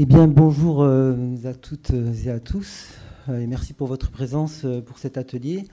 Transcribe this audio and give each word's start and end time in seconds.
Eh 0.00 0.06
bien, 0.06 0.28
bonjour 0.28 0.82
euh, 0.82 1.34
à 1.42 1.54
toutes 1.54 1.90
et 1.90 2.30
à 2.30 2.38
tous, 2.38 2.90
euh, 3.28 3.40
et 3.40 3.48
merci 3.48 3.72
pour 3.72 3.88
votre 3.88 4.12
présence 4.12 4.64
euh, 4.64 4.80
pour 4.80 4.96
cet 5.00 5.18
atelier, 5.18 5.64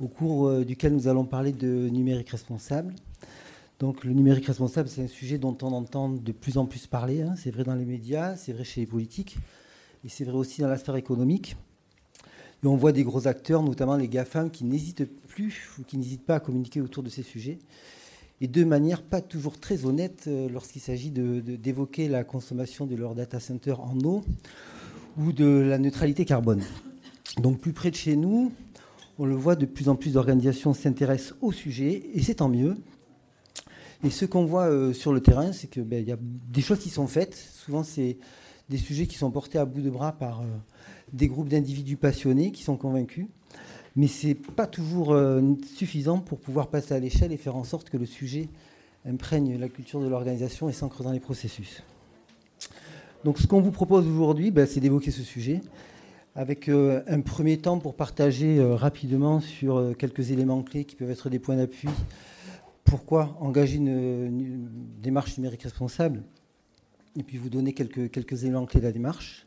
au 0.00 0.08
cours 0.08 0.64
duquel 0.64 0.94
nous 0.94 1.08
allons 1.08 1.26
parler 1.26 1.52
de 1.52 1.90
numérique 1.90 2.30
responsable. 2.30 2.94
Donc, 3.78 4.02
le 4.04 4.14
numérique 4.14 4.46
responsable, 4.46 4.88
c'est 4.88 5.02
un 5.02 5.08
sujet 5.08 5.36
dont 5.36 5.58
on 5.60 5.72
entend 5.72 6.08
de 6.08 6.32
plus 6.32 6.56
en 6.56 6.64
plus 6.64 6.86
parler. 6.86 7.20
Hein. 7.20 7.34
C'est 7.36 7.50
vrai 7.50 7.64
dans 7.64 7.74
les 7.74 7.84
médias, 7.84 8.34
c'est 8.34 8.54
vrai 8.54 8.64
chez 8.64 8.80
les 8.80 8.86
politiques, 8.86 9.36
et 10.06 10.08
c'est 10.08 10.24
vrai 10.24 10.38
aussi 10.38 10.62
dans 10.62 10.68
la 10.68 10.78
sphère 10.78 10.96
économique. 10.96 11.54
On 12.64 12.76
voit 12.76 12.92
des 12.92 13.04
gros 13.04 13.28
acteurs, 13.28 13.62
notamment 13.62 13.96
les 13.96 14.08
GAFAM, 14.08 14.50
qui 14.50 14.64
n'hésitent 14.64 15.04
plus 15.28 15.68
ou 15.78 15.82
qui 15.82 15.98
n'hésitent 15.98 16.24
pas 16.24 16.36
à 16.36 16.40
communiquer 16.40 16.80
autour 16.80 17.02
de 17.02 17.10
ces 17.10 17.22
sujets 17.22 17.58
et 18.40 18.48
de 18.48 18.64
manière 18.64 19.02
pas 19.02 19.20
toujours 19.20 19.58
très 19.58 19.84
honnête 19.84 20.24
euh, 20.26 20.48
lorsqu'il 20.48 20.80
s'agit 20.80 21.10
d'évoquer 21.10 22.08
la 22.08 22.24
consommation 22.24 22.86
de 22.86 22.96
leur 22.96 23.14
data 23.14 23.38
center 23.40 23.74
en 23.78 23.98
eau 24.00 24.24
ou 25.18 25.32
de 25.32 25.46
la 25.46 25.78
neutralité 25.78 26.24
carbone. 26.24 26.62
Donc 27.38 27.58
plus 27.58 27.72
près 27.72 27.90
de 27.90 27.96
chez 27.96 28.16
nous, 28.16 28.52
on 29.18 29.26
le 29.26 29.34
voit, 29.34 29.56
de 29.56 29.66
plus 29.66 29.88
en 29.88 29.96
plus 29.96 30.14
d'organisations 30.14 30.72
s'intéressent 30.72 31.34
au 31.42 31.52
sujet, 31.52 32.02
et 32.14 32.22
c'est 32.22 32.36
tant 32.36 32.48
mieux. 32.48 32.76
Et 34.02 34.08
ce 34.08 34.24
qu'on 34.24 34.46
voit 34.46 34.68
euh, 34.68 34.94
sur 34.94 35.12
le 35.12 35.20
terrain, 35.20 35.52
c'est 35.52 35.68
qu'il 35.68 35.82
ben, 35.82 36.02
y 36.06 36.12
a 36.12 36.16
des 36.20 36.62
choses 36.62 36.78
qui 36.78 36.88
sont 36.88 37.06
faites. 37.06 37.34
Souvent, 37.34 37.84
c'est 37.84 38.16
des 38.70 38.78
sujets 38.78 39.06
qui 39.06 39.16
sont 39.16 39.30
portés 39.30 39.58
à 39.58 39.66
bout 39.66 39.82
de 39.82 39.90
bras 39.90 40.12
par 40.12 40.40
euh, 40.40 40.44
des 41.12 41.28
groupes 41.28 41.48
d'individus 41.48 41.98
passionnés 41.98 42.50
qui 42.50 42.62
sont 42.62 42.78
convaincus 42.78 43.26
mais 43.96 44.06
ce 44.06 44.28
n'est 44.28 44.34
pas 44.34 44.66
toujours 44.66 45.12
euh, 45.12 45.42
suffisant 45.76 46.18
pour 46.18 46.38
pouvoir 46.38 46.68
passer 46.68 46.94
à 46.94 46.98
l'échelle 46.98 47.32
et 47.32 47.36
faire 47.36 47.56
en 47.56 47.64
sorte 47.64 47.90
que 47.90 47.96
le 47.96 48.06
sujet 48.06 48.48
imprègne 49.06 49.58
la 49.58 49.68
culture 49.68 50.00
de 50.00 50.08
l'organisation 50.08 50.68
et 50.68 50.72
s'ancre 50.72 51.02
dans 51.02 51.12
les 51.12 51.20
processus. 51.20 51.82
Donc 53.24 53.38
ce 53.38 53.46
qu'on 53.46 53.60
vous 53.60 53.70
propose 53.70 54.06
aujourd'hui, 54.06 54.50
ben, 54.50 54.66
c'est 54.66 54.80
d'évoquer 54.80 55.10
ce 55.10 55.22
sujet 55.22 55.60
avec 56.36 56.68
euh, 56.68 57.02
un 57.08 57.20
premier 57.20 57.58
temps 57.58 57.78
pour 57.78 57.96
partager 57.96 58.58
euh, 58.58 58.74
rapidement 58.74 59.40
sur 59.40 59.94
quelques 59.98 60.30
éléments 60.30 60.62
clés 60.62 60.84
qui 60.84 60.96
peuvent 60.96 61.10
être 61.10 61.28
des 61.28 61.38
points 61.38 61.56
d'appui. 61.56 61.88
Pourquoi 62.84 63.36
engager 63.40 63.76
une, 63.76 64.68
démarche 65.00 65.36
numérique 65.38 65.62
responsable? 65.62 66.22
Et 67.18 67.22
puis 67.22 67.38
vous 67.38 67.50
donner 67.50 67.72
quelques, 67.72 68.10
quelques 68.10 68.44
éléments 68.44 68.66
clés 68.66 68.80
de 68.80 68.86
la 68.86 68.92
démarche. 68.92 69.46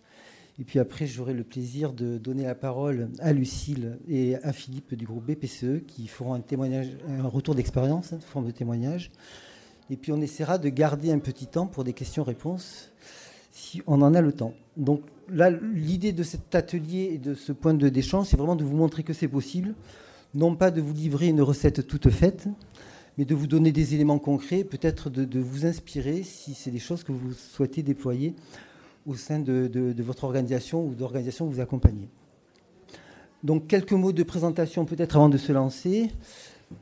Et 0.60 0.66
puis 0.66 0.78
après, 0.78 1.08
j'aurai 1.08 1.34
le 1.34 1.44
plaisir 1.44 1.94
de 1.94 2.18
donner 2.20 2.44
la 2.44 2.54
parole 2.54 3.10
à 3.20 3.34
Lucille 3.34 3.98
et 4.08 4.36
à 4.44 4.54
Philippe 4.54 4.94
du 4.94 5.06
groupe 5.06 5.26
BPCE 5.26 5.84
qui 5.88 6.08
feront 6.08 6.36
un, 6.36 6.42
témoignage, 6.42 6.90
un 7.10 7.28
retour 7.28 7.56
d'expérience, 7.56 8.14
hein, 8.14 8.20
forme 8.22 8.46
de 8.46 8.52
témoignage. 8.52 9.12
Et 9.90 9.98
puis 9.98 10.12
on 10.12 10.22
essaiera 10.22 10.60
de 10.60 10.70
garder 10.70 11.12
un 11.12 11.18
petit 11.20 11.48
temps 11.48 11.66
pour 11.66 11.84
des 11.84 11.94
questions-réponses 11.94 12.92
si 13.52 13.82
on 13.88 14.02
en 14.04 14.14
a 14.14 14.22
le 14.22 14.32
temps. 14.32 14.54
Donc 14.78 15.02
là, 15.28 15.50
l'idée 15.50 16.12
de 16.12 16.24
cet 16.24 16.54
atelier 16.54 17.10
et 17.14 17.18
de 17.18 17.34
ce 17.34 17.52
point 17.52 17.74
de 17.74 17.90
d'échange, 17.90 18.28
c'est 18.28 18.38
vraiment 18.38 18.56
de 18.56 18.64
vous 18.64 18.76
montrer 18.76 19.04
que 19.04 19.14
c'est 19.14 19.28
possible. 19.28 19.74
Non 20.36 20.56
pas 20.56 20.70
de 20.70 20.82
vous 20.82 20.94
livrer 20.94 21.28
une 21.28 21.42
recette 21.42 21.88
toute 21.88 22.10
faite, 22.10 22.48
mais 23.18 23.26
de 23.26 23.36
vous 23.36 23.48
donner 23.48 23.72
des 23.72 23.96
éléments 23.96 24.20
concrets, 24.20 24.64
peut-être 24.64 25.10
de 25.10 25.40
vous 25.40 25.66
inspirer 25.66 26.24
si 26.24 26.54
c'est 26.54 26.72
des 26.72 26.80
choses 26.80 27.04
que 27.04 27.12
vous 27.12 27.34
souhaitez 27.34 27.84
déployer 27.84 28.36
au 29.06 29.16
sein 29.16 29.40
de, 29.40 29.94
votre 30.00 30.24
organisation 30.24 30.86
ou 30.86 30.96
d'organisations 30.96 31.48
que 31.48 31.54
vous 31.54 31.62
accompagnez. 31.62 32.10
Donc 33.44 33.68
quelques 33.68 33.94
mots 33.94 34.14
de 34.14 34.24
présentation 34.24 34.86
peut-être 34.86 35.18
avant 35.18 35.30
de 35.30 35.38
se 35.38 35.52
lancer. 35.52 36.12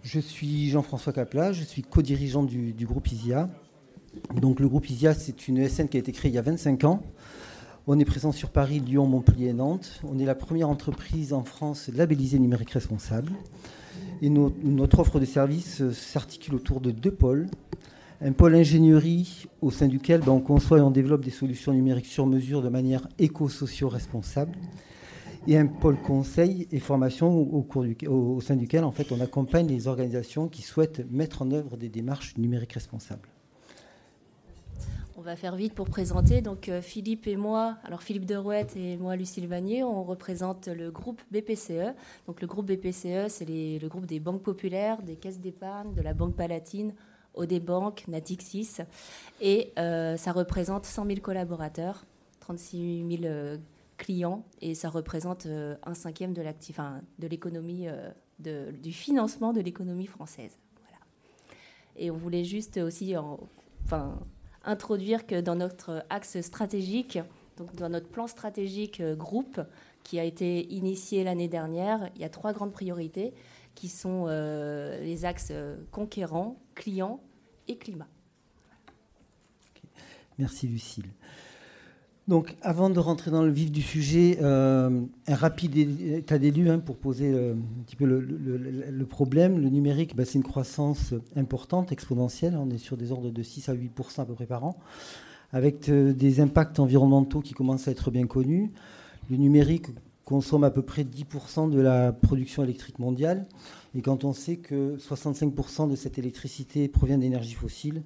Je 0.03 0.19
suis 0.19 0.69
Jean-François 0.69 1.11
Capla, 1.11 1.51
je 1.51 1.63
suis 1.63 1.81
co-dirigeant 1.81 2.43
du, 2.43 2.85
groupe 2.85 3.11
ISIA. 3.11 3.49
Donc 4.35 4.59
le 4.59 4.67
groupe 4.67 4.89
ISIA, 4.89 5.13
c'est 5.13 5.47
une 5.47 5.57
ESN 5.57 5.87
qui 5.87 5.97
a 5.97 5.99
été 5.99 6.11
créée 6.11 6.31
il 6.31 6.35
y 6.35 6.37
a 6.37 6.43
25 6.43 6.83
ans. 6.83 7.01
On 7.87 7.99
est 7.99 8.05
présent 8.05 8.31
sur 8.31 8.51
Paris, 8.51 8.79
Lyon, 8.79 9.07
Montpellier 9.07 9.47
et 9.47 9.53
Nantes. 9.53 10.01
On 10.03 10.19
est 10.19 10.25
la 10.25 10.35
première 10.35 10.69
entreprise 10.69 11.33
en 11.33 11.43
France 11.43 11.89
labellisée 11.93 12.37
numérique 12.37 12.71
responsable. 12.71 13.31
Et 14.21 14.29
notre 14.29 14.99
offre 14.99 15.19
de 15.19 15.25
services 15.25 15.89
s'articule 15.91 16.53
autour 16.53 16.79
de 16.79 16.91
deux 16.91 17.11
pôles 17.11 17.47
un 18.23 18.33
pôle 18.33 18.55
ingénierie 18.55 19.47
au 19.61 19.71
sein 19.71 19.87
duquel 19.87 20.21
ben, 20.21 20.31
on 20.31 20.41
conçoit 20.41 20.77
et 20.77 20.81
on 20.81 20.91
développe 20.91 21.25
des 21.25 21.31
solutions 21.31 21.73
numériques 21.73 22.05
sur 22.05 22.27
mesure 22.27 22.61
de 22.61 22.69
manière 22.69 23.07
éco-socio-responsable, 23.17 24.53
et 25.47 25.57
un 25.57 25.65
pôle 25.65 25.97
conseil 25.97 26.67
et 26.71 26.79
formation 26.79 27.35
au, 27.35 27.63
cours 27.63 27.83
au, 28.07 28.39
sein 28.41 28.55
duquel 28.55 28.83
en 28.83 28.91
fait, 28.91 29.11
on 29.11 29.19
accompagne 29.21 29.67
les 29.67 29.87
organisations 29.87 30.47
qui 30.47 30.61
souhaitent 30.61 31.01
mettre 31.09 31.41
en 31.41 31.49
œuvre 31.51 31.77
des 31.77 31.89
démarches 31.89 32.37
numériques 32.37 32.73
responsables. 32.73 33.27
On 35.17 35.21
va 35.21 35.35
faire 35.35 35.55
vite 35.55 35.73
pour 35.73 35.87
présenter. 35.87 36.41
Donc 36.41 36.69
euh, 36.69 36.81
Philippe 36.81 37.27
et 37.27 37.35
moi, 37.35 37.77
alors 37.83 38.01
Philippe 38.01 38.25
Derouette 38.25 38.75
et 38.75 38.97
moi, 38.97 39.15
Lucille 39.15 39.47
Vanier, 39.47 39.83
on 39.83 40.03
représente 40.03 40.67
le 40.67 40.89
groupe 40.89 41.21
BPCE. 41.31 41.93
Donc 42.27 42.41
le 42.41 42.47
groupe 42.47 42.65
BPCE, 42.65 43.27
c'est 43.29 43.45
le 43.45 43.87
groupe 43.87 44.05
des 44.05 44.19
banques 44.19 44.41
populaires, 44.41 45.01
des 45.01 45.15
caisses 45.15 45.39
d'épargne, 45.39 45.93
de 45.93 46.01
la 46.01 46.13
Banque 46.13 46.35
Palatine, 46.35 46.93
Bank, 47.35 48.05
Natixis. 48.07 48.77
Et 49.39 49.71
euh, 49.77 50.17
ça 50.17 50.31
représente 50.31 50.85
100 50.85 51.05
000 51.05 51.19
collaborateurs, 51.19 52.05
36 52.39 53.05
000 53.09 53.23
euh, 53.25 53.57
clients, 53.97 54.43
et 54.61 54.75
ça 54.75 54.89
représente 54.89 55.45
euh, 55.45 55.75
un 55.83 55.93
cinquième 55.93 56.33
de 56.33 56.41
de 56.41 57.27
l'économie, 57.27 57.87
du 58.39 58.91
financement 58.91 59.53
de 59.53 59.61
l'économie 59.61 60.07
française. 60.07 60.57
Et 61.97 62.09
on 62.09 62.17
voulait 62.17 62.43
juste 62.45 62.77
aussi 62.77 63.15
enfin, 63.85 64.17
introduire 64.63 65.27
que 65.27 65.39
dans 65.39 65.55
notre 65.55 66.05
axe 66.09 66.41
stratégique, 66.41 67.19
donc 67.57 67.75
dans 67.75 67.89
notre 67.89 68.07
plan 68.07 68.27
stratégique 68.27 69.03
groupe, 69.17 69.61
qui 70.03 70.19
a 70.19 70.23
été 70.23 70.71
initié 70.73 71.23
l'année 71.23 71.47
dernière, 71.47 72.09
il 72.15 72.21
y 72.21 72.25
a 72.25 72.29
trois 72.29 72.53
grandes 72.53 72.73
priorités 72.73 73.33
qui 73.75 73.87
sont 73.87 74.25
les 74.27 75.25
axes 75.25 75.53
conquérants, 75.91 76.57
clients 76.75 77.21
et 77.67 77.77
climat. 77.77 78.07
Merci 80.37 80.67
Lucille. 80.67 81.05
Donc, 82.27 82.55
avant 82.61 82.89
de 82.89 82.99
rentrer 82.99 83.29
dans 83.29 83.43
le 83.43 83.51
vif 83.51 83.71
du 83.71 83.81
sujet, 83.81 84.37
euh, 84.41 85.01
un 85.27 85.35
rapide 85.35 85.75
état 85.75 86.37
des 86.37 86.69
hein, 86.69 86.79
pour 86.79 86.97
poser 86.97 87.31
euh, 87.31 87.53
un 87.53 87.83
petit 87.83 87.95
peu 87.95 88.05
le, 88.05 89.05
problème. 89.05 89.59
Le 89.59 89.69
numérique, 89.69 90.15
bah, 90.15 90.23
c'est 90.23 90.35
une 90.35 90.43
croissance 90.43 91.13
importante, 91.35 91.91
exponentielle. 91.91 92.55
On 92.57 92.69
est 92.69 92.77
sur 92.77 92.95
des 92.95 93.11
ordres 93.11 93.31
de 93.31 93.43
6 93.43 93.69
à 93.69 93.73
8% 93.73 94.21
à 94.21 94.25
peu 94.25 94.33
près 94.33 94.45
par 94.45 94.63
an, 94.63 94.77
avec 95.51 95.89
euh, 95.89 96.13
des 96.13 96.39
impacts 96.39 96.79
environnementaux 96.79 97.41
qui 97.41 97.53
commencent 97.53 97.87
à 97.87 97.91
être 97.91 98.11
bien 98.11 98.27
connus. 98.27 98.71
Le 99.31 99.37
numérique 99.37 99.87
consomme 100.25 100.65
à 100.65 100.71
peu 100.71 100.81
près 100.81 101.05
10% 101.05 101.69
de 101.69 101.79
la 101.79 102.11
production 102.11 102.65
électrique 102.65 102.99
mondiale. 102.99 103.47
Et 103.95 104.01
quand 104.01 104.25
on 104.25 104.33
sait 104.33 104.57
que 104.57 104.97
65% 104.97 105.89
de 105.89 105.95
cette 105.95 106.19
électricité 106.19 106.89
provient 106.89 107.17
d'énergie 107.17 107.53
fossile, 107.53 108.03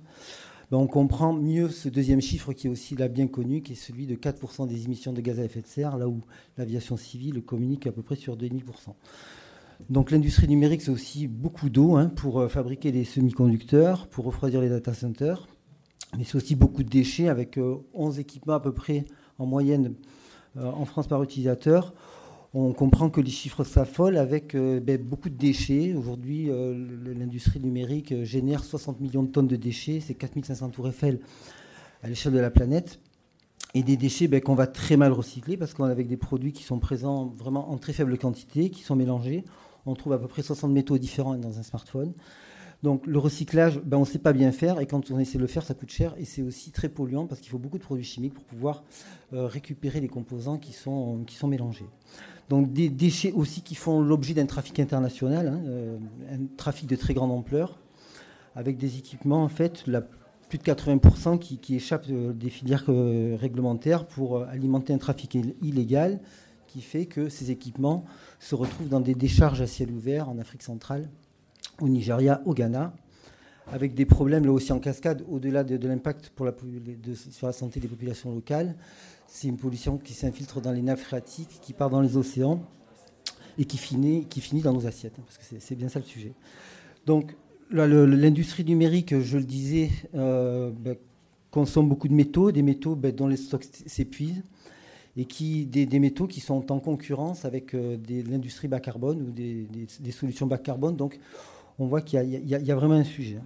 ben, 0.70 0.78
on 0.78 0.86
comprend 0.86 1.34
mieux 1.34 1.70
ce 1.70 1.90
deuxième 1.90 2.22
chiffre 2.22 2.54
qui 2.54 2.68
est 2.68 2.70
aussi 2.70 2.96
là 2.96 3.08
bien 3.08 3.26
connu, 3.26 3.64
qui 3.64 3.72
est 3.72 3.76
celui 3.76 4.06
de 4.06 4.14
4% 4.14 4.68
des 4.68 4.86
émissions 4.86 5.14
de 5.14 5.22
gaz 5.22 5.40
à 5.40 5.46
effet 5.46 5.62
de 5.62 5.66
serre, 5.66 5.98
là 5.98 6.08
où 6.08 6.22
l'aviation 6.60 6.96
civile 6.96 7.42
communique 7.42 7.88
à 7.88 7.92
peu 7.92 8.04
près 8.04 8.16
sur 8.16 8.38
2,5%. 8.38 8.94
Donc 9.90 10.12
l'industrie 10.12 10.48
numérique, 10.48 10.84
c'est 10.84 10.92
aussi 10.92 11.26
beaucoup 11.26 11.72
d'eau 11.72 11.96
hein, 11.96 12.10
pour 12.10 12.40
euh, 12.40 12.50
fabriquer 12.50 12.92
les 12.92 13.04
semi-conducteurs, 13.04 14.06
pour 14.10 14.26
refroidir 14.26 14.62
les 14.62 14.70
data 14.70 14.94
centers, 14.94 15.48
mais 16.20 16.24
c'est 16.24 16.36
aussi 16.36 16.54
beaucoup 16.54 16.84
de 16.84 16.90
déchets 16.90 17.30
avec 17.30 17.58
11 17.58 18.18
euh, 18.18 18.22
équipements 18.22 18.54
à 18.54 18.60
peu 18.60 18.74
près 18.74 19.06
en 19.40 19.48
moyenne 19.48 19.96
en 20.58 20.86
France 20.86 21.08
par 21.08 21.22
utilisateur 21.24 21.94
on 22.58 22.72
comprend 22.72 23.10
que 23.10 23.20
les 23.20 23.32
chiffres 23.32 23.66
s'affolent 23.66 24.16
avec 24.16 24.56
euh, 24.56 24.80
ben, 24.80 24.98
beaucoup 24.98 25.30
de 25.30 25.36
déchets. 25.36 25.94
Aujourd'hui, 25.94 26.50
euh, 26.50 26.74
l'industrie 27.14 27.60
numérique 27.60 28.14
euh, 28.14 28.24
génère 28.24 28.64
60 28.64 29.02
millions 29.02 29.24
de 29.24 29.28
tonnes 29.28 29.48
de 29.48 29.58
déchets, 29.58 30.00
c'est 30.00 30.14
4500 30.14 30.70
tours 30.70 30.88
Eiffel 30.88 31.20
à 32.02 32.08
l'échelle 32.08 32.32
de 32.32 32.40
la 32.40 32.50
planète. 32.50 33.02
Et 33.74 33.84
des 33.84 33.98
déchets 33.98 34.30
ben, 34.30 34.40
qu'on 34.40 34.56
va 34.56 34.68
très 34.68 34.96
mal 34.96 35.12
recycler 35.12 35.58
parce 35.58 35.74
qu'on 35.74 35.84
a 35.84 35.92
avec 35.92 36.08
des 36.08 36.16
produits 36.16 36.54
qui 36.54 36.64
sont 36.64 36.80
présents 36.80 37.26
vraiment 37.38 37.72
en 37.72 37.78
très 37.78 37.92
faible 37.92 38.18
quantité, 38.18 38.70
qui 38.70 38.84
sont 38.84 38.96
mélangés. 38.96 39.44
On 39.86 39.94
trouve 39.94 40.14
à 40.14 40.18
peu 40.18 40.30
près 40.30 40.42
60 40.42 40.72
métaux 40.72 40.98
différents 40.98 41.36
dans 41.36 41.60
un 41.60 41.64
smartphone. 41.64 42.14
Donc 42.86 43.06
le 43.06 43.20
recyclage, 43.20 43.82
ben, 43.82 43.98
on 43.98 44.02
ne 44.02 44.06
sait 44.06 44.20
pas 44.20 44.32
bien 44.32 44.54
faire 44.54 44.80
et 44.80 44.86
quand 44.86 45.12
on 45.12 45.20
essaie 45.20 45.38
de 45.38 45.42
le 45.44 45.48
faire, 45.48 45.64
ça 45.64 45.74
coûte 45.74 45.90
cher 45.90 46.14
et 46.18 46.24
c'est 46.24 46.42
aussi 46.42 46.72
très 46.72 46.88
polluant 46.88 47.26
parce 47.26 47.42
qu'il 47.42 47.50
faut 47.50 47.58
beaucoup 47.58 47.78
de 47.78 47.84
produits 47.84 48.06
chimiques 48.06 48.36
pour 48.36 48.46
pouvoir 48.46 48.84
récupérer 49.32 50.00
les 50.00 50.08
composants 50.08 50.58
qui 50.58 50.72
sont, 50.72 51.26
mélangés. 51.44 51.90
Donc 52.50 52.74
des 52.74 52.90
déchets 52.90 53.32
aussi 53.32 53.62
qui 53.62 53.76
font 53.76 54.02
l'objet 54.02 54.34
d'un 54.34 54.46
trafic 54.46 54.80
international, 54.80 55.48
hein, 55.48 55.62
euh, 55.66 55.98
un 56.32 56.46
trafic 56.58 56.88
de 56.88 56.96
très 56.96 57.14
grande 57.14 57.32
ampleur, 57.32 57.80
avec 58.56 58.78
des 58.78 58.98
équipements, 58.98 59.44
en 59.44 59.50
fait, 59.50 59.84
plus 60.50 60.58
de 60.60 60.64
80% 60.64 61.40
qui, 61.40 61.76
échappent 61.76 62.06
euh, 62.10 62.34
des 62.34 62.50
filières 62.50 62.86
euh, 62.90 63.36
réglementaires 63.40 64.06
pour 64.06 64.44
alimenter 64.44 64.94
un 64.94 65.00
trafic 65.00 65.38
illégal 65.62 66.20
qui 66.68 66.82
fait 66.82 67.06
que 67.06 67.30
ces 67.30 67.52
équipements 67.52 68.06
se 68.40 68.54
retrouvent 68.54 68.90
dans 68.90 69.02
des 69.02 69.16
décharges 69.16 69.62
à 69.62 69.68
ciel 69.68 69.92
ouvert 69.92 70.30
en 70.30 70.38
Afrique 70.38 70.62
centrale, 70.62 71.10
au 71.82 71.88
Nigeria, 71.88 72.42
au 72.46 72.54
Ghana, 72.54 72.94
avec 73.72 73.94
des 73.96 74.06
problèmes 74.06 74.46
là 74.46 74.52
aussi 74.52 74.72
en 74.72 74.80
cascade, 74.80 75.24
au-delà 75.30 75.64
de, 75.64 75.88
l'impact 75.88 76.32
sur 77.32 77.48
la 77.48 77.54
santé 77.54 77.80
des 77.80 77.88
populations 77.88 78.34
locales. 78.34 78.76
C'est 79.28 79.48
une 79.48 79.58
pollution 79.58 79.98
qui 79.98 80.14
s'infiltre 80.14 80.62
dans 80.62 80.72
les 80.72 80.82
nappes 80.82 81.00
phréatiques, 81.00 81.60
qui 81.62 81.74
part 81.74 81.90
dans 81.90 82.02
les 82.02 82.16
océans 82.16 82.62
et 83.58 83.66
qui 83.66 83.78
finit, 83.78 84.26
dans 84.62 84.74
nos 84.74 84.86
assiettes, 84.86 85.16
parce 85.26 85.38
que 85.38 85.56
c'est 85.60 85.76
bien 85.76 85.90
ça 85.90 86.00
le 86.00 86.06
sujet. 86.06 86.34
Donc 87.06 87.36
l'industrie 87.72 88.64
numérique, 88.64 89.20
je 89.20 89.38
le 89.38 89.44
disais, 89.44 89.90
euh, 90.14 90.72
ben, 90.72 90.96
consomme 91.52 91.88
beaucoup 91.90 92.08
de 92.08 92.14
métaux, 92.14 92.52
des 92.52 92.62
métaux 92.62 92.96
ben, 92.96 93.14
dont 93.14 93.28
les 93.28 93.38
stocks 93.38 93.66
s'épuisent, 93.86 94.44
et 95.18 95.26
qui, 95.26 95.66
des, 95.66 96.00
métaux 96.00 96.28
qui 96.28 96.42
sont 96.42 96.72
en 96.72 96.80
concurrence 96.80 97.46
avec 97.46 97.74
euh, 97.74 97.98
l'industrie 98.30 98.68
bas 98.68 98.80
carbone 98.80 99.22
ou 99.22 99.32
des, 99.32 100.12
solutions 100.12 100.46
bas 100.46 100.58
carbone. 100.58 100.96
Donc 100.96 101.20
on 101.80 101.88
voit 101.88 102.02
qu'il 102.02 102.22
y, 102.22 102.72
a 102.72 102.76
vraiment 102.76 102.96
un 102.96 103.04
sujet. 103.04 103.40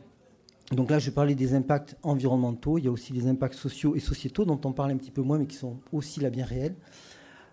Donc 0.72 0.92
là, 0.92 1.00
je 1.00 1.10
parlais 1.10 1.36
des 1.36 1.54
impacts 1.54 1.96
environnementaux, 2.04 2.78
il 2.78 2.86
y 2.86 2.88
a 2.88 2.92
aussi 2.92 3.12
des 3.12 3.28
impacts 3.28 3.56
sociaux 3.56 3.96
et 3.96 4.00
sociétaux 4.00 4.46
dont 4.46 4.60
on 4.66 4.72
parle 4.72 4.92
un 4.92 4.98
petit 4.98 5.12
peu 5.12 5.22
moins, 5.22 5.40
mais 5.40 5.48
qui 5.48 5.56
sont 5.56 5.78
aussi 5.92 6.20
là 6.20 6.30
bien 6.30 6.46
réels, 6.46 6.76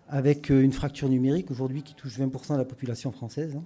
avec 0.07 0.51
euh, 0.51 0.61
une 0.61 0.73
fracture 0.73 1.09
numérique 1.09 1.49
aujourd'hui 1.49 1.81
qui 1.81 1.95
touche 1.95 2.19
20% 2.19 2.53
de 2.53 2.57
la 2.57 2.65
population 2.65 3.11
française. 3.11 3.55
Hein. 3.55 3.63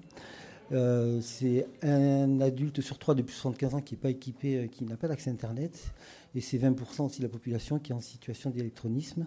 Euh, 0.74 1.20
c'est 1.22 1.68
un 1.82 2.40
adulte 2.40 2.80
sur 2.80 2.98
trois 2.98 3.14
de 3.14 3.22
plus 3.22 3.34
de 3.34 3.40
75 3.40 3.76
ans 3.76 3.82
qui 3.82 3.96
n'est 3.96 4.00
pas 4.00 4.10
équipé, 4.10 4.70
qui 4.72 4.86
n'a 4.86 4.96
pas 4.96 5.10
d'accès 5.10 5.30
Internet. 5.30 5.92
Et 6.34 6.40
c'est 6.40 6.58
20% 6.58 7.08
aussi 7.08 7.20
de 7.20 7.26
la 7.26 7.30
population 7.30 7.78
qui 7.78 7.92
est 7.92 7.96
en 7.96 8.00
situation 8.00 8.52
d'électronisme. 8.52 9.26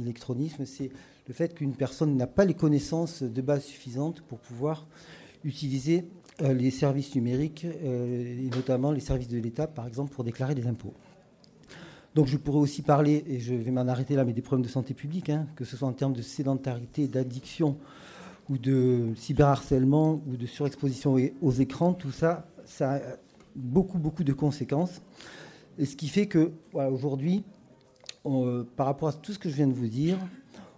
L'électronisme, 0.00 0.64
c'est 0.64 0.90
le 1.28 1.34
fait 1.34 1.54
qu'une 1.54 1.74
personne 1.74 2.16
n'a 2.16 2.26
pas 2.26 2.44
les 2.44 2.54
connaissances 2.54 3.22
de 3.22 3.42
base 3.42 3.64
suffisantes 3.64 4.22
pour 4.22 4.38
pouvoir 4.38 4.86
utiliser 5.44 6.04
euh, 6.42 6.52
les 6.54 6.70
services 6.70 7.14
numériques, 7.14 7.64
et 7.64 8.48
notamment 8.54 8.90
les 8.90 9.00
services 9.00 9.28
de 9.28 9.38
l'État, 9.38 9.66
par 9.66 9.86
exemple, 9.86 10.12
pour 10.12 10.24
déclarer 10.24 10.54
des 10.54 10.66
impôts. 10.66 10.94
Donc 12.14 12.26
je 12.26 12.36
pourrais 12.36 12.58
aussi 12.58 12.82
parler, 12.82 13.24
et 13.28 13.38
je 13.38 13.54
vais 13.54 13.70
m'en 13.70 13.86
arrêter 13.86 14.16
là, 14.16 14.24
mais 14.24 14.32
des 14.32 14.42
problèmes 14.42 14.64
de 14.64 14.70
santé 14.70 14.94
publique, 14.94 15.30
hein, 15.30 15.46
que 15.54 15.64
ce 15.64 15.76
soit 15.76 15.86
en 15.86 15.92
termes 15.92 16.14
de 16.14 16.22
sédentarité, 16.22 17.06
d'addiction 17.06 17.76
ou 18.48 18.58
de 18.58 19.12
cyberharcèlement 19.14 20.20
ou 20.26 20.36
de 20.36 20.46
surexposition 20.46 21.16
aux 21.40 21.52
écrans, 21.52 21.92
tout 21.92 22.10
ça, 22.10 22.48
ça 22.64 22.94
a 22.94 23.00
beaucoup, 23.54 23.98
beaucoup 23.98 24.24
de 24.24 24.32
conséquences. 24.32 25.02
Et 25.78 25.86
ce 25.86 25.94
qui 25.94 26.08
fait 26.08 26.26
que, 26.26 26.50
aujourd'hui, 26.72 27.44
par 28.76 28.86
rapport 28.86 29.08
à 29.08 29.12
tout 29.12 29.32
ce 29.32 29.38
que 29.38 29.48
je 29.48 29.54
viens 29.54 29.66
de 29.66 29.72
vous 29.72 29.88
dire, 29.88 30.18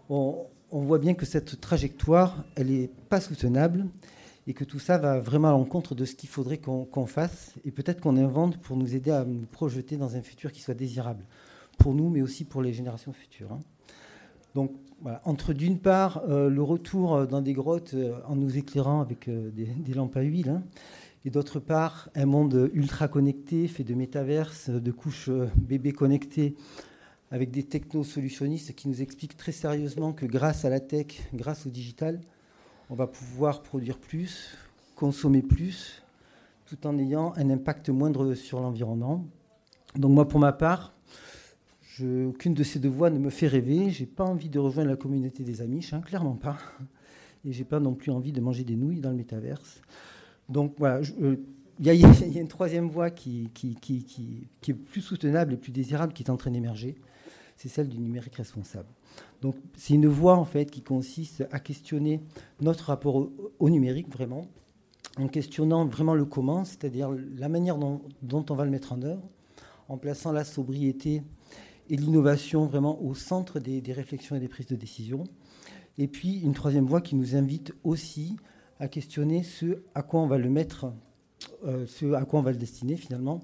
on, 0.09 0.47
voit 0.71 0.99
bien 0.99 1.15
que 1.15 1.27
cette 1.27 1.61
trajectoire, 1.61 2.45
elle 2.57 2.69
n'est 2.69 2.91
pas 3.09 3.21
soutenable 3.21 3.87
et 4.47 4.55
que 4.55 4.65
tout 4.65 4.79
ça 4.79 4.99
va 4.99 5.21
vraiment 5.21 5.49
à 5.49 5.53
l'encontre 5.53 5.95
de 5.95 6.05
ce 6.05 6.15
qu'il 6.15 6.29
faudrait 6.29 6.59
qu'on 6.59 7.07
fasse 7.07 7.55
et 7.65 7.71
peut-être 7.71 8.01
qu'on 8.01 8.17
invente 8.17 8.59
pour 8.59 8.77
nous 8.77 8.95
aider 8.95 9.11
à 9.11 9.25
nous 9.25 9.47
projeter 9.47 9.97
dans 9.97 10.17
un 10.17 10.23
futur 10.23 10.53
qui 10.53 10.61
soit 10.61 10.75
désirable 10.75 11.25
pour 11.79 11.95
nous, 11.95 12.09
mais 12.09 12.23
aussi 12.23 12.45
pour 12.45 12.63
les 12.63 12.73
générations 12.73 13.13
futures. 13.13 13.53
Hein. 13.53 13.61
Donc, 14.55 14.73
entre 15.25 15.53
d'une 15.53 15.79
part 15.79 16.23
euh, 16.29 16.49
le 16.49 16.63
retour 16.63 17.15
euh, 17.15 17.27
dans 17.27 17.41
des 17.41 17.53
grottes 17.53 17.95
euh, 17.95 18.15
en 18.27 18.37
nous 18.37 18.57
éclairant 18.57 19.01
avec 19.01 19.29
des, 19.29 19.95
lampes 19.95 20.17
à 20.17 20.23
huile, 20.23 20.51
hein, 20.51 20.63
et 21.25 21.31
d'autre 21.31 21.61
part 21.61 22.09
un 22.15 22.27
monde 22.27 22.71
ultra 22.73 23.09
connecté, 23.09 23.69
fait 23.69 23.85
de 23.85 23.95
métaverses, 23.95 24.71
de 24.71 24.91
couches 24.91 25.31
bébés 25.57 25.93
connectées, 25.93 26.57
avec 27.33 27.51
des 27.51 27.63
techno-solutionnistes 27.63 28.75
qui 28.75 28.89
nous 28.89 29.01
expliquent 29.01 29.39
très 29.39 29.53
sérieusement 29.53 30.13
que 30.13 30.27
grâce 30.27 30.67
à 30.67 30.71
la 30.71 30.81
tech, 30.81 31.07
grâce 31.33 31.67
au 31.67 31.71
digital, 31.71 32.21
on 32.91 32.95
va 32.95 33.07
pouvoir 33.07 33.63
produire 33.63 33.99
plus, 33.99 34.55
consommer 34.97 35.41
plus, 35.41 36.03
tout 36.67 36.87
en 36.87 36.99
ayant 36.99 37.33
un 37.37 37.49
impact 37.49 37.89
moindre 37.89 38.35
sur 38.35 38.61
l'environnement. 38.61 39.25
Donc 39.97 40.13
moi, 40.13 40.29
pour 40.29 40.41
ma 40.41 40.53
part, 40.53 40.93
aucune 42.03 42.53
de 42.53 42.63
ces 42.63 42.79
deux 42.79 42.91
voies 42.91 43.09
ne 43.09 43.19
me 43.19 43.31
fait 43.31 43.47
rêver. 43.47 43.89
J'ai 43.89 44.05
pas 44.07 44.25
envie 44.25 44.51
de 44.51 44.59
rejoindre 44.59 44.91
la 44.91 44.97
communauté 44.97 45.43
des 45.43 45.63
amis, 45.63 45.89
hein, 45.93 46.03
clairement 46.03 46.37
pas. 46.37 46.59
Et 47.47 47.53
j'ai 47.53 47.65
pas 47.65 47.81
non 47.81 47.95
plus 47.95 48.11
envie 48.11 48.33
de 48.33 48.43
manger 48.43 48.63
des 48.63 48.77
nouilles 48.77 49.01
dans 49.01 49.11
le 49.11 49.17
métaverse. 49.17 49.81
Donc 50.51 50.75
voilà, 50.77 51.01
euh, 51.23 51.37
il 51.81 51.87
y, 51.87 52.05
a 52.05 52.41
une 52.41 52.49
troisième 52.49 52.89
voie 52.89 53.11
qui, 53.11 53.49
est 54.69 54.75
plus 54.75 55.01
soutenable 55.01 55.55
et 55.55 55.57
plus 55.57 55.73
désirable 55.73 56.13
qui 56.13 56.25
est 56.25 56.31
en 56.31 56.37
train 56.37 56.51
d'émerger. 56.51 56.95
C'est 57.63 57.69
celle 57.69 57.89
du 57.89 57.99
numérique 58.01 58.35
responsable. 58.35 58.89
Donc 59.41 59.55
c'est 59.77 59.95
une 59.95 60.09
voie 60.09 60.35
en 60.35 60.45
fait 60.45 60.69
qui 60.69 60.83
consiste 60.83 61.45
à 61.53 61.61
questionner 61.61 62.21
notre 62.61 62.87
rapport 62.87 63.29
au, 63.61 63.71
numérique 63.71 64.13
vraiment, 64.13 64.49
en 65.17 65.29
questionnant 65.29 65.87
vraiment 65.87 66.17
le 66.17 66.25
comment, 66.25 66.65
c'est-à-dire 66.65 67.13
la 67.37 67.49
manière 67.49 67.79
dont, 67.79 68.03
on 68.51 68.55
va 68.57 68.65
le 68.65 68.73
mettre 68.73 68.93
en 68.93 69.01
œuvre, 69.03 69.23
en 69.89 69.97
plaçant 69.97 70.33
la 70.33 70.43
sobriété 70.43 71.23
et 71.89 71.95
l'innovation 71.95 72.67
vraiment 72.67 73.01
au 73.01 73.15
centre 73.15 73.61
des, 73.61 73.81
réflexions 73.93 74.35
et 74.35 74.41
des 74.41 74.49
prises 74.49 74.67
de 74.67 74.75
décision. 74.75 75.23
Et 75.99 76.09
puis 76.09 76.41
une 76.41 76.55
troisième 76.55 76.87
voie 76.87 77.01
qui 77.01 77.15
nous 77.15 77.37
invite 77.37 77.73
aussi 77.85 78.35
à 78.81 78.89
questionner 78.89 79.45
ce 79.45 79.85
à 79.95 80.03
quoi 80.03 80.21
on 80.21 80.27
va 80.27 80.39
le 80.39 80.51
mettre, 80.51 80.93
euh, 81.65 81.87
ce 81.87 82.13
à 82.15 82.25
quoi 82.25 82.41
on 82.41 82.43
va 82.43 82.51
le 82.51 82.59
destiner 82.59 82.97
finalement, 82.97 83.39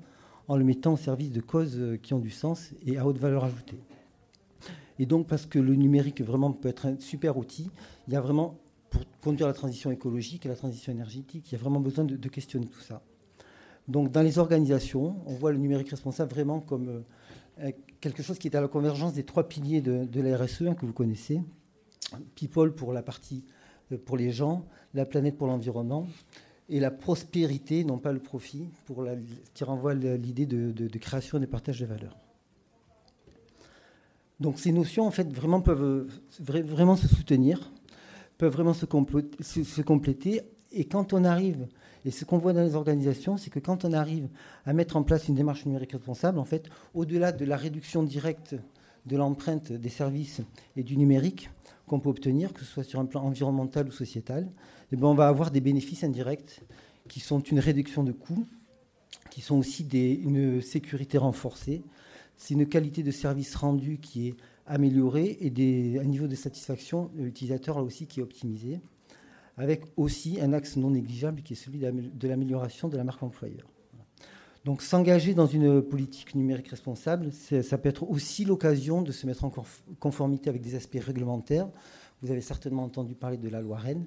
en 0.48 0.56
le 0.56 0.64
mettant 0.64 0.94
au 0.94 0.96
service 0.96 1.30
de 1.30 1.40
causes 1.40 1.80
qui 2.02 2.14
ont 2.14 2.18
du 2.18 2.30
sens 2.30 2.72
et 2.84 2.98
à 2.98 3.06
haute 3.06 3.18
valeur 3.18 3.44
ajoutée. 3.44 3.78
Et 4.98 5.06
donc 5.06 5.26
parce 5.26 5.46
que 5.46 5.58
le 5.58 5.74
numérique 5.74 6.20
vraiment 6.22 6.52
peut 6.52 6.68
être 6.68 6.86
un 6.86 6.98
super 6.98 7.36
outil, 7.36 7.70
il 8.06 8.14
y 8.14 8.16
a 8.16 8.20
vraiment 8.20 8.58
pour 8.90 9.02
conduire 9.20 9.46
la 9.46 9.52
transition 9.52 9.90
écologique 9.90 10.46
et 10.46 10.48
la 10.48 10.56
transition 10.56 10.92
énergétique, 10.92 11.50
il 11.50 11.52
y 11.52 11.54
a 11.56 11.58
vraiment 11.58 11.80
besoin 11.80 12.04
de, 12.04 12.16
de 12.16 12.28
questionner 12.28 12.66
tout 12.66 12.80
ça. 12.80 13.02
Donc 13.88 14.12
dans 14.12 14.22
les 14.22 14.38
organisations, 14.38 15.16
on 15.26 15.34
voit 15.34 15.50
le 15.50 15.58
numérique 15.58 15.88
responsable 15.90 16.30
vraiment 16.30 16.60
comme 16.60 17.04
euh, 17.60 17.72
quelque 18.00 18.22
chose 18.22 18.38
qui 18.38 18.48
est 18.48 18.54
à 18.54 18.60
la 18.60 18.68
convergence 18.68 19.14
des 19.14 19.24
trois 19.24 19.48
piliers 19.48 19.80
de, 19.80 20.20
la 20.20 20.36
RSE 20.36 20.62
hein, 20.62 20.74
que 20.74 20.86
vous 20.86 20.92
connaissez. 20.92 21.42
People 22.34 22.74
pour 22.74 22.92
la 22.92 23.02
partie 23.02 23.44
euh, 23.92 23.98
pour 23.98 24.16
les 24.16 24.30
gens, 24.30 24.64
la 24.94 25.06
planète 25.06 25.36
pour 25.36 25.46
l'environnement 25.46 26.06
et 26.68 26.80
la 26.80 26.90
prospérité, 26.90 27.82
non 27.82 27.98
pas 27.98 28.12
le 28.12 28.20
profit, 28.20 28.68
pour 28.84 29.02
la, 29.02 29.14
qui 29.54 29.64
renvoie 29.64 29.94
l'idée 29.94 30.44
de, 30.44 30.98
création 30.98 31.38
et 31.38 31.40
de 31.40 31.46
partage 31.46 31.80
de 31.80 31.86
valeurs. 31.86 32.18
Donc 34.40 34.58
ces 34.58 34.72
notions, 34.72 35.06
en 35.06 35.10
fait, 35.10 35.32
vraiment 35.32 35.60
peuvent 35.60 36.06
vraiment 36.40 36.96
se 36.96 37.08
soutenir, 37.08 37.72
peuvent 38.38 38.52
vraiment 38.52 38.74
se, 38.74 38.86
compléter. 39.82 40.42
Et 40.70 40.84
quand 40.84 41.12
on 41.12 41.24
arrive 41.24 41.66
et 42.04 42.10
ce 42.10 42.24
qu'on 42.24 42.38
voit 42.38 42.52
dans 42.52 42.62
les 42.62 42.76
organisations, 42.76 43.36
c'est 43.36 43.50
que 43.50 43.58
quand 43.58 43.84
on 43.84 43.92
arrive 43.92 44.28
à 44.64 44.72
mettre 44.72 44.96
en 44.96 45.02
place 45.02 45.28
une 45.28 45.34
démarche 45.34 45.66
numérique 45.66 45.92
responsable, 45.92 46.38
en 46.38 46.44
fait, 46.44 46.70
au-delà 46.94 47.32
de 47.32 47.44
la 47.44 47.56
réduction 47.56 48.02
directe 48.04 48.54
de 49.06 49.16
l'empreinte 49.16 49.72
des 49.72 49.88
services 49.88 50.40
et 50.76 50.84
du 50.84 50.96
numérique 50.96 51.50
qu'on 51.86 51.98
peut 51.98 52.10
obtenir, 52.10 52.52
que 52.52 52.60
ce 52.60 52.66
soit 52.66 52.84
sur 52.84 53.00
un 53.00 53.06
plan 53.06 53.24
environnemental 53.24 53.88
ou 53.88 53.92
sociétal, 53.92 54.48
eh 54.92 54.96
ben, 54.96 55.06
on 55.06 55.14
va 55.14 55.26
avoir 55.26 55.50
des 55.50 55.60
bénéfices 55.60 56.04
indirects 56.04 56.60
qui 57.08 57.20
sont 57.20 57.40
une 57.40 57.58
réduction 57.58 58.04
de 58.04 58.12
coûts, 58.12 58.46
qui 59.30 59.40
sont 59.40 59.56
aussi 59.56 59.88
une 59.92 60.60
sécurité 60.60 61.18
renforcée, 61.18 61.82
c'est 62.38 62.54
une 62.54 62.66
qualité 62.66 63.02
de 63.02 63.10
service 63.10 63.54
rendu 63.54 63.98
qui 63.98 64.28
est 64.28 64.34
améliorée 64.66 65.36
et 65.40 65.98
un 65.98 66.04
niveau 66.04 66.26
de 66.26 66.34
satisfaction 66.34 67.10
de 67.14 67.24
l'utilisateur 67.24 67.76
là 67.76 67.82
aussi 67.82 68.06
qui 68.06 68.20
est 68.20 68.22
optimisé 68.22 68.80
avec 69.58 69.82
aussi 69.96 70.40
un 70.40 70.52
axe 70.52 70.76
non 70.76 70.90
négligeable 70.90 71.42
qui 71.42 71.52
est 71.52 71.56
celui 71.56 71.80
de 71.80 72.28
l'amélioration 72.28 72.88
de 72.88 72.96
la 72.96 73.04
marque 73.04 73.22
employeur. 73.22 73.66
Donc 74.64 74.82
s'engager 74.82 75.34
dans 75.34 75.46
une 75.46 75.82
politique 75.82 76.34
numérique 76.34 76.68
responsable, 76.68 77.32
ça 77.32 77.78
peut 77.78 77.88
être 77.88 78.08
aussi 78.08 78.44
l'occasion 78.44 79.02
de 79.02 79.12
se 79.12 79.26
mettre 79.26 79.44
en 79.44 79.52
conformité 79.98 80.48
avec 80.48 80.62
des 80.62 80.74
aspects 80.74 81.00
réglementaires. 81.00 81.68
Vous 82.22 82.30
avez 82.30 82.40
certainement 82.40 82.84
entendu 82.84 83.14
parler 83.14 83.36
de 83.36 83.48
la 83.48 83.60
loi 83.60 83.78
Rennes. 83.78 84.06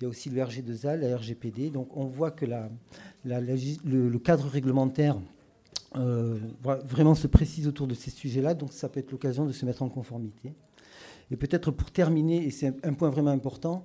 Il 0.00 0.04
y 0.04 0.06
a 0.06 0.08
aussi 0.08 0.30
le 0.30 0.40
RG2A, 0.40 0.96
la 0.96 1.16
RGPD. 1.16 1.70
Donc 1.70 1.96
on 1.96 2.06
voit 2.06 2.30
que 2.30 2.46
le, 2.46 4.18
cadre 4.18 4.46
réglementaire 4.46 5.16
euh, 5.96 6.38
vraiment 6.84 7.14
se 7.14 7.26
précise 7.26 7.66
autour 7.66 7.86
de 7.86 7.94
ces 7.94 8.10
sujets-là. 8.10 8.54
Donc 8.54 8.72
ça 8.72 8.88
peut 8.88 9.00
être 9.00 9.12
l'occasion 9.12 9.46
de 9.46 9.52
se 9.52 9.64
mettre 9.64 9.82
en 9.82 9.88
conformité. 9.88 10.54
Et 11.30 11.36
peut-être 11.36 11.70
pour 11.70 11.90
terminer, 11.90 12.44
et 12.44 12.50
c'est 12.50 12.74
un 12.84 12.94
point 12.94 13.10
vraiment 13.10 13.30
important, 13.30 13.84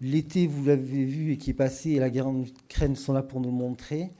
L'été, 0.00 0.46
vous 0.46 0.64
l'avez 0.64 1.04
vu, 1.04 1.32
et 1.32 1.38
qui 1.38 1.50
est 1.50 1.54
passé, 1.54 1.90
et 1.90 1.98
la 1.98 2.08
guerre 2.08 2.28
en 2.28 2.40
Ukraine 2.40 2.94
sont 2.94 3.12
là 3.12 3.22
pour 3.22 3.40
nous 3.40 3.50
montrer. 3.50 4.12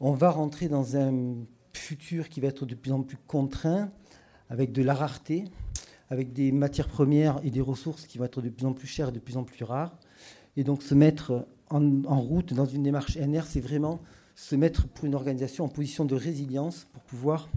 On 0.00 0.12
va 0.12 0.30
rentrer 0.30 0.68
dans 0.68 0.96
un 0.96 1.34
futur 1.72 2.28
qui 2.28 2.40
va 2.40 2.48
être 2.48 2.66
de 2.66 2.74
plus 2.74 2.90
en 2.90 3.02
plus 3.02 3.16
contraint, 3.28 3.92
avec 4.50 4.72
de 4.72 4.82
la 4.82 4.94
rareté, 4.94 5.44
avec 6.10 6.32
des 6.32 6.50
matières 6.50 6.88
premières 6.88 7.38
et 7.44 7.50
des 7.50 7.60
ressources 7.60 8.06
qui 8.06 8.18
vont 8.18 8.24
être 8.24 8.42
de 8.42 8.48
plus 8.48 8.66
en 8.66 8.72
plus 8.72 8.88
chères 8.88 9.10
et 9.10 9.12
de 9.12 9.20
plus 9.20 9.36
en 9.36 9.44
plus 9.44 9.62
rares. 9.62 9.96
Et 10.56 10.64
donc 10.64 10.82
se 10.82 10.94
mettre 10.94 11.46
en, 11.70 12.20
route 12.20 12.52
dans 12.52 12.66
une 12.66 12.82
démarche 12.82 13.16
NR, 13.16 13.46
c'est 13.46 13.60
vraiment 13.60 14.00
se 14.34 14.56
mettre 14.56 14.88
pour 14.88 15.04
une 15.04 15.14
organisation 15.14 15.64
en 15.64 15.68
position 15.68 16.04
de 16.04 16.14
résilience 16.14 16.86
pour 16.92 17.02
pouvoir, 17.02 17.48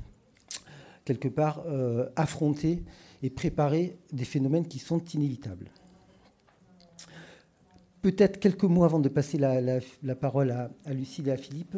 quelque 1.03 1.27
part, 1.27 1.63
euh, 1.67 2.09
affronter 2.15 2.83
et 3.23 3.29
préparer 3.29 3.97
des 4.11 4.25
phénomènes 4.25 4.67
qui 4.67 4.79
sont 4.79 5.03
inévitables. 5.13 5.67
Peut-être 8.01 8.39
quelques 8.39 8.65
mots 8.65 8.83
avant 8.83 8.99
de 8.99 9.09
passer 9.09 9.37
la, 9.37 10.15
parole 10.15 10.51
à, 10.51 10.93
Lucille 10.93 11.27
et 11.27 11.31
à 11.31 11.37
Philippe. 11.37 11.75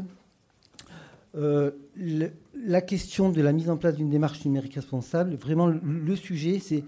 la 1.34 2.82
question 2.82 3.30
de 3.30 3.42
la 3.42 3.54
mise 3.54 3.70
en 3.70 3.78
place 3.78 3.96
d'une 3.96 4.10
démarche 4.10 4.44
numérique 4.44 4.76
responsable, 4.76 5.36
vraiment 5.36 5.68
le 5.68 6.16
sujet, 6.16 6.60
c'est 6.60 6.84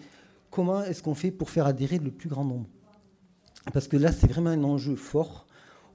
comment 0.50 0.84
est-ce 0.84 1.01
qu'on 1.01 1.16
fait 1.16 1.32
pour 1.32 1.50
faire 1.50 1.66
adhérer 1.66 2.00
le 2.00 2.12
plus 2.12 2.28
grand 2.28 2.44
nombre? 2.44 2.68
Parce 3.74 3.88
que 3.88 3.98
là, 3.98 4.12
c'est 4.12 4.28
vraiment 4.28 4.50
un 4.50 4.63
enjeu 4.63 4.96
fort. 4.96 5.46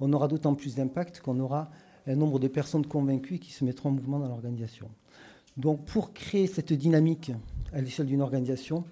On 0.00 0.12
aura 0.12 0.28
d'autant 0.28 0.54
plus 0.54 0.76
d'impact 0.76 1.20
qu'on 1.20 1.38
aura 1.40 1.70
un 2.06 2.16
nombre 2.16 2.38
de 2.38 2.48
personnes 2.48 2.86
convaincues 2.86 3.38
qui 3.38 3.52
se 3.52 3.64
mettront 3.64 3.90
en 3.90 3.92
mouvement 3.92 4.18
dans 4.18 4.28
l'organisation. 4.28 4.90
Donc 5.56 5.84
pour 5.84 6.12
créer 6.12 6.46
cette 6.46 6.72
dynamique 6.72 7.32
à 7.72 7.80
l'échelle 7.80 8.06
d'une 8.06 8.22
organisation, 8.22 8.84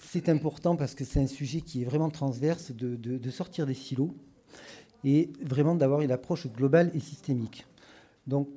c'est 0.00 0.28
important 0.28 0.76
parce 0.76 0.94
que 0.94 1.04
c'est 1.04 1.20
un 1.20 1.26
sujet 1.26 1.60
qui 1.60 1.82
est 1.82 1.84
vraiment 1.84 2.10
transverse 2.10 2.72
de, 2.72 3.30
sortir 3.30 3.66
des 3.66 3.74
silos 3.74 4.14
et 5.04 5.32
vraiment 5.42 5.74
d'avoir 5.74 6.00
une 6.00 6.10
approche 6.10 6.46
globale 6.46 6.90
et 6.94 7.00
systémique. 7.00 7.66
Donc 8.26 8.48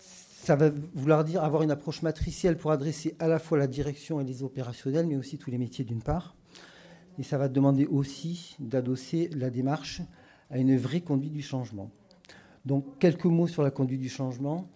ça 0.00 0.56
va 0.56 0.70
vouloir 0.94 1.24
dire 1.24 1.44
avoir 1.44 1.62
une 1.62 1.70
approche 1.70 2.02
matricielle 2.02 2.56
pour 2.56 2.72
adresser 2.72 3.14
à 3.18 3.28
la 3.28 3.38
fois 3.38 3.58
la 3.58 3.66
direction 3.66 4.20
et 4.20 4.24
les 4.24 4.42
opérationnels, 4.42 5.06
mais 5.06 5.16
aussi 5.16 5.38
tous 5.38 5.50
les 5.50 5.58
métiers 5.58 5.84
d'une 5.84 6.02
part. 6.02 6.34
Et 7.18 7.22
ça 7.22 7.36
va 7.36 7.48
demander 7.48 7.86
aussi 7.86 8.56
d'adosser 8.58 9.28
la 9.34 9.50
démarche 9.50 10.00
à 10.50 10.58
une 10.58 10.76
vraie 10.76 11.00
conduite 11.00 11.32
du 11.32 11.42
changement. 11.42 11.90
Donc 12.68 12.98
quelques 12.98 13.24
mots 13.24 13.46
sur 13.46 13.62
la 13.62 13.70
conduite 13.70 14.00
du 14.00 14.10
changement 14.10 14.68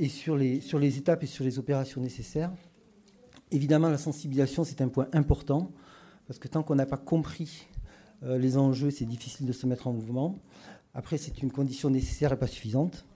et 0.00 0.08
sur 0.08 0.36
les, 0.36 0.60
sur 0.60 0.80
les 0.80 0.98
étapes 0.98 1.22
et 1.22 1.26
sur 1.26 1.44
les 1.44 1.60
opérations 1.60 2.00
nécessaires. 2.00 2.52
Évidemment, 3.52 3.88
la 3.88 3.98
sensibilisation, 3.98 4.64
c'est 4.64 4.80
un 4.80 4.88
point 4.88 5.08
important, 5.12 5.70
parce 6.26 6.40
que 6.40 6.48
tant 6.48 6.64
qu'on 6.64 6.74
n'a 6.74 6.86
pas 6.86 6.96
compris 6.96 7.68
euh, 8.24 8.36
les 8.36 8.58
enjeux, 8.58 8.90
c'est 8.90 9.04
difficile 9.04 9.46
de 9.46 9.52
se 9.52 9.64
mettre 9.66 9.86
en 9.86 9.92
mouvement. 9.92 10.34
Après, 10.92 11.18
c'est 11.18 11.40
une 11.40 11.52
condition 11.52 11.88
nécessaire 11.88 12.32
et 12.32 12.36
pas 12.36 12.48
suffisante 12.48 13.06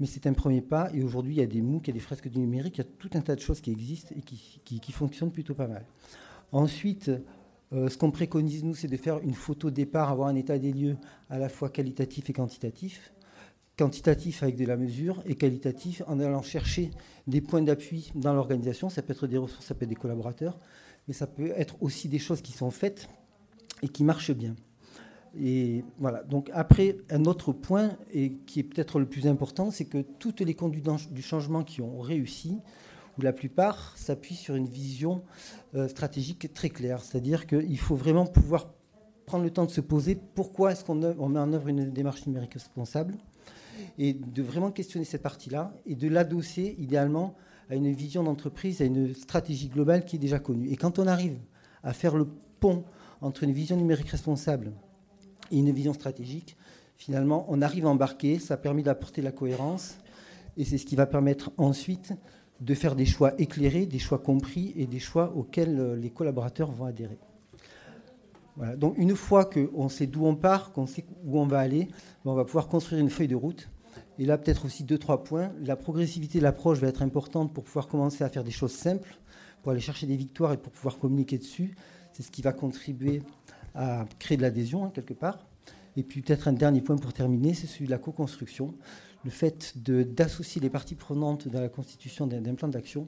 mais 0.00 0.06
c'est 0.06 0.26
un 0.26 0.32
premier 0.32 0.60
pas. 0.60 0.90
Et 0.92 1.02
aujourd'hui, 1.02 1.34
il 1.34 1.38
y 1.38 1.42
a 1.42 1.46
des 1.46 1.62
MOOC, 1.62 1.84
il 1.84 1.86
y 1.88 1.90
a 1.90 1.94
des 1.94 2.00
fresques 2.00 2.28
du 2.28 2.38
numérique, 2.38 2.78
il 2.78 2.82
y 2.82 2.86
a 2.86 2.88
tout 2.98 3.10
un 3.14 3.20
tas 3.20 3.34
de 3.34 3.40
choses 3.40 3.60
qui 3.60 3.70
existent 3.70 4.14
et 4.14 4.20
qui, 4.20 4.92
fonctionnent 4.92 5.32
plutôt 5.32 5.54
pas 5.54 5.66
mal. 5.66 5.84
Ensuite, 6.52 7.10
euh, 7.72 7.88
ce 7.88 7.96
qu'on 7.96 8.10
préconise, 8.10 8.62
nous, 8.62 8.74
c'est 8.74 8.88
de 8.88 8.96
faire 8.96 9.18
une 9.20 9.34
photo 9.34 9.70
départ, 9.70 10.10
avoir 10.10 10.28
un 10.28 10.36
état 10.36 10.58
des 10.58 10.72
lieux 10.72 10.96
à 11.30 11.38
la 11.38 11.48
fois 11.48 11.70
qualitatif 11.70 12.30
et 12.30 12.32
quantitatif. 12.32 13.12
Quantitatif 13.76 14.42
avec 14.42 14.56
de 14.56 14.64
la 14.64 14.76
mesure 14.76 15.22
et 15.26 15.34
qualitatif 15.34 16.02
en 16.06 16.18
allant 16.18 16.42
chercher 16.42 16.90
des 17.26 17.40
points 17.42 17.62
d'appui 17.62 18.10
dans 18.14 18.32
l'organisation. 18.32 18.88
Ça 18.88 19.02
peut 19.02 19.12
être 19.12 19.26
des 19.26 19.36
ressources, 19.36 19.66
ça 19.66 19.74
peut 19.74 19.84
être 19.84 19.90
des 19.90 19.96
collaborateurs, 19.96 20.58
mais 21.06 21.14
ça 21.14 21.26
peut 21.26 21.52
être 21.56 21.76
aussi 21.82 22.08
des 22.08 22.18
choses 22.18 22.40
qui 22.40 22.52
sont 22.52 22.70
faites 22.70 23.08
et 23.82 23.88
qui 23.88 24.02
marchent 24.02 24.32
bien. 24.32 24.54
Et 25.38 25.84
voilà. 25.98 26.22
Donc 26.22 26.50
après, 26.54 26.96
un 27.10 27.26
autre 27.26 27.52
point, 27.52 27.96
et 28.12 28.32
qui 28.46 28.60
est 28.60 28.62
peut-être 28.62 28.98
le 28.98 29.06
plus 29.06 29.26
important, 29.26 29.70
c'est 29.70 29.84
que 29.84 29.98
toutes 29.98 30.40
les 30.40 30.54
conduites 30.54 30.88
du 31.12 31.22
changement 31.22 31.62
qui 31.62 31.82
ont 31.82 32.00
réussi, 32.00 32.58
ou 33.18 33.22
la 33.22 33.32
plupart, 33.32 33.96
s'appuient 33.96 34.34
sur 34.34 34.54
une 34.54 34.68
vision 34.68 35.22
euh, 35.74 35.88
stratégique 35.88 36.52
très 36.54 36.70
claire. 36.70 37.02
C'est-à-dire 37.02 37.46
qu'il 37.46 37.78
faut 37.78 37.96
vraiment 37.96 38.26
pouvoir 38.26 38.72
prendre 39.26 39.44
le 39.44 39.50
temps 39.50 39.66
de 39.66 39.70
se 39.70 39.80
poser 39.80 40.18
pourquoi 40.34 40.72
est-ce 40.72 40.84
qu'on 40.84 40.94
met 40.94 41.14
en 41.18 41.52
œuvre 41.52 41.68
une 41.68 41.90
démarche 41.90 42.26
numérique 42.26 42.54
responsable, 42.54 43.16
et 43.98 44.12
de 44.14 44.42
vraiment 44.42 44.70
questionner 44.70 45.04
cette 45.04 45.22
partie-là, 45.22 45.74
et 45.86 45.94
de 45.94 46.08
l'adosser 46.08 46.76
idéalement 46.78 47.34
à 47.70 47.74
une 47.74 47.92
vision 47.92 48.22
d'entreprise, 48.22 48.80
à 48.80 48.84
une 48.84 49.14
stratégie 49.14 49.68
globale 49.68 50.04
qui 50.04 50.16
est 50.16 50.20
déjà 50.20 50.38
connue. 50.38 50.70
Et 50.70 50.76
quand 50.76 50.98
on 50.98 51.06
arrive 51.06 51.38
à 51.82 51.92
faire 51.92 52.16
le 52.16 52.26
pont 52.60 52.84
entre 53.20 53.42
une 53.42 53.52
vision 53.52 53.76
numérique 53.76 54.08
responsable 54.08 54.72
et 55.50 55.58
une 55.58 55.70
vision 55.72 55.92
stratégique, 55.92 56.56
finalement, 56.96 57.46
on 57.48 57.62
arrive 57.62 57.86
à 57.86 57.88
embarquer, 57.88 58.38
ça 58.38 58.54
a 58.54 58.56
permis 58.56 58.82
d'apporter 58.82 59.22
la 59.22 59.32
cohérence, 59.32 59.98
et 60.56 60.64
c'est 60.64 60.78
ce 60.78 60.86
qui 60.86 60.96
va 60.96 61.06
permettre 61.06 61.50
ensuite 61.56 62.12
de 62.60 62.74
faire 62.74 62.94
des 62.94 63.04
choix 63.04 63.38
éclairés, 63.38 63.86
des 63.86 63.98
choix 63.98 64.18
compris 64.18 64.72
et 64.76 64.86
des 64.86 64.98
choix 64.98 65.32
auxquels 65.36 65.78
euh, 65.78 65.96
les 65.96 66.10
collaborateurs 66.10 66.70
vont 66.70 66.86
adhérer. 66.86 67.18
Donc 68.76 68.96
une 68.96 69.14
fois 69.14 69.44
qu'on 69.44 69.88
sait 69.88 70.06
d'où 70.06 70.24
on 70.26 70.34
part, 70.34 70.72
qu'on 70.72 70.86
sait 70.86 71.04
où 71.24 71.38
on 71.38 71.46
va 71.46 71.58
aller, 71.58 71.88
ben, 72.24 72.32
on 72.32 72.34
va 72.34 72.44
pouvoir 72.44 72.68
construire 72.68 73.00
une 73.00 73.10
feuille 73.10 73.28
de 73.28 73.36
route. 73.36 73.68
Et 74.18 74.24
là, 74.24 74.38
peut-être 74.38 74.64
aussi 74.64 74.84
deux, 74.84 74.98
trois 74.98 75.24
points. 75.24 75.52
La 75.62 75.76
progressivité 75.76 76.38
de 76.38 76.42
l'approche 76.42 76.78
va 76.78 76.88
être 76.88 77.02
importante 77.02 77.52
pour 77.52 77.64
pouvoir 77.64 77.86
commencer 77.86 78.24
à 78.24 78.30
faire 78.30 78.44
des 78.44 78.50
choses 78.50 78.72
simples, 78.72 79.18
pour 79.62 79.72
aller 79.72 79.80
chercher 79.80 80.06
des 80.06 80.16
victoires 80.16 80.52
et 80.52 80.56
pour 80.56 80.72
pouvoir 80.72 80.98
communiquer 80.98 81.38
dessus. 81.38 81.76
C'est 82.12 82.22
ce 82.22 82.30
qui 82.30 82.40
va 82.40 82.52
contribuer 82.52 83.22
à 83.74 84.06
créer 84.18 84.38
de 84.38 84.42
l'adhésion, 84.42 84.86
hein, 84.86 84.90
quelque 84.94 85.12
part. 85.12 85.46
Et 85.98 86.02
puis 86.02 86.22
peut-être 86.22 86.48
un 86.48 86.52
dernier 86.52 86.80
point 86.80 86.96
pour 86.96 87.12
terminer, 87.12 87.52
c'est 87.52 87.66
celui 87.66 87.86
de 87.86 87.90
la 87.90 87.98
co-construction. 87.98 88.74
Le 89.24 89.30
fait 89.30 89.74
d'associer 89.76 90.60
les 90.60 90.70
parties 90.70 90.94
prenantes 90.94 91.48
dans 91.48 91.60
la 91.60 91.68
constitution 91.68 92.26
d'un 92.26 92.54
plan 92.54 92.68
d'action, 92.68 93.06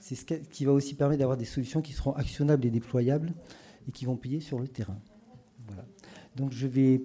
c'est 0.00 0.14
ce 0.14 0.24
qui 0.24 0.64
va 0.64 0.72
aussi 0.72 0.94
permettre 0.94 1.18
d'avoir 1.18 1.36
des 1.36 1.44
solutions 1.44 1.82
qui 1.82 1.92
seront 1.92 2.12
actionnables 2.12 2.64
et 2.64 2.70
déployables 2.70 3.32
et 3.88 3.92
qui 3.92 4.04
vont 4.04 4.16
payer 4.16 4.40
sur 4.40 4.58
le 4.58 4.68
terrain. 4.68 4.98
Voilà. 5.66 5.84
Donc 6.36 6.52
je 6.52 6.66
vais, 6.66 7.02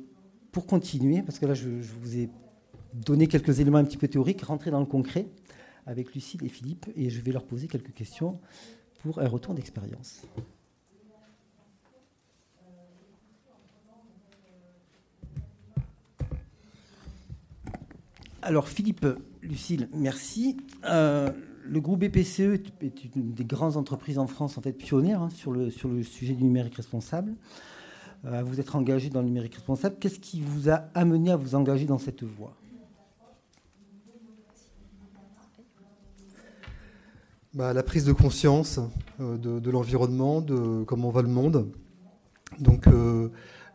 pour 0.52 0.66
continuer, 0.68 1.22
parce 1.22 1.40
que 1.40 1.46
là 1.46 1.54
je, 1.54 1.70
vous 1.70 2.18
ai 2.18 2.30
donné 2.94 3.28
quelques 3.28 3.60
éléments 3.60 3.80
un 3.80 3.86
petit 3.86 3.98
peu 3.98 4.08
théoriques, 4.08 4.42
rentrer 4.44 4.70
dans 4.70 4.80
le 4.80 4.86
concret 4.86 5.28
avec 5.86 6.14
Lucille 6.14 6.44
et 6.46 6.50
Philippe 6.50 6.86
et 6.96 7.10
je 7.10 7.22
vais 7.22 7.32
leur 7.32 7.44
poser 7.44 7.68
quelques 7.68 7.94
questions 7.94 8.40
pour 9.02 9.20
un 9.20 9.28
retour 9.28 9.54
d'expérience. 9.54 10.22
Alors 18.42 18.68
Philippe, 18.68 19.08
Lucille, 19.42 19.88
merci. 19.94 20.58
Euh, 20.84 21.32
le 21.66 21.82
groupe 21.82 22.00
BPCE 22.00 22.62
est 22.82 23.16
une 23.16 23.34
des 23.34 23.46
grandes 23.46 23.78
entreprises 23.78 24.20
en 24.20 24.28
France, 24.28 24.58
en 24.58 24.62
fait 24.62 24.74
pionnière 24.74 25.22
hein, 25.22 25.30
sur, 25.30 25.52
le, 25.52 25.70
sur 25.70 25.90
le 25.90 26.04
sujet 26.04 26.34
du 26.34 26.44
numérique 26.44 26.76
responsable. 26.76 27.34
Euh, 28.26 28.44
vous 28.44 28.60
êtes 28.60 28.74
engagé 28.74 29.10
dans 29.10 29.20
le 29.20 29.28
numérique 29.28 29.56
responsable. 29.56 29.96
Qu'est-ce 30.00 30.20
qui 30.20 30.42
vous 30.42 30.70
a 30.70 30.86
amené 30.94 31.32
à 31.32 31.36
vous 31.36 31.56
engager 31.56 31.86
dans 31.86 31.98
cette 31.98 32.24
voie? 32.24 32.54
Bah, 37.54 37.74
La 37.74 37.84
prise 37.84 38.06
de 38.06 38.14
conscience 38.14 38.80
euh, 39.20 39.38
de, 39.38 39.70
l'environnement, 39.70 40.42
de 40.42 40.84
comment 40.86 41.10
va 41.10 41.22
le 41.22 41.28
monde. 41.28 41.70
Donc 42.60 42.88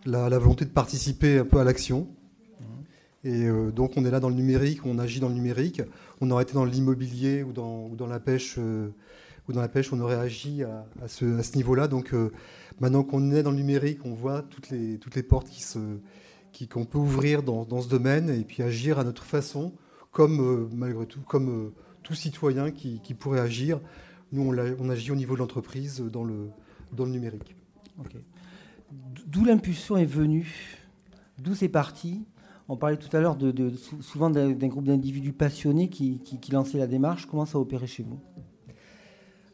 la, 0.05 0.39
volonté 0.39 0.65
de 0.65 0.71
participer 0.71 1.39
un 1.39 1.45
peu 1.45 1.59
à 1.59 1.65
l'action. 1.65 2.07
Et 3.25 3.45
euh, 3.45 3.73
donc 3.73 3.93
on 3.97 4.05
est 4.05 4.11
là 4.11 4.21
dans 4.21 4.29
le 4.29 4.35
numérique, 4.35 4.87
on 4.87 4.99
agit 4.99 5.21
dans 5.21 5.29
le 5.29 5.35
numérique. 5.35 5.83
On 6.21 6.31
aurait 6.31 6.45
été 6.45 6.55
dans 6.55 6.65
l'immobilier 6.65 7.43
ou 7.43 7.53
dans, 7.53 8.07
la 8.07 8.21
pêche, 8.21 8.57
euh, 8.59 8.89
ou 9.49 9.53
dans 9.53 9.61
la 9.61 9.69
pêche, 9.69 9.93
on 9.93 10.01
aurait 10.01 10.17
agi 10.17 10.63
à, 10.63 11.09
ce, 11.09 11.57
niveau-là. 11.57 11.89
Donc 11.89 12.15
euh, 12.15 12.31
maintenant 12.81 13.03
qu'on 13.03 13.33
est 13.33 13.43
dans 13.43 13.51
le 13.51 13.57
numérique, 13.57 14.05
on 14.05 14.15
voit 14.15 14.43
toutes 14.43 14.71
les, 14.71 15.23
portes 15.23 15.49
qu'on 16.71 16.85
peut 16.85 16.99
ouvrir 16.99 17.43
dans, 17.43 17.81
ce 17.81 17.89
domaine 17.89 18.31
et 18.31 18.45
puis 18.45 18.63
agir 18.63 18.99
à 18.99 19.05
notre 19.05 19.25
façon, 19.25 19.73
comme 20.13 20.71
tout, 22.03 22.15
citoyen 22.15 22.71
qui, 22.71 23.15
pourrait 23.15 23.41
agir. 23.41 23.81
Nous, 24.31 24.43
on, 24.43 24.91
agit 24.91 25.11
au 25.11 25.17
niveau 25.17 25.35
de 25.35 25.41
l'entreprise 25.41 26.01
dans 26.01 26.25
le, 26.25 26.51
dans 26.93 27.05
le 27.05 27.11
numérique. 27.11 27.57
D'où 29.27 29.45
l'impulsion 29.45 29.97
est 29.97 30.05
venue, 30.05 30.79
d'où 31.39 31.55
c'est 31.55 31.69
parti? 31.69 32.25
On 32.69 32.77
parlait 32.77 32.99
tout 32.99 33.15
à 33.17 33.21
l'heure 33.21 33.37
de, 33.37 33.73
souvent 34.01 34.29
d'un 34.31 34.69
groupe 34.69 34.85
d'individus 34.85 35.33
passionnés 35.33 35.89
qui, 35.89 36.19
qui, 36.19 36.53
lançaient 36.53 36.79
la 36.79 36.87
démarche. 36.87 37.27
Comment 37.27 37.47
ça 37.47 37.57
a 37.57 37.61
opéré 37.61 37.87
chez 37.87 38.03
vous? 38.03 38.21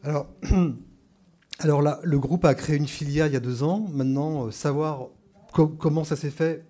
Alors, 0.02 0.26
alors 1.61 1.80
là, 1.80 2.00
le 2.02 2.18
groupe 2.18 2.44
a 2.44 2.54
créé 2.54 2.76
une 2.76 2.88
filière 2.88 3.28
il 3.28 3.33
y 3.33 3.37
a 3.37 3.40
deux 3.40 3.62
ans. 3.62 3.87
Maintenant, 3.92 4.47
euh, 4.47 4.50
savoir 4.50 5.09
comment 5.52 6.02
ça 6.02 6.16
s'est 6.16 6.30
fait, 6.30 6.66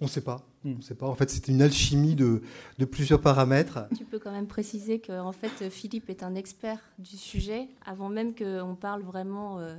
on 0.00 0.04
ne 0.04 0.10
sait 0.10 0.20
pas. 0.20 0.46
Hmm. 0.62 0.74
On 0.78 0.80
sait 0.80 0.94
pas. 0.94 1.08
En 1.08 1.14
fait, 1.14 1.28
c'est 1.28 1.48
une 1.48 1.60
alchimie 1.60 2.14
de, 2.14 2.42
plusieurs 2.90 3.20
paramètres. 3.20 3.88
Tu 3.96 4.04
peux 4.04 4.20
quand 4.20 4.32
même 4.32 4.46
préciser 4.46 5.00
que 5.00 5.18
en 5.18 5.32
fait, 5.32 5.70
Philippe 5.70 6.08
est 6.08 6.22
un 6.22 6.36
expert 6.36 6.78
du 7.00 7.16
sujet. 7.16 7.68
Avant 7.84 8.08
même 8.08 8.34
qu'on 8.34 8.76
parle 8.76 9.02
vraiment, 9.02 9.58
euh, 9.58 9.74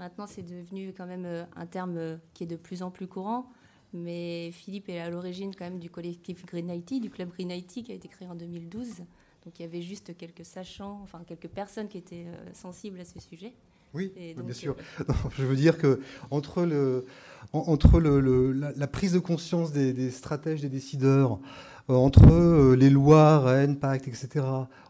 maintenant 0.00 0.26
c'est 0.26 0.42
devenu 0.42 0.92
quand 0.96 1.06
même 1.06 1.24
euh, 1.24 1.44
un 1.54 1.66
terme 1.66 2.18
qui 2.34 2.44
est 2.44 2.48
de 2.48 2.56
plus 2.56 2.82
en 2.82 2.90
plus 2.90 3.06
courant. 3.06 3.50
Mais 3.96 4.50
Philippe 4.52 4.88
est 4.88 5.00
à 5.00 5.10
l'origine 5.10 5.54
quand 5.54 5.64
même 5.64 5.78
du 5.78 5.90
collectif 5.90 6.44
Green 6.46 6.70
IT, 6.70 7.00
du 7.00 7.10
club 7.10 7.30
Green 7.30 7.50
IT 7.50 7.84
qui 7.84 7.92
a 7.92 7.94
été 7.94 8.08
créé 8.08 8.28
en 8.28 8.34
2012. 8.34 8.88
Donc 9.44 9.58
il 9.58 9.62
y 9.62 9.64
avait 9.64 9.82
juste 9.82 10.16
quelques 10.16 10.44
sachants, 10.44 11.00
enfin 11.02 11.20
quelques 11.26 11.48
personnes 11.48 11.88
qui 11.88 11.98
étaient 11.98 12.26
euh, 12.26 12.52
sensibles 12.52 13.00
à 13.00 13.04
ce 13.04 13.20
sujet. 13.20 13.52
Oui, 13.94 14.12
bien 14.16 14.52
sûr. 14.52 14.76
Euh, 15.00 15.12
je 15.38 15.44
veux 15.44 15.56
dire 15.56 15.78
que 15.78 16.00
entre, 16.30 16.64
le, 16.64 17.06
entre 17.52 18.00
le, 18.00 18.52
la, 18.52 18.86
prise 18.88 19.12
de 19.12 19.20
conscience 19.20 19.72
des, 19.72 20.10
stratèges, 20.10 20.60
des 20.60 20.68
décideurs, 20.68 21.38
euh, 21.88 21.94
entre 21.94 22.74
les 22.74 22.90
lois, 22.90 23.38
Rennes, 23.38 23.78
Pacte, 23.78 24.08
etc., 24.08 24.44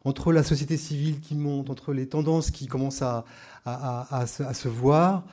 entre 0.05 0.33
la 0.33 0.43
société 0.43 0.77
civile 0.77 1.21
qui 1.21 1.35
monte, 1.35 1.69
entre 1.69 1.93
les 1.93 2.09
tendances 2.09 2.51
qui 2.51 2.67
commencent 2.67 3.03
à, 3.03 3.25
à, 3.67 4.21
à, 4.21 4.27
se, 4.27 4.43
à 4.43 4.55
se, 4.55 4.69
voir, 4.69 5.25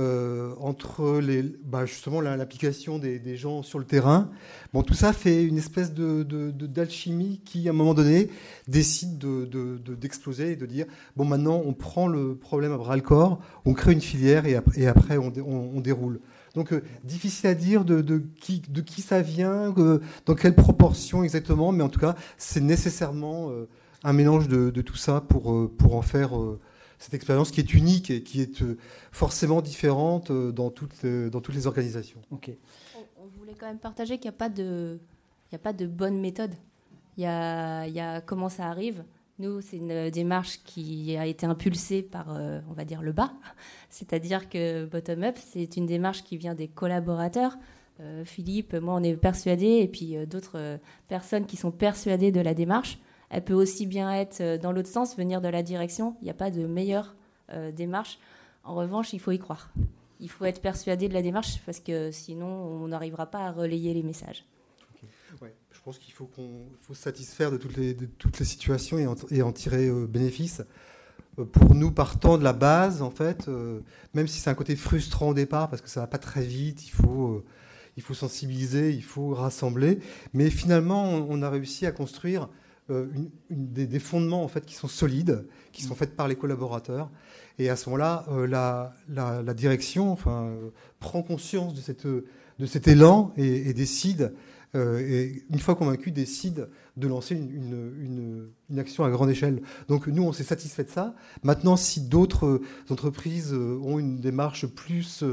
euh, 0.00 0.54
entre 0.60 1.20
bah, 1.62 1.84
justement 1.84 2.22
l'application 2.22 2.98
des, 2.98 3.36
gens 3.36 3.62
sur 3.62 3.78
le 3.78 3.84
terrain. 3.84 4.30
Bon, 4.72 4.82
tout 4.82 4.94
ça 4.94 5.12
fait 5.12 5.44
une 5.44 5.58
espèce 5.58 5.92
de, 5.92 6.22
d'alchimie 6.52 7.42
qui, 7.44 7.68
à 7.68 7.72
un 7.72 7.74
moment 7.74 7.92
donné, 7.92 8.30
décide 8.66 9.18
d'exploser 9.18 10.52
et 10.52 10.56
de 10.56 10.64
dire 10.64 10.86
bon, 11.16 11.26
maintenant, 11.26 11.62
on 11.66 11.74
prend 11.74 12.08
le 12.08 12.34
problème 12.34 12.72
à 12.72 12.78
bras 12.78 12.96
le 12.96 13.02
corps, 13.02 13.40
on 13.66 13.74
crée 13.74 13.92
une 13.92 14.00
filière 14.00 14.46
et, 14.46 14.56
après, 14.86 15.18
on, 15.18 15.80
déroule. 15.80 16.20
Donc, 16.54 16.72
euh, 16.72 16.82
difficile 17.04 17.48
à 17.48 17.54
dire 17.54 17.84
de, 17.84 18.22
qui, 18.40 18.62
de 18.70 18.80
qui 18.80 19.02
ça 19.02 19.20
vient, 19.20 19.74
dans 20.24 20.34
quelle 20.34 20.54
proportion 20.54 21.24
exactement, 21.24 21.72
mais 21.72 21.82
en 21.82 21.90
tout 21.90 22.00
cas, 22.00 22.14
c'est 22.38 22.62
nécessairement 22.62 23.50
euh, 23.50 23.68
un 24.02 24.14
mélange 24.14 24.48
de, 24.48 24.80
tout 24.80 24.96
ça 24.96 25.20
pour, 25.20 25.70
pour 25.76 25.94
en 25.94 26.02
faire 26.02 26.30
cette 27.00 27.14
expérience 27.14 27.50
qui 27.50 27.60
est 27.60 27.74
unique 27.74 28.10
et 28.10 28.22
qui 28.22 28.42
est 28.42 28.62
euh, 28.62 28.76
forcément 29.10 29.62
différente 29.62 30.30
euh, 30.30 30.52
dans 30.52 30.70
toutes, 30.70 31.04
dans 31.04 31.40
toutes 31.40 31.54
les 31.54 31.66
organisations. 31.66 32.20
On, 32.30 32.36
voulait 33.38 33.54
quand 33.58 33.66
même 33.66 33.78
partager 33.78 34.18
qu'il 34.18 34.30
n'y 34.30 34.34
a, 34.34 34.38
pas 34.38 34.50
de, 34.50 34.98
il 35.50 35.54
a 35.54 35.58
pas 35.58 35.72
de 35.72 35.86
bonne 35.86 36.20
méthode. 36.20 36.52
Il 37.16 37.22
y 37.24 37.26
a, 37.26 37.86
il 37.86 37.94
y 37.94 38.00
a 38.00 38.20
comment 38.20 38.50
ça 38.50 38.66
arrive. 38.66 39.02
Nous, 39.38 39.62
c'est 39.62 39.78
une 39.78 40.10
démarche 40.10 40.60
qui 40.62 41.16
a 41.16 41.24
été 41.24 41.46
impulsée 41.46 42.02
par, 42.02 42.34
euh, 42.36 42.60
on 42.68 42.74
va 42.74 42.84
dire, 42.84 43.00
le 43.00 43.12
bas. 43.12 43.32
C'est-à-dire 43.88 44.50
que 44.50 44.84
bottom-up, 44.84 45.38
c'est 45.38 45.78
une 45.78 45.86
démarche 45.86 46.22
qui 46.22 46.36
vient 46.36 46.54
des 46.54 46.68
collaborateurs. 46.68 47.56
Philippe, 48.24 48.72
moi, 48.72 48.94
on 48.94 49.02
est 49.02 49.14
persuadés, 49.14 49.80
et 49.82 49.86
puis 49.86 50.16
d'autres 50.26 50.78
personnes 51.06 51.44
qui 51.44 51.58
sont 51.58 51.70
persuadées 51.70 52.32
de 52.32 52.40
la 52.40 52.54
démarche. 52.54 52.98
Elle 53.30 53.44
peut 53.44 53.54
aussi 53.54 53.86
bien 53.86 54.12
être 54.12 54.40
euh, 54.40 54.58
dans 54.58 54.72
l'autre 54.72 54.88
sens, 54.88 55.16
venir 55.16 55.40
de 55.40 55.48
la 55.48 55.62
direction. 55.62 56.16
Il 56.20 56.24
n'y 56.24 56.30
a 56.30 56.34
pas 56.34 56.50
de 56.50 56.66
meilleure 56.66 57.14
euh, 57.52 57.70
démarche. 57.70 58.18
En 58.64 58.74
revanche, 58.74 59.12
il 59.12 59.20
faut 59.20 59.30
y 59.30 59.38
croire. 59.38 59.70
Il 60.18 60.28
faut 60.28 60.44
être 60.44 60.60
persuadé 60.60 61.08
de 61.08 61.14
la 61.14 61.22
démarche 61.22 61.62
parce 61.64 61.80
que 61.80 62.10
sinon, 62.10 62.46
on 62.46 62.88
n'arrivera 62.88 63.26
pas 63.26 63.46
à 63.46 63.52
relayer 63.52 63.94
les 63.94 64.02
messages. 64.02 64.44
je 65.40 65.80
pense 65.82 65.98
qu'il 65.98 66.12
faut 66.12 66.28
satisfaire 66.92 67.50
de 67.50 67.56
toutes 67.56 67.76
les, 67.76 68.44
situations 68.44 68.98
et 68.98 69.42
en, 69.42 69.52
tirer 69.52 69.86
euh, 69.86 70.06
bénéfice. 70.06 70.62
Pour 71.52 71.74
nous, 71.74 71.90
partant 71.90 72.36
de 72.36 72.44
la 72.44 72.52
base, 72.52 73.00
en 73.00 73.10
fait, 73.10 73.48
même 74.12 74.26
si 74.26 74.40
c'est 74.40 74.50
un 74.50 74.54
côté 74.54 74.76
frustrant 74.76 75.28
au 75.28 75.34
départ 75.34 75.70
parce 75.70 75.80
que 75.80 75.88
ça 75.88 76.00
va 76.00 76.06
pas 76.06 76.18
très 76.18 76.42
vite, 76.42 76.86
il 76.86 76.90
faut 76.90 77.44
sensibiliser, 78.12 78.90
il 78.90 79.04
faut 79.04 79.32
rassembler, 79.32 80.00
mais 80.34 80.50
finalement, 80.50 81.04
on 81.04 81.40
a 81.40 81.48
réussi 81.48 81.86
à 81.86 81.92
construire 81.92 82.50
euh, 82.90 83.06
des, 83.50 83.98
fondements 83.98 84.42
en 84.42 84.48
fait 84.48 84.66
qui 84.66 84.74
sont 84.74 84.88
solides, 84.88 85.46
qui 85.72 85.82
sont 85.82 85.94
faits 85.94 86.16
par 86.16 86.28
les 86.28 86.36
collaborateurs. 86.36 87.10
Et 87.58 87.68
à 87.68 87.76
ce 87.76 87.88
moment-là, 87.88 88.24
euh, 88.30 88.46
la, 88.46 89.54
direction 89.54 90.12
enfin, 90.12 90.44
euh, 90.44 90.70
prend 90.98 91.22
conscience 91.22 91.74
de, 91.74 91.80
cette, 91.80 92.06
de 92.06 92.66
cet 92.66 92.88
élan 92.88 93.32
et, 93.36 93.72
décide, 93.72 94.34
et 94.74 95.42
une 95.50 95.58
fois 95.58 95.74
convaincu, 95.74 96.10
décide 96.10 96.68
de 96.96 97.08
lancer 97.08 97.34
une, 97.34 98.50
une, 98.68 98.78
action 98.78 99.04
à 99.04 99.10
grande 99.10 99.30
échelle. 99.30 99.62
Donc 99.88 100.06
nous, 100.06 100.22
on 100.22 100.32
s'est 100.32 100.44
satisfait 100.44 100.84
de 100.84 100.90
ça. 100.90 101.14
Maintenant, 101.42 101.76
si 101.76 102.00
d'autres 102.00 102.60
entreprises 102.88 103.52
ont 103.52 103.98
une 103.98 104.20
démarche 104.20 104.66
plus 104.66 105.24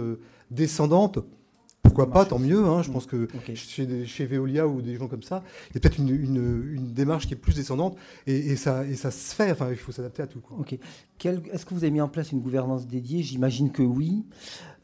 descendante, 0.51 1.19
pourquoi 1.97 2.13
pas, 2.13 2.25
tant 2.25 2.37
mieux. 2.37 2.63
Hein. 2.63 2.83
Je 2.83 2.91
pense 2.91 3.07
que 3.07 3.27
chez, 3.55 4.25
Veolia 4.27 4.67
ou 4.67 4.83
des 4.83 4.97
gens 4.97 5.07
comme 5.07 5.23
ça, 5.23 5.43
il 5.69 5.75
y 5.75 5.77
a 5.77 5.79
peut-être 5.79 5.97
une, 5.97 6.93
démarche 6.93 7.25
qui 7.25 7.33
est 7.33 7.37
plus 7.37 7.55
descendante 7.55 7.97
et, 8.27 8.55
ça, 8.55 8.85
et 8.85 8.93
ça 8.93 9.09
se 9.09 9.33
fait. 9.33 9.51
Enfin, 9.51 9.69
il 9.71 9.77
faut 9.77 9.91
s'adapter 9.91 10.21
à 10.21 10.27
tout. 10.27 10.41
Est-ce 11.23 11.65
que 11.65 11.73
vous 11.73 11.83
avez 11.83 11.89
mis 11.89 12.01
en 12.01 12.07
place 12.07 12.31
une 12.31 12.39
gouvernance 12.39 12.85
dédiée? 12.85 13.23
J'imagine 13.23 13.71
que 13.71 13.81
oui. 13.81 14.25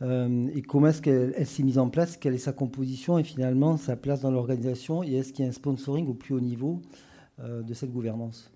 Euh, 0.01 0.47
et 0.55 0.63
comment 0.63 0.87
est-ce 0.87 1.03
qu'elle 1.03 1.45
s'est 1.45 1.61
mise 1.61 1.77
en 1.77 1.89
place? 1.89 2.17
Quelle 2.17 2.33
est 2.33 2.39
sa 2.39 2.51
composition 2.51 3.19
et 3.19 3.23
finalement 3.23 3.77
sa 3.77 3.95
place 3.95 4.21
dans 4.21 4.31
l'organisation? 4.31 5.03
Et 5.03 5.13
est-ce 5.13 5.33
qu'il 5.33 5.45
y 5.45 5.47
a 5.47 5.49
un 5.49 5.53
sponsoring 5.53 6.07
au 6.07 6.15
plus 6.15 6.33
haut 6.33 6.41
niveau 6.41 6.81
euh, 7.39 7.61
de 7.61 7.73
cette 7.75 7.91
gouvernance? 7.91 8.51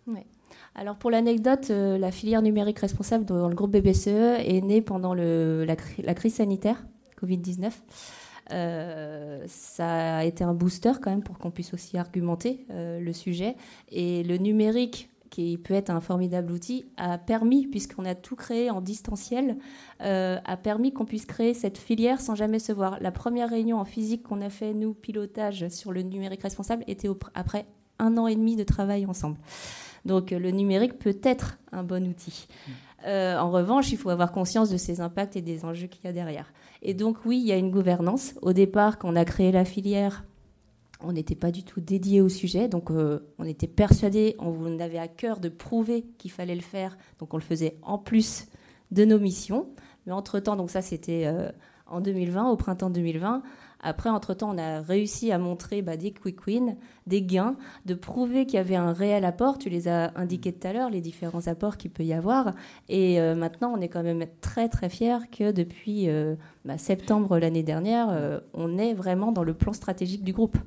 Alors 0.74 0.96
pour 0.96 1.12
l'anecdote, 1.12 1.68
euh, 1.70 2.00
la 2.00 2.12
filière 2.12 2.42
numérique 2.42 2.80
responsable 2.80 3.26
dans 3.26 3.50
le 3.50 3.56
groupe 3.56 3.72
BBCE 3.72 4.08
est 4.08 4.62
née 4.64 4.82
pendant 4.82 5.14
le, 5.14 5.64
la, 5.66 5.76
la, 6.04 6.14
crise 6.16 6.36
sanitaire 6.36 6.86
Covid-19. 7.22 7.72
Euh, 8.51 9.43
ça 9.47 10.17
a 10.17 10.23
été 10.23 10.43
un 10.43 10.53
booster 10.53 10.93
quand 11.01 11.10
même 11.10 11.23
pour 11.23 11.38
qu'on 11.38 11.51
puisse 11.51 11.73
aussi 11.73 11.97
argumenter 11.97 12.65
euh, 12.71 12.99
le 12.99 13.13
sujet. 13.13 13.55
Et 13.89 14.23
le 14.23 14.38
numérique, 14.38 15.10
qui 15.29 15.57
peut 15.57 15.73
être 15.73 15.89
un 15.89 15.99
formidable 15.99 16.53
outil, 16.53 16.86
a 16.95 17.17
permis, 17.17 17.67
puisqu'on 17.67 18.05
a 18.05 18.15
tout 18.15 18.38
créé 18.38 18.69
en 18.71 18.79
distanciel, 18.79 19.57
euh, 20.01 20.39
a 20.45 20.55
permis 20.55 20.93
qu'on 20.93 21.05
puisse 21.05 21.25
créer 21.25 21.53
cette 21.53 21.77
filière 21.77 22.21
sans 22.21 22.33
jamais 22.33 22.60
se 22.60 22.71
voir. 22.71 22.97
La 23.01 23.12
première 23.12 23.49
réunion 23.49 23.77
en 23.77 23.86
physique 23.86 24.23
qu'on 24.23 24.41
a 24.41 24.49
fait, 24.49 24.73
nous, 24.73 24.93
pilotage 24.93 25.67
sur 25.67 25.91
le 25.91 26.01
numérique 26.01 26.43
responsable, 26.43 26.86
était 26.88 27.10
après 27.33 27.65
un 27.99 28.17
an 28.17 28.27
et 28.27 28.36
demi 28.36 28.55
de 28.55 28.63
travail 28.63 29.05
ensemble. 29.05 29.38
Donc 30.05 30.31
le 30.31 30.51
numérique 30.51 30.97
peut 30.97 31.17
être 31.23 31.57
un 31.73 31.83
bon 31.83 32.07
outil. 32.07 32.47
Mmh. 32.67 33.10
en 33.10 33.51
revanche, 33.51 33.91
il 33.91 33.97
faut 33.97 34.10
avoir 34.10 34.31
conscience 34.31 34.69
de 34.69 34.77
ses 34.77 35.01
impacts 35.01 35.36
et 35.36 35.41
des 35.41 35.65
enjeux 35.65 35.88
qu'il 35.88 36.05
y 36.05 36.07
a 36.07 36.13
derrière. 36.13 36.53
Et 36.88 36.93
donc 36.93 37.26
oui, 37.26 37.38
il 37.38 37.45
y 37.45 37.52
a 37.52 37.58
une 37.58 37.69
gouvernance. 37.69 38.34
Au 38.41 38.54
départ, 38.54 38.97
quand 38.97 39.12
on 39.12 39.17
a 39.17 39.26
créé 39.26 39.52
la 39.52 39.65
filière, 39.65 40.23
on 41.02 41.12
n'était 41.12 41.36
pas 41.36 41.52
du 41.52 41.63
tout 41.65 41.82
dédié 41.82 42.21
au 42.21 42.30
sujet, 42.30 42.69
donc 42.69 42.91
euh, 42.91 43.19
on 43.38 43.43
était 43.43 43.67
persuadé, 43.67 44.38
on 44.39 44.80
avait 44.80 44.97
à 44.97 45.10
cœur 45.10 45.41
de 45.41 45.50
prouver 45.50 46.04
qu'il 46.17 46.32
fallait 46.32 46.56
le 46.56 46.62
faire, 46.62 46.97
donc 47.19 47.34
on 47.34 47.38
le 47.38 47.43
faisait 47.43 47.78
en 47.82 47.97
plus 47.97 48.47
de 48.91 49.04
nos 49.04 49.19
missions. 49.19 49.67
Mais 50.06 50.13
entre-temps, 50.13 50.56
donc 50.56 50.71
ça 50.71 50.82
c'était 50.82 51.26
euh, 51.26 51.52
en 51.88 52.00
2020, 52.00 52.50
au 52.50 52.56
printemps 52.56 52.89
2020, 52.89 53.43
après, 53.80 54.10
entre-temps, 54.10 54.54
on 54.54 54.58
a 54.58 54.82
réussi 54.82 55.32
à 55.32 55.38
montrer 55.38 55.82
bah, 55.82 55.98
des 55.98 56.12
quick 56.12 56.46
wins, 56.48 56.76
des 57.06 57.22
gains, 57.22 57.56
de 57.86 57.94
prouver 57.94 58.46
qu'il 58.46 58.56
y 58.56 58.60
avait 58.60 58.76
un 58.76 58.92
réel 58.92 59.24
apport. 59.24 59.58
Tu 59.58 59.70
les 59.70 59.88
as 59.88 60.12
indiqués 60.16 60.52
tout 60.52 60.68
à 60.68 60.74
l'heure, 60.74 60.90
les 60.90 61.02
différents 61.02 61.48
apports 61.48 61.78
qu'il 61.78 61.92
peut 61.92 62.04
y 62.04 62.13
avoir. 62.13 62.54
Et 62.90 63.20
euh, 63.20 63.36
maintenant, 63.36 63.74
on 63.76 63.82
est 63.82 63.88
quand 63.88 64.04
même 64.04 64.26
très 64.42 64.70
très 64.70 64.90
fiers 64.90 65.30
que 65.32 65.52
depuis 65.52 66.10
euh, 66.10 66.36
bah, 66.66 66.78
septembre 66.78 67.38
l'année 67.38 67.63
dernière, 67.63 68.10
euh, 68.10 68.40
on 68.54 68.78
est 68.78 68.94
vraiment 68.94 69.32
dans 69.32 69.44
le 69.44 69.54
plan 69.54 69.74
stratégique 69.74 70.24
du 70.24 70.34
groupe. 70.34 70.58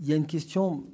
Il 0.00 0.08
y 0.08 0.12
a 0.12 0.16
une 0.16 0.26
question 0.26 0.84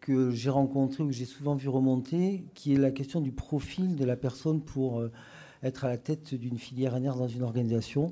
que 0.00 0.30
j'ai 0.30 0.48
rencontrée 0.48 1.02
ou 1.02 1.08
que 1.08 1.12
j'ai 1.12 1.26
souvent 1.26 1.54
vu 1.54 1.68
remonter, 1.68 2.44
qui 2.54 2.72
est 2.72 2.78
la 2.78 2.90
question 2.90 3.20
du 3.20 3.32
profil 3.32 3.96
de 3.96 4.04
la 4.06 4.16
personne 4.16 4.62
pour 4.62 5.02
être 5.62 5.84
à 5.84 5.88
la 5.88 5.98
tête 5.98 6.34
d'une 6.34 6.56
filière 6.56 6.98
NR 6.98 7.16
dans 7.16 7.28
une 7.28 7.42
organisation. 7.42 8.10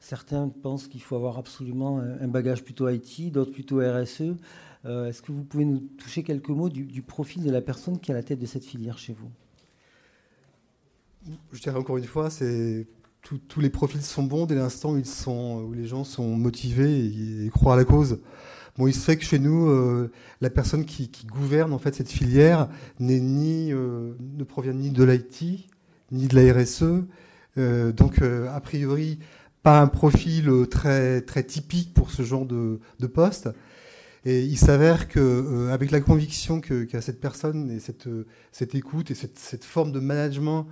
Certains 0.00 0.48
pensent 0.48 0.88
qu'il 0.88 1.02
faut 1.02 1.16
avoir 1.16 1.38
absolument 1.38 1.98
un 1.98 2.28
bagage 2.28 2.62
plutôt 2.62 2.88
IT, 2.88 3.32
d'autres 3.32 3.52
plutôt 3.52 3.78
RSE. 3.78 4.36
Euh, 4.86 5.08
est-ce 5.08 5.20
que 5.20 5.32
vous 5.32 5.42
pouvez 5.42 5.64
nous 5.64 5.80
toucher 5.98 6.22
quelques 6.22 6.48
mots 6.48 6.68
du, 6.68 7.02
profil 7.02 7.42
de 7.42 7.50
la 7.50 7.60
personne 7.60 7.98
qui 7.98 8.10
est 8.10 8.14
à 8.14 8.16
la 8.16 8.22
tête 8.22 8.38
de 8.38 8.46
cette 8.46 8.64
filière 8.64 8.98
chez 8.98 9.14
vous? 9.14 9.30
Je 11.52 11.60
dirais 11.60 11.76
encore 11.76 11.96
une 11.96 12.04
fois, 12.04 12.30
c'est 12.30 12.86
tous 13.48 13.60
les 13.60 13.70
profils 13.70 14.02
sont 14.02 14.22
bons 14.22 14.46
dès 14.46 14.54
l'instant 14.54 14.92
où, 14.92 15.72
les 15.72 15.86
gens 15.86 16.04
sont 16.04 16.36
motivés 16.36 17.44
et, 17.44 17.50
croient 17.50 17.74
à 17.74 17.76
la 17.76 17.84
cause. 17.84 18.20
Bon, 18.78 18.86
il 18.86 18.94
se 18.94 19.00
fait 19.00 19.16
que 19.16 19.24
chez 19.24 19.40
nous, 19.40 19.68
euh, 19.68 20.12
la 20.40 20.50
personne 20.50 20.84
qui, 20.84 21.10
gouverne 21.26 21.72
en 21.72 21.78
fait 21.78 21.94
cette 21.96 22.10
filière 22.10 22.68
n'est 23.00 23.18
ni, 23.18 23.72
euh, 23.72 24.14
ne 24.20 24.44
provient 24.44 24.74
ni 24.74 24.90
de 24.90 25.02
l'IT 25.02 25.68
ni 26.12 26.28
de 26.28 26.36
la 26.36 26.52
RSE. 26.52 27.04
donc, 27.96 28.22
a 28.22 28.60
priori, 28.60 29.18
pas 29.66 29.80
un 29.80 29.88
profil 29.88 30.48
euh, 30.48 30.64
très, 30.64 31.22
très 31.22 31.42
typique 31.42 31.92
pour 31.92 32.12
ce 32.12 32.22
genre 32.22 32.46
de, 32.46 32.78
de 33.00 33.06
poste. 33.08 33.48
Et 34.24 34.42
il 34.42 34.58
s'avère 34.58 35.08
que, 35.08 35.18
euh, 35.18 35.74
avec 35.74 35.90
la 35.90 36.00
conviction 36.00 36.60
qu'a 36.60 37.00
cette 37.00 37.20
personne 37.20 37.72
et 37.72 37.80
cette, 37.80 38.08
cette 38.52 38.76
écoute 38.76 39.10
et 39.10 39.16
cette, 39.16 39.40
cette 39.40 39.64
forme 39.64 39.90
de 39.90 39.98
management, 39.98 40.68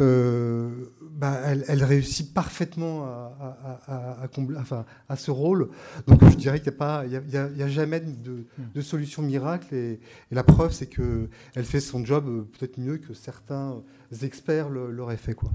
euh, 0.00 0.68
bah, 1.12 1.40
elle, 1.46 1.64
elle, 1.66 1.82
réussit 1.82 2.34
parfaitement 2.34 3.06
à, 3.06 3.78
à, 3.86 4.22
à, 4.24 4.28
combler, 4.28 4.58
enfin, 4.58 4.84
à 5.08 5.16
ce 5.16 5.30
rôle. 5.30 5.70
Donc 6.06 6.22
je 6.28 6.36
dirais 6.36 6.60
qu'il 6.60 6.70
n'y 6.70 6.76
a, 6.76 6.78
pas, 6.78 7.04
il 7.06 7.12
y 7.12 7.16
a, 7.16 7.48
il 7.48 7.56
y 7.56 7.62
a 7.62 7.68
jamais 7.68 8.00
de, 8.00 8.44
de, 8.74 8.80
solution 8.82 9.22
miracle. 9.22 9.74
Et, 9.74 9.92
et 10.30 10.34
la 10.34 10.42
preuve, 10.42 10.72
c'est 10.72 10.88
qu'elle 10.88 11.64
fait 11.64 11.80
son 11.80 12.04
job 12.04 12.46
peut-être 12.52 12.76
mieux 12.76 12.98
que 12.98 13.14
certains 13.14 13.82
experts 14.22 14.68
l'auraient 14.68 15.16
fait. 15.16 15.32
Quoi 15.32 15.52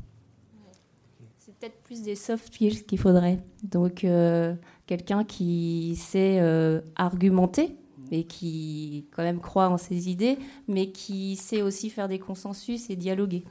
peut-être 1.61 1.83
plus 1.83 2.01
des 2.01 2.15
soft 2.15 2.47
skills 2.47 2.85
qu'il 2.85 2.97
faudrait. 2.97 3.37
Donc, 3.63 4.03
euh, 4.03 4.55
quelqu'un 4.87 5.23
qui 5.23 5.95
sait 5.95 6.39
euh, 6.41 6.81
argumenter, 6.95 7.75
mais 8.09 8.23
qui 8.23 9.05
quand 9.15 9.21
même 9.21 9.39
croit 9.39 9.69
en 9.69 9.77
ses 9.77 10.09
idées, 10.09 10.39
mais 10.67 10.91
qui 10.91 11.35
sait 11.35 11.61
aussi 11.61 11.91
faire 11.91 12.07
des 12.07 12.17
consensus 12.17 12.89
et 12.89 12.95
dialoguer. 12.95 13.43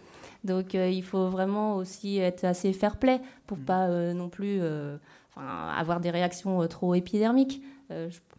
Donc, 0.43 0.75
euh, 0.75 0.89
il 0.89 1.05
faut 1.05 1.29
vraiment 1.29 1.77
aussi 1.77 2.19
être 2.19 2.45
assez 2.45 2.73
fair-play 2.73 3.21
pour 3.47 3.59
mm. 3.59 3.65
pas 3.65 4.13
non 4.13 4.29
plus 4.29 4.61
avoir 5.37 6.01
des 6.01 6.11
réactions 6.11 6.67
trop 6.67 6.95
épidermiques. 6.95 7.63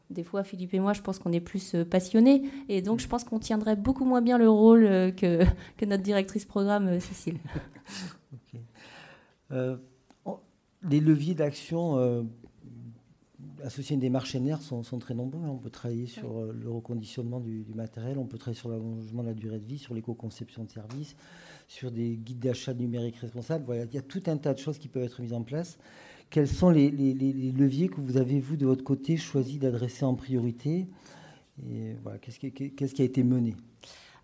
des 0.09 0.23
fois, 0.23 0.43
Philippe 0.43 0.73
et 0.73 0.79
moi, 0.81 0.91
je 0.91 1.01
pense 1.01 1.17
qu'on 1.17 1.31
est 1.31 1.39
plus 1.39 1.77
passionnés. 1.89 2.43
Et 2.67 2.81
donc, 2.81 2.99
je 2.99 3.07
pense 3.07 3.23
qu'on 3.23 3.39
tiendrait 3.39 3.77
beaucoup 3.77 4.03
moins 4.03 4.21
bien 4.21 4.37
le 4.37 4.49
rôle 4.49 4.81
que, 5.15 5.45
que 5.77 5.85
notre 5.85 6.03
directrice 6.03 6.43
programme, 6.43 6.99
Cécile. 6.99 7.37
Euh, 9.51 9.77
les 10.83 10.99
leviers 10.99 11.35
d'action 11.35 11.97
euh, 11.97 12.23
associés 13.63 13.93
à 13.93 13.95
une 13.95 14.01
démarche 14.01 14.35
NR 14.35 14.61
sont, 14.61 14.81
très 14.99 15.13
nombreux. 15.13 15.41
On 15.41 15.57
peut 15.57 15.69
travailler 15.69 16.07
sur 16.07 16.39
euh, 16.39 16.55
le 16.59 16.69
reconditionnement 16.69 17.39
du, 17.39 17.65
matériel, 17.75 18.17
on 18.17 18.25
peut 18.25 18.37
travailler 18.37 18.59
sur 18.59 18.69
l'allongement 18.69 19.23
de 19.23 19.27
la 19.27 19.33
durée 19.33 19.59
de 19.59 19.65
vie, 19.65 19.77
sur 19.77 19.93
l'éco-conception 19.93 20.63
de 20.63 20.71
services, 20.71 21.15
sur 21.67 21.91
des 21.91 22.15
guides 22.15 22.39
d'achat 22.39 22.73
numériques 22.73 23.17
responsables. 23.17 23.65
Voilà, 23.65 23.85
il 23.85 23.93
y 23.93 23.97
a 23.97 24.01
tout 24.01 24.23
un 24.27 24.37
tas 24.37 24.53
de 24.53 24.59
choses 24.59 24.77
qui 24.77 24.87
peuvent 24.87 25.03
être 25.03 25.21
mises 25.21 25.33
en 25.33 25.43
place. 25.43 25.77
Quels 26.29 26.47
sont 26.47 26.69
les, 26.69 26.89
leviers 26.89 27.89
que 27.89 27.99
vous 27.99 28.17
avez, 28.17 28.39
vous, 28.39 28.55
de 28.55 28.65
votre 28.65 28.83
côté, 28.83 29.17
choisi 29.17 29.59
d'adresser 29.59 30.05
en 30.05 30.15
priorité? 30.15 30.87
Et 31.69 31.95
voilà, 32.03 32.19
qu'est-ce 32.19 32.39
qui, 32.39 33.01
a 33.01 33.05
été 33.05 33.23
mené? 33.23 33.53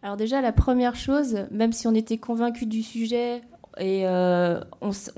Alors 0.01 0.15
déjà, 0.15 0.41
la 0.41 0.53
première 0.53 0.95
chose, 0.95 1.47
même 1.51 1.73
si 1.73 1.85
on 1.85 1.93
était 1.93 2.17
convaincu 2.17 2.65
du 2.65 2.81
sujet, 2.81 3.41
et 3.79 4.03
euh, 4.05 4.59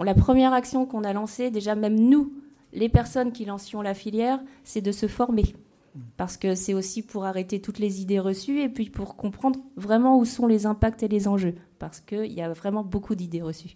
la 0.04 0.14
première 0.14 0.54
action 0.54 0.86
qu'on 0.86 1.04
a 1.04 1.14
lancée, 1.14 1.52
déjà 1.52 1.76
même 1.76 2.00
nous, 2.00 2.34
les 2.74 2.90
personnes 2.90 3.32
qui 3.32 3.46
lancions 3.46 3.82
la 3.82 3.94
filière, 3.94 4.40
c'est 4.64 4.82
de 4.82 4.92
se 4.92 5.08
former. 5.08 5.56
Parce 6.18 6.38
que 6.38 6.56
c'est 6.56 6.74
aussi 6.74 7.02
pour 7.02 7.26
arrêter 7.26 7.60
toutes 7.62 7.80
les 7.80 8.02
idées 8.02 8.20
reçues 8.20 8.62
et 8.62 8.70
puis 8.70 8.90
pour 8.90 9.16
comprendre 9.16 9.60
vraiment 9.76 10.18
où 10.18 10.26
sont 10.26 10.48
les 10.48 10.66
impacts 10.66 11.04
et 11.04 11.08
les 11.08 11.28
enjeux. 11.28 11.56
Parce 11.80 12.00
qu'il 12.00 12.32
y 12.32 12.42
a 12.42 12.50
vraiment 12.50 12.84
beaucoup 12.84 13.16
d'idées 13.16 13.42
reçues. 13.42 13.74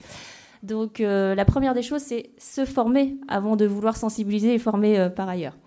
Donc 0.62 1.02
euh, 1.02 1.36
la 1.36 1.44
première 1.44 1.74
des 1.74 1.82
choses, 1.82 2.02
c'est 2.02 2.30
se 2.38 2.66
former 2.66 3.18
avant 3.28 3.56
de 3.56 3.66
vouloir 3.66 3.98
sensibiliser 3.98 4.54
et 4.54 4.60
former 4.60 5.00
euh, 5.00 5.10
par 5.10 5.28
ailleurs. 5.28 5.58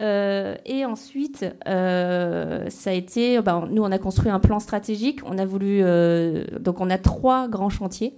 et 0.00 0.84
ensuite, 0.84 1.44
ça 1.64 2.90
a 2.90 2.92
été, 2.92 3.40
ben, 3.40 3.66
nous 3.70 3.82
on 3.82 3.90
a 3.90 3.98
construit 3.98 4.30
un 4.30 4.40
plan 4.40 4.60
stratégique. 4.60 5.20
On 5.24 5.38
a 5.38 5.46
voulu, 5.46 5.82
donc 6.60 6.80
on 6.80 6.90
a 6.90 6.98
trois 6.98 7.48
grands 7.48 7.70
chantiers 7.70 8.14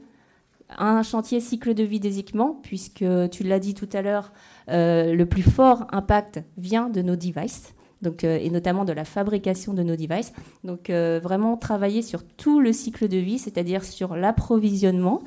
un 0.78 1.02
chantier 1.02 1.40
cycle 1.40 1.74
de 1.74 1.82
vie 1.82 2.00
des 2.00 2.22
puisque 2.62 3.04
tu 3.30 3.42
l'as 3.44 3.58
dit 3.58 3.74
tout 3.74 3.88
à 3.92 4.02
l'heure, 4.02 4.32
euh, 4.68 5.14
le 5.14 5.26
plus 5.26 5.42
fort 5.42 5.86
impact 5.92 6.42
vient 6.56 6.88
de 6.88 7.02
nos 7.02 7.16
devices. 7.16 7.74
Donc, 8.02 8.24
euh, 8.24 8.38
et 8.40 8.48
notamment 8.48 8.86
de 8.86 8.92
la 8.92 9.04
fabrication 9.04 9.74
de 9.74 9.82
nos 9.82 9.94
devices. 9.94 10.32
Donc 10.64 10.88
euh, 10.88 11.20
vraiment 11.22 11.58
travailler 11.58 12.00
sur 12.00 12.24
tout 12.24 12.58
le 12.60 12.72
cycle 12.72 13.08
de 13.08 13.18
vie, 13.18 13.38
c'est-à-dire 13.38 13.84
sur 13.84 14.16
l'approvisionnement. 14.16 15.20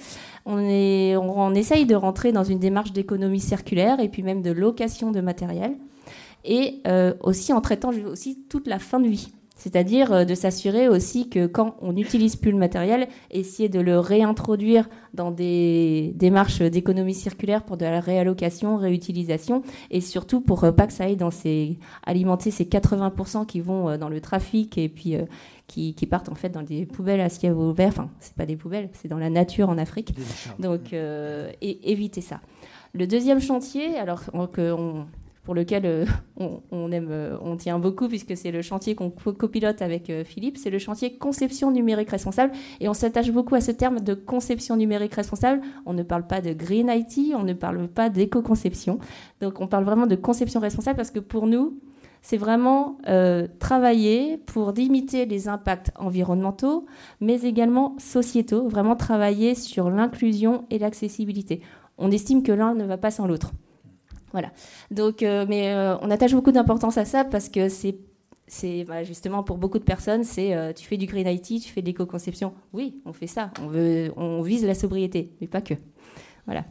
On, 0.47 0.58
on, 0.58 1.53
essaye 1.53 1.86
de 1.86 1.93
rentrer 1.93 2.32
dans 2.32 2.43
une 2.43 2.60
démarche 2.60 2.91
d'économie 2.91 3.39
circulaire 3.39 3.99
et 3.99 4.10
puis 4.10 4.23
même 4.23 4.41
de 4.41 4.51
location 4.51 5.12
de 5.12 5.21
matériel. 5.21 5.75
Et 6.45 6.82
aussi 7.21 7.53
en 7.53 7.62
traitant 7.62 7.91
aussi 8.06 8.38
toute 8.49 8.67
la 8.67 8.77
fin 8.77 8.99
de 8.99 9.08
vie. 9.08 9.32
C'est-à-dire 9.55 10.11
euh, 10.11 10.25
de 10.25 10.35
s'assurer 10.35 10.87
aussi 10.89 11.29
que 11.29 11.45
quand 11.45 11.75
on 11.81 11.93
n'utilise 11.93 12.35
plus 12.35 12.51
le 12.51 12.57
matériel, 12.57 13.07
essayer 13.31 13.69
de 13.69 13.79
le 13.79 13.99
réintroduire 13.99 14.89
dans 15.13 15.31
des 15.31 16.13
démarches 16.15 16.59
d'économie 16.61 17.13
circulaire 17.13 17.63
pour 17.63 17.77
de 17.77 17.85
la 17.85 17.99
réallocation, 17.99 18.77
réutilisation, 18.77 19.61
et 19.91 20.01
surtout 20.01 20.41
pour 20.41 20.63
euh, 20.63 20.71
pas 20.71 20.87
que 20.87 20.93
ça 20.93 21.05
aille 21.05 21.17
dans 21.17 21.31
ces 21.31 21.77
alimenter 22.05 22.51
ces 22.51 22.65
80% 22.65 23.45
qui 23.45 23.61
vont 23.61 23.89
euh, 23.89 23.97
dans 23.97 24.09
le 24.09 24.19
trafic 24.21 24.77
et 24.77 24.89
puis 24.89 25.15
qui, 25.67 25.93
partent 26.07 26.29
en 26.29 26.35
fait 26.35 26.49
dans 26.49 26.61
des 26.61 26.85
poubelles 26.85 27.21
à 27.21 27.29
ciel 27.29 27.53
ouvert. 27.53 27.89
Enfin, 27.89 28.09
c'est 28.19 28.35
pas 28.35 28.45
des 28.45 28.55
poubelles, 28.55 28.89
c'est 28.93 29.07
dans 29.07 29.17
la 29.17 29.29
nature 29.29 29.69
en 29.69 29.77
Afrique. 29.77 30.13
Donc, 30.59 30.93
et 30.93 31.91
éviter 31.91 32.21
ça. 32.21 32.41
Le 32.93 33.07
deuxième 33.07 33.41
chantier, 33.41 33.97
alors 33.97 34.21
qu'on 34.53 35.05
pour 35.43 35.53
lequel 35.53 35.86
euh, 35.86 36.06
on, 36.71 36.91
aime, 36.91 37.10
euh, 37.12 37.38
on 37.41 37.56
tient 37.58 37.79
beaucoup 37.79 38.08
puisque 38.08 38.36
c'est 38.36 38.51
le 38.51 38.62
chantier 38.62 38.95
qu'on 38.95 39.10
copilote 39.10 39.82
avec 39.82 40.10
euh, 40.10 40.23
Philippe, 40.23 40.58
c'est 40.58 40.69
le 40.69 40.79
chantier 40.79 41.17
conception 41.17 41.71
numérique 41.71 42.10
responsable. 42.10 42.53
Et 42.79 42.89
on 42.89 42.93
s'attache 42.93 43.32
beaucoup 43.32 43.56
à 43.56 43.62
ce 43.62 43.71
terme 43.71 43.99
de 43.99 44.13
conception 44.13 44.75
numérique 44.77 45.13
responsable. 45.13 45.62
On 45.86 45.93
ne 45.93 46.03
parle 46.03 46.25
pas 46.25 46.41
de 46.41 46.53
green 46.53 46.89
IT, 46.89 47.34
on 47.36 47.43
ne 47.43 47.53
parle 47.53 47.88
pas 47.88 48.10
d'éco-conception. 48.10 48.99
Donc 49.41 49.60
on 49.60 49.67
parle 49.67 49.84
vraiment 49.84 50.08
de 50.08 50.15
conception 50.15 50.60
responsable 50.60 50.97
parce 50.97 51.12
que 51.12 51.19
pour 51.19 51.47
nous, 51.47 51.77
c'est 52.21 52.38
vraiment 52.38 52.99
travailler 53.60 54.38
pour 54.38 54.71
limiter 54.71 55.25
les 55.25 55.49
impacts 55.49 55.91
environnementaux, 55.97 56.86
mais 57.19 57.41
également 57.41 57.97
sociétaux, 57.99 58.69
vraiment 58.69 58.95
travailler 58.95 59.56
sur 59.56 59.89
l'inclusion 59.89 60.63
et 60.69 60.79
l'accessibilité. 60.79 61.60
On 61.97 62.12
estime 62.12 62.41
que 62.41 62.53
l'un 62.53 62.75
ne 62.75 62.86
va 62.86 62.95
pas 62.95 63.12
sans 63.12 63.27
l'autre. 63.27 63.51
Voilà. 64.33 64.51
Donc, 64.91 65.23
euh, 65.23 65.45
mais 65.47 65.73
euh, 65.73 65.95
on 66.01 66.11
attache 66.11 66.33
beaucoup 66.33 66.51
d'importance 66.51 66.97
à 66.97 67.05
ça 67.05 67.23
parce 67.23 67.49
que 67.49 67.69
c'est 67.69 67.95
bah, 68.85 69.03
justement 69.03 69.43
pour 69.43 69.57
beaucoup 69.57 69.79
de 69.79 69.83
personnes, 69.83 70.23
c'est 70.23 70.53
euh, 70.53 70.73
tu 70.73 70.85
fais 70.85 70.97
du 70.97 71.05
green 71.05 71.27
IT, 71.27 71.61
tu 71.61 71.71
fais 71.71 71.81
de 71.81 71.85
l'éco-conception. 71.85 72.53
Oui, 72.73 73.01
on 73.05 73.13
fait 73.13 73.27
ça. 73.27 73.51
On 73.61 74.41
vise 74.41 74.65
la 74.65 74.75
sobriété, 74.75 75.31
mais 75.39 75.47
pas 75.47 75.61
que. 75.61 75.75
Voilà. 76.45 76.65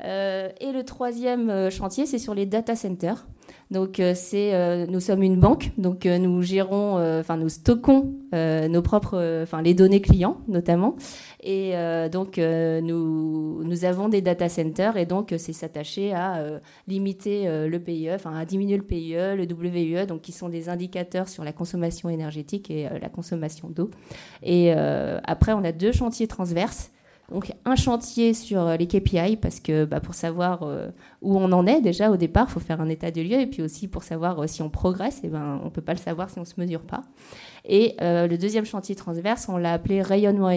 et 0.00 0.72
le 0.72 0.82
troisième 0.84 1.70
chantier, 1.70 2.06
c'est 2.06 2.18
sur 2.18 2.34
les 2.34 2.46
data 2.46 2.74
centers. 2.74 3.26
Donc, 3.70 3.98
euh, 3.98 4.12
c'est, 4.14 4.54
euh, 4.54 4.86
nous 4.86 5.00
sommes 5.00 5.22
une 5.24 5.40
banque, 5.40 5.72
donc 5.76 6.06
euh, 6.06 6.18
nous 6.18 6.40
gérons, 6.42 6.94
enfin 7.20 7.36
nous 7.36 7.48
stockons 7.48 8.14
nos 8.32 8.82
propres, 8.82 9.40
enfin 9.42 9.62
les 9.62 9.72
données 9.72 10.02
clients 10.02 10.38
notamment, 10.46 10.96
et 11.42 11.72
donc 12.12 12.36
nous, 12.36 13.64
nous 13.64 13.84
avons 13.86 14.10
des 14.10 14.20
data 14.20 14.50
centers 14.50 14.98
et 14.98 15.06
donc 15.06 15.32
c'est 15.38 15.54
s'attacher 15.54 16.12
à 16.12 16.44
limiter 16.86 17.46
le 17.66 17.78
PIE, 17.78 18.10
enfin 18.12 18.36
à 18.36 18.44
diminuer 18.44 18.76
le 18.76 18.82
PIE, 18.82 19.14
le 19.14 19.46
WIE, 19.54 20.06
donc 20.06 20.20
qui 20.20 20.32
sont 20.32 20.50
des 20.50 20.68
indicateurs 20.68 21.30
sur 21.30 21.44
la 21.44 21.52
consommation 21.52 22.10
énergétique 22.10 22.70
et 22.70 22.88
la 23.00 23.08
consommation 23.08 23.70
d'eau. 23.70 23.88
Et 24.42 24.72
après, 24.72 25.52
on 25.54 25.64
a 25.64 25.72
deux 25.72 25.92
chantiers 25.92 26.26
transverses. 26.26 26.90
Donc 27.30 27.52
un 27.64 27.74
chantier 27.74 28.34
sur 28.34 28.62
euh, 28.62 28.76
les 28.76 28.86
KPI 28.86 29.36
parce 29.36 29.58
que 29.58 29.84
bah, 29.84 30.00
pour 30.00 30.14
savoir 30.14 30.62
euh, 30.62 30.88
où 31.22 31.36
on 31.36 31.50
en 31.52 31.66
est 31.66 31.80
déjà 31.80 32.10
au 32.10 32.16
départ, 32.16 32.46
il 32.48 32.52
faut 32.52 32.60
faire 32.60 32.80
un 32.80 32.88
état 32.88 33.10
de 33.10 33.20
lieu 33.20 33.40
et 33.40 33.46
puis 33.46 33.62
aussi 33.62 33.88
pour 33.88 34.04
savoir 34.04 34.42
euh, 34.42 34.46
si 34.46 34.62
on 34.62 34.70
progresse, 34.70 35.18
et 35.18 35.26
eh 35.26 35.28
ben 35.28 35.60
on 35.64 35.70
peut 35.70 35.82
pas 35.82 35.92
le 35.92 35.98
savoir 35.98 36.30
si 36.30 36.38
on 36.38 36.44
se 36.44 36.54
mesure 36.58 36.82
pas. 36.82 37.02
Et 37.68 37.96
le 38.00 38.36
deuxième 38.36 38.64
chantier 38.64 38.94
transverse, 38.94 39.48
on 39.48 39.56
l'a 39.56 39.72
appelé 39.72 40.00
rayonnement, 40.00 40.52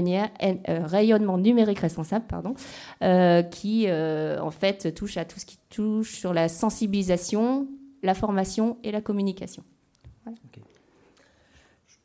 rayonnement 0.68 1.38
numérique 1.40 1.80
responsable, 1.80 2.26
pardon, 2.28 2.54
qui 3.50 3.88
en 3.92 4.52
fait 4.52 4.94
touche 4.94 5.18
à 5.18 5.26
tout 5.26 5.40
ce 5.40 5.46
qui 5.48 5.58
touche 5.72 6.14
sur 6.14 6.34
la 6.36 6.48
sensibilisation, 6.50 7.68
la 8.04 8.14
formation 8.14 8.78
et 8.84 8.92
la 8.92 9.02
communication. 9.02 9.64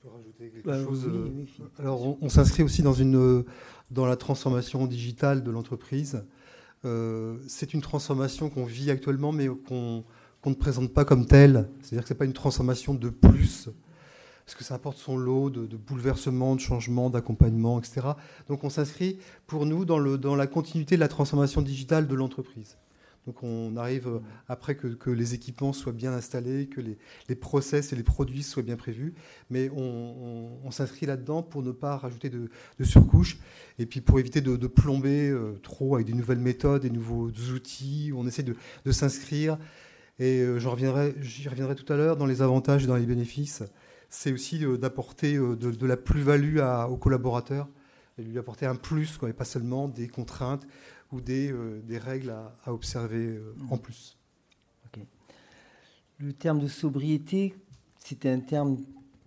Je 0.05 0.09
peux 0.09 0.15
rajouter 0.15 0.51
quelque 0.51 0.85
chose. 0.85 1.11
alors 1.79 2.07
on, 2.07 2.19
on 2.21 2.29
s'inscrit 2.29 2.63
aussi 2.63 2.83
dans 2.83 2.93
une 2.93 3.45
dans 3.91 4.05
la 4.07 4.17
transformation 4.17 4.87
digitale 4.87 5.43
de 5.43 5.51
l'entreprise. 5.51 6.25
Euh, 6.85 7.39
c'est 7.49 7.73
une 7.73 7.81
transformation 7.81 8.51
qu'on 8.51 8.65
vit 8.65 8.91
actuellement, 8.91 9.33
mais 9.33 9.49
qu'on 9.49 10.05
ne 10.45 10.55
présente 10.55 10.93
pas 10.93 11.05
comme 11.05 11.27
telle. 11.27 11.71
C'est-à-dire 11.81 12.03
que 12.03 12.09
ce 12.09 12.15
n'est 12.15 12.19
pas 12.19 12.25
une 12.27 12.35
transformation 12.35 12.95
de 12.95 13.09
plus, 13.09 13.71
parce 14.45 14.55
que 14.55 14.65
ça 14.65 14.75
apporte 14.75 14.99
son 14.99 15.17
lot 15.17 15.49
de, 15.49 15.65
de 15.67 15.77
bouleversements, 15.77 16.55
de 16.55 16.61
changements, 16.61 17.09
d'accompagnement, 17.09 17.79
etc. 17.79 18.09
Donc 18.49 18.65
on 18.65 18.71
s'inscrit 18.71 19.19
pour 19.47 19.65
nous 19.65 19.87
dans, 19.87 19.99
le, 19.99 20.19
dans 20.19 20.37
la 20.37 20.47
continuité 20.47 20.97
de 20.97 21.01
la 21.01 21.09
transformation 21.09 21.63
digitale 21.63 22.07
de 22.07 22.15
l'entreprise. 22.15 22.77
Donc 23.27 23.43
on 23.43 23.77
arrive 23.77 24.09
euh, 24.09 24.19
après 24.49 24.75
que, 24.77 25.11
les 25.11 25.35
équipements 25.35 25.73
soient 25.73 25.93
bien 25.93 26.13
installés, 26.13 26.67
que 26.67 26.81
les, 26.81 27.35
process 27.35 27.93
et 27.93 27.97
les 27.97 28.03
produits 28.03 28.43
soient 28.43 28.63
bien 28.63 28.77
prévus, 28.77 29.15
mais 29.51 29.71
on, 29.71 30.71
s'inscrit 30.71 31.07
là-dedans 31.07 31.43
pour 31.43 31.63
ne 31.63 31.71
pas 31.71 31.97
rajouter 31.97 32.31
de, 32.31 32.51
surcouches 32.83 33.39
et 33.79 33.87
puis 33.87 34.01
pour 34.01 34.19
éviter 34.19 34.41
de, 34.41 34.67
plomber 34.67 35.31
euh, 35.31 35.59
trop 35.63 35.95
avec 35.95 36.07
des 36.07 36.15
nouvelles 36.15 36.39
méthodes, 36.39 36.83
des 36.83 36.91
nouveaux 36.91 37.29
outils. 37.55 38.13
On 38.15 38.27
essaie 38.27 38.43
de, 38.43 38.93
s'inscrire 38.93 39.59
et 40.19 40.41
euh, 40.41 40.59
j'y 40.59 40.67
reviendrai, 40.67 41.15
reviendrai 41.49 41.75
tout 41.77 41.91
à 41.93 41.97
l'heure 41.97 42.17
dans 42.17 42.27
les 42.27 42.43
avantages 42.43 42.85
et 42.85 42.87
dans 42.87 42.97
les 42.97 43.07
bénéfices. 43.07 43.63
C'est 44.11 44.33
aussi 44.33 44.65
d'apporter 44.79 45.37
de, 45.37 45.87
la 45.87 45.97
plus-value 45.97 46.59
aux 46.89 46.97
collaborateurs 46.97 47.69
et 48.19 48.23
lui 48.23 48.39
apporter 48.39 48.65
un 48.65 48.77
plus, 48.77 49.17
quoi, 49.19 49.29
et 49.29 49.33
pas 49.33 49.45
seulement 49.45 49.89
des 49.89 50.07
contraintes 50.07 50.65
ou 51.15 51.21
des, 51.21 51.53
euh, 51.53 51.81
des 51.87 51.99
règles 51.99 52.31
à, 52.31 52.73
observer 52.73 53.29
euh, 53.29 53.55
en 53.71 53.79
plus. 53.79 54.19
Le 56.19 56.33
terme 56.33 56.61
de 56.61 56.69
sobriété, 56.69 57.57
c'était 57.99 58.31
un 58.31 58.39
terme 58.39 58.79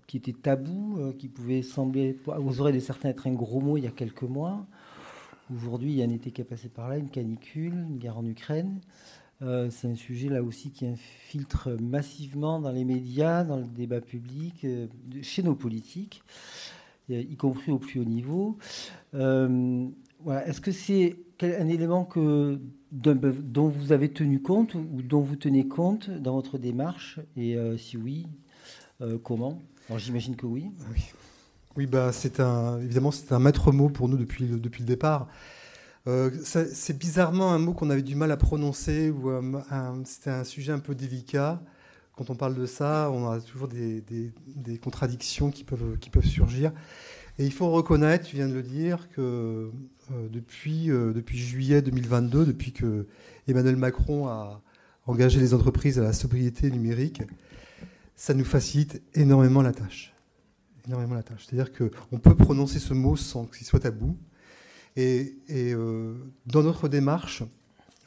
qui 0.08 0.18
était 0.18 0.34
tabou, 0.34 0.98
euh, 0.98 1.14
qui 1.14 1.28
pouvait 1.28 1.62
sembler, 1.62 2.18
aux 2.26 2.62
oreilles 2.62 2.76
de 2.76 2.80
certains, 2.80 3.10
être 3.10 3.28
un 3.28 3.34
gros 3.34 3.60
mot 3.60 3.78
il 3.78 3.84
y 3.84 3.88
a 3.88 3.92
quelques 3.92 4.24
mois. 4.24 4.66
Aujourd'hui, 5.54 5.92
il 5.92 5.98
y 5.98 6.02
a 6.02 6.06
un 6.06 6.12
été 6.12 6.32
qui 6.32 6.42
est 6.42 6.46
passé 6.46 6.70
par 6.70 6.90
là, 6.90 6.98
une 6.98 7.10
canicule, 7.10 7.74
une 7.74 7.98
guerre 7.98 8.18
en 8.18 8.26
Ukraine. 8.26 8.80
c'est 9.40 9.88
un 9.88 9.96
sujet 9.96 10.30
là 10.30 10.44
aussi 10.44 10.72
qui 10.72 10.86
infiltre 10.86 11.78
massivement 11.82 12.60
dans 12.60 12.72
les 12.72 12.86
médias, 12.86 13.44
dans 13.44 13.58
le 13.58 13.66
débat 13.66 14.02
public, 14.02 14.66
chez 15.22 15.44
nos 15.44 15.56
politiques, 15.56 16.24
y 17.10 17.36
compris 17.36 17.72
au 17.72 17.80
plus 17.80 18.00
haut 18.00 18.06
niveau. 18.06 18.58
Est-ce 20.46 20.62
que 20.62 20.72
c'est 20.72 21.16
un 21.42 21.68
élément 21.68 22.04
que, 22.04 22.60
dont 22.92 23.68
vous 23.68 23.92
avez 23.92 24.10
tenu 24.10 24.42
compte 24.42 24.76
ou 24.76 25.02
dont 25.02 25.22
vous 25.22 25.36
tenez 25.36 25.68
compte 25.68 26.10
dans 26.10 26.34
votre 26.34 26.58
démarche 26.58 27.20
Et 27.36 27.56
euh, 27.56 27.78
si 27.78 27.98
oui, 27.98 28.28
euh, 29.02 29.18
comment? 29.24 29.62
Alors 29.88 30.00
j'imagine 30.00 30.36
que 30.36 30.46
oui. 30.46 30.72
Oui, 31.76 31.86
bah, 31.86 32.12
évidemment 32.82 33.12
c'est 33.12 33.32
un 33.32 33.40
maître 33.40 33.72
mot 33.72 33.90
pour 33.90 34.10
nous 34.10 34.18
depuis 34.18 34.46
le, 34.48 34.60
départ. 34.84 35.28
c'est 36.44 36.98
bizarrement 36.98 37.54
un 37.54 37.60
mot 37.60 37.74
qu'on 37.74 37.90
avait 37.90 38.02
du 38.02 38.16
mal 38.16 38.32
à 38.32 38.38
prononcer, 38.38 39.12
ou 39.12 39.32
c'était 40.04 40.32
un 40.32 40.44
sujet 40.44 40.72
un 40.72 40.80
peu 40.80 40.96
délicat. 40.96 41.62
Quand 42.16 42.32
on 42.32 42.36
parle 42.36 42.56
de 42.56 42.66
ça, 42.66 43.12
on 43.14 43.30
a 43.30 43.40
toujours 43.40 43.68
des, 43.68 44.04
contradictions 44.82 45.52
qui 45.52 45.64
peuvent 45.64 46.26
surgir. 46.26 46.72
Et 47.40 47.46
il 47.46 47.52
faut 47.52 47.70
reconnaître, 47.70 48.26
tu 48.26 48.36
viens 48.36 48.48
de 48.48 48.54
le 48.54 48.64
dire, 48.64 49.10
que 49.10 49.72
euh, 50.12 50.28
depuis, 50.30 50.90
euh, 50.90 51.14
depuis 51.14 51.38
juillet 51.38 51.82
2022, 51.82 52.46
depuis 52.46 52.72
que 52.72 53.08
Emmanuel 53.48 53.76
Macron 53.76 54.28
a 54.28 54.62
engagé 55.06 55.40
les 55.40 55.54
entreprises 55.54 56.00
à 56.00 56.04
la 56.04 56.14
sobriété 56.14 56.72
numérique, 56.72 57.22
ça 58.16 58.34
nous 58.34 58.46
facilite 58.46 59.02
énormément 59.14 59.62
la 59.62 59.72
tâche. 59.72 60.14
Énormément 60.88 61.16
la 61.16 61.24
tâche. 61.24 61.46
C'est-à-dire 61.46 61.72
qu'on 61.72 62.18
peut 62.18 62.36
prononcer 62.36 62.80
ce 62.80 62.94
mot 62.94 63.16
sans 63.16 63.46
qu'il 63.46 63.68
soit 63.68 63.82
tabou. 63.82 64.18
Et, 64.96 65.38
et 65.48 65.74
euh, 65.74 66.16
dans 66.48 66.64
notre 66.64 66.88
démarche, 66.88 67.44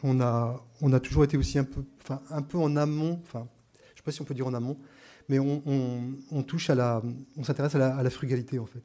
on 0.03 0.21
a, 0.21 0.64
on 0.81 0.93
a 0.93 1.01
toujours 1.01 1.25
été 1.25 1.37
aussi 1.37 1.59
un 1.59 1.64
peu, 1.64 1.85
enfin, 2.03 2.21
un 2.31 2.43
peu 2.43 2.59
en 2.59 2.77
amont, 2.77 3.21
enfin, 3.23 3.47
je 3.75 3.93
ne 3.93 3.97
sais 3.97 4.03
pas 4.03 4.12
si 4.12 4.21
on 4.23 4.25
peut 4.25 4.35
dire 4.35 4.47
en 4.47 4.55
amont, 4.55 4.77
mais 5.29 5.38
on, 5.38 6.43
touche 6.43 6.71
à 6.71 6.75
la, 6.75 7.03
on 7.37 7.45
s'intéresse 7.45 7.75
à 7.77 8.03
la, 8.03 8.11
frugalité 8.11 8.59
en 8.59 8.66
fait. 8.66 8.83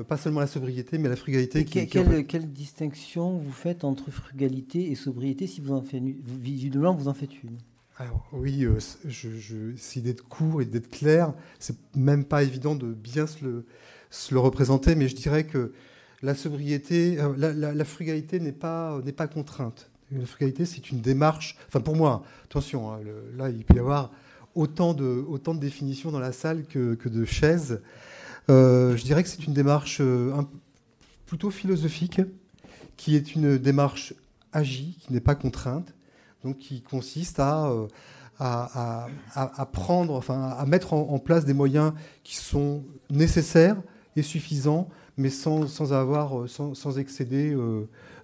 Euh, 0.00 0.04
pas 0.04 0.16
seulement 0.16 0.40
la 0.40 0.46
sobriété, 0.46 0.98
mais 0.98 1.08
la 1.08 1.16
frugalité. 1.16 1.64
Qui, 1.64 1.86
quelle, 1.86 2.26
quelle, 2.26 2.50
distinction 2.50 3.38
vous 3.38 3.52
faites 3.52 3.84
entre 3.84 4.10
frugalité 4.10 4.90
et 4.90 4.94
sobriété 4.94 5.46
si 5.46 5.60
vous 5.60 5.72
en 5.72 5.82
faites 5.82 6.02
visiblement 6.02 6.94
vous 6.94 7.08
en 7.08 7.14
faites 7.14 7.42
une 7.42 7.58
alors, 7.96 8.26
oui, 8.32 8.64
euh, 8.64 8.78
je, 9.04 9.28
je 9.36 10.00
d'être 10.00 10.26
court 10.26 10.62
et 10.62 10.64
d'être 10.64 10.88
clair. 10.88 11.34
C'est 11.58 11.76
même 11.94 12.24
pas 12.24 12.42
évident 12.42 12.74
de 12.74 12.94
bien 12.94 13.26
se 13.26 13.44
le, 13.44 13.66
se 14.08 14.32
le, 14.32 14.40
représenter, 14.40 14.94
mais 14.94 15.06
je 15.06 15.14
dirais 15.14 15.44
que 15.44 15.74
la 16.22 16.34
sobriété, 16.34 17.20
euh, 17.20 17.34
la, 17.36 17.84
frugalité 17.84 18.40
n'est 18.40 18.52
pas, 18.52 18.98
n'est 19.04 19.12
pas 19.12 19.26
contrainte. 19.26 19.90
La 20.12 20.24
frugalité, 20.24 20.64
c'est 20.64 20.90
une 20.90 21.02
démarche. 21.02 21.58
Enfin, 21.68 21.82
pour 21.82 21.94
moi, 21.94 22.22
attention, 22.44 22.90
hein, 22.90 23.00
là, 23.36 23.50
il 23.50 23.66
peut 23.66 23.74
y 23.74 23.80
avoir 23.80 24.10
autant 24.54 24.94
de, 24.94 25.22
autant 25.28 25.54
de 25.54 25.60
définitions 25.60 26.10
dans 26.10 26.20
la 26.20 26.32
salle 26.32 26.64
que, 26.64 26.94
que 26.94 27.10
de 27.10 27.26
chaises. 27.26 27.82
Euh, 28.48 28.96
je 28.96 29.04
dirais 29.04 29.22
que 29.22 29.28
c'est 29.28 29.46
une 29.46 29.52
démarche 29.52 29.98
euh, 30.00 30.32
plutôt 31.26 31.50
philosophique, 31.50 32.20
qui 32.96 33.16
est 33.16 33.34
une 33.34 33.58
démarche 33.58 34.14
agie, 34.52 34.96
qui 35.00 35.12
n'est 35.12 35.20
pas 35.20 35.34
contrainte, 35.34 35.94
donc 36.44 36.58
qui 36.58 36.82
consiste 36.82 37.38
à, 37.38 37.66
euh, 37.66 37.86
à, 38.38 39.68
prendre, 39.72 40.14
enfin, 40.14 40.42
à 40.58 40.64
mettre 40.66 40.94
en, 40.94 41.18
place 41.18 41.44
des 41.44 41.54
moyens 41.54 41.92
qui 42.24 42.36
sont 42.36 42.84
nécessaires 43.10 43.76
et 44.16 44.22
suffisants, 44.22 44.88
mais 45.16 45.30
sans, 45.30 45.66
sans 45.66 45.92
avoir, 45.92 46.48
sans, 46.48 46.98
excéder, 46.98 47.56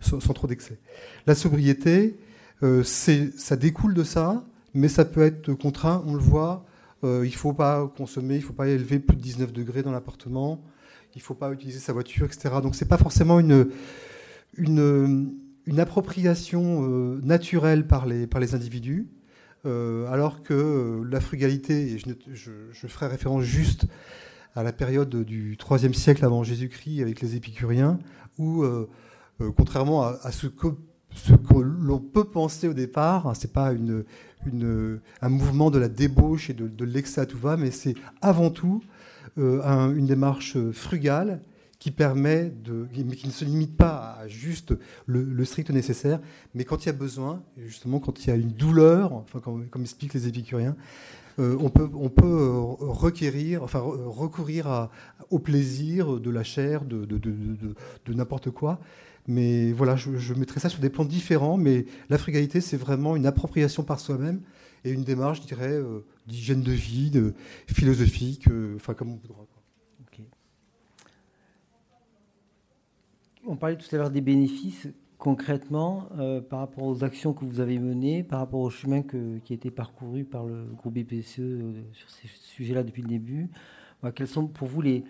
sans, 0.00 0.18
trop 0.18 0.46
d'excès. 0.46 0.78
La 1.26 1.34
sobriété, 1.34 2.18
ça 2.62 3.56
découle 3.56 3.92
de 3.92 4.04
ça, 4.04 4.42
mais 4.72 4.88
ça 4.88 5.04
peut 5.04 5.22
être 5.22 5.52
contraint, 5.52 6.02
on 6.06 6.14
le 6.14 6.20
voit, 6.20 6.64
euh, 7.06 7.26
il 7.26 7.30
ne 7.30 7.36
faut 7.36 7.52
pas 7.52 7.90
consommer, 7.96 8.34
il 8.34 8.40
ne 8.40 8.44
faut 8.44 8.52
pas 8.52 8.68
élever 8.68 8.98
plus 8.98 9.16
de 9.16 9.22
19 9.22 9.52
degrés 9.52 9.82
dans 9.82 9.92
l'appartement, 9.92 10.62
il 11.14 11.18
ne 11.18 11.22
faut 11.22 11.34
pas 11.34 11.50
utiliser 11.52 11.78
sa 11.78 11.92
voiture, 11.92 12.26
etc. 12.26 12.56
Donc 12.62 12.74
ce 12.74 12.84
n'est 12.84 12.88
pas 12.88 12.98
forcément 12.98 13.40
une, 13.40 13.70
une, 14.56 15.80
appropriation 15.80 16.82
euh, 16.82 17.20
naturelle 17.22 17.86
par 17.86 18.06
les, 18.06 18.26
par 18.26 18.40
les 18.40 18.54
individus, 18.54 19.08
euh, 19.64 20.10
alors 20.10 20.42
que 20.42 21.02
la 21.10 21.20
frugalité, 21.20 21.94
et 21.94 21.98
je, 21.98 22.86
ferai 22.86 23.06
référence 23.06 23.42
juste 23.42 23.86
à 24.54 24.62
la 24.62 24.72
période 24.72 25.14
du 25.24 25.56
IIIe 25.70 25.94
siècle 25.94 26.24
avant 26.24 26.42
Jésus-Christ 26.42 27.02
avec 27.02 27.20
les 27.20 27.36
épicuriens, 27.36 27.98
où, 28.38 28.64
contrairement 29.56 30.04
à, 30.04 30.32
ce 30.32 30.46
que 30.46 30.68
ce 31.16 31.32
que 31.32 31.58
l'on 31.58 31.98
peut 31.98 32.24
penser 32.24 32.68
au 32.68 32.74
départ, 32.74 33.26
hein, 33.26 33.34
ce 33.34 33.46
n'est 33.46 33.52
pas 33.52 33.72
une, 33.72 34.04
un 34.44 35.28
mouvement 35.28 35.70
de 35.70 35.78
la 35.78 35.88
débauche 35.88 36.50
et 36.50 36.54
de, 36.54 36.84
l'excès 36.84 37.20
à 37.20 37.26
tout 37.26 37.38
va, 37.38 37.56
mais 37.56 37.70
c'est 37.70 37.94
avant 38.20 38.50
tout 38.50 38.82
euh, 39.38 39.94
une 39.94 40.06
démarche 40.06 40.56
frugale 40.72 41.40
qui 41.78 41.90
permet 41.90 42.52
de, 42.64 42.86
qui 42.92 43.26
ne 43.26 43.32
se 43.32 43.44
limite 43.44 43.76
pas 43.76 44.16
à 44.18 44.28
juste 44.28 44.74
le, 45.06 45.44
strict 45.44 45.70
nécessaire, 45.70 46.20
mais 46.54 46.64
quand 46.64 46.84
il 46.84 46.86
y 46.86 46.90
a 46.90 46.94
besoin, 46.94 47.42
justement 47.58 48.00
quand 48.00 48.24
il 48.24 48.28
y 48.28 48.32
a 48.32 48.36
une 48.36 48.52
douleur, 48.52 49.12
enfin 49.12 49.40
comme, 49.40 49.68
expliquent 49.80 50.14
les 50.14 50.26
épicuriens, 50.26 50.76
euh, 51.38 51.54
on 51.60 51.68
peut, 51.68 51.90
on 51.94 52.08
peut 52.08 52.24
euh, 52.24 52.60
requérir, 52.60 53.62
enfin 53.62 53.80
recourir 53.80 54.88
au 55.30 55.38
plaisir 55.38 56.18
de 56.18 56.30
la 56.30 56.42
chair, 56.42 56.84
de, 56.84 57.04
de, 57.04 57.18
de 57.18 58.14
n'importe 58.14 58.50
quoi, 58.50 58.80
mais 59.28 59.72
voilà, 59.72 59.96
je, 59.96 60.34
mettrai 60.34 60.60
ça 60.60 60.68
sur 60.68 60.80
des 60.80 60.90
plans 60.90 61.04
différents, 61.04 61.56
mais 61.56 61.86
la 62.08 62.18
frugalité, 62.18 62.60
c'est 62.60 62.76
vraiment 62.76 63.16
une 63.16 63.26
appropriation 63.26 63.82
par 63.82 63.98
soi-même 63.98 64.40
et 64.84 64.90
une 64.90 65.02
démarche, 65.02 65.42
je 65.42 65.46
dirais, 65.46 65.72
euh, 65.72 66.04
d'hygiène 66.26 66.62
de 66.62 66.72
vie, 66.72 67.10
philosophique, 67.66 68.48
euh, 68.48 68.76
enfin 68.76 68.94
comme 68.94 69.12
on 69.12 69.16
voudra. 69.16 69.46
On 73.48 73.54
parlait 73.54 73.76
tout 73.76 73.86
à 73.94 73.98
l'heure 73.98 74.10
des 74.10 74.20
bénéfices 74.20 74.88
concrètement 75.18 76.08
euh, 76.18 76.40
par 76.40 76.58
rapport 76.58 76.82
aux 76.82 77.04
actions 77.04 77.32
que 77.32 77.44
vous 77.44 77.60
avez 77.60 77.78
menées, 77.78 78.24
par 78.24 78.40
rapport 78.40 78.58
au 78.58 78.70
chemin 78.70 79.02
qui 79.02 79.52
a 79.52 79.54
été 79.54 79.70
parcouru 79.70 80.24
par 80.24 80.44
le 80.44 80.64
groupe 80.76 80.94
BPCE 80.94 81.62
sur 81.92 82.10
ces 82.10 82.26
sujets-là 82.26 82.82
depuis 82.82 83.02
le 83.02 83.08
début. 83.08 83.48
quels 84.16 84.26
sont 84.26 84.48
pour 84.48 84.66
vous 84.66 84.80
les, 84.80 85.04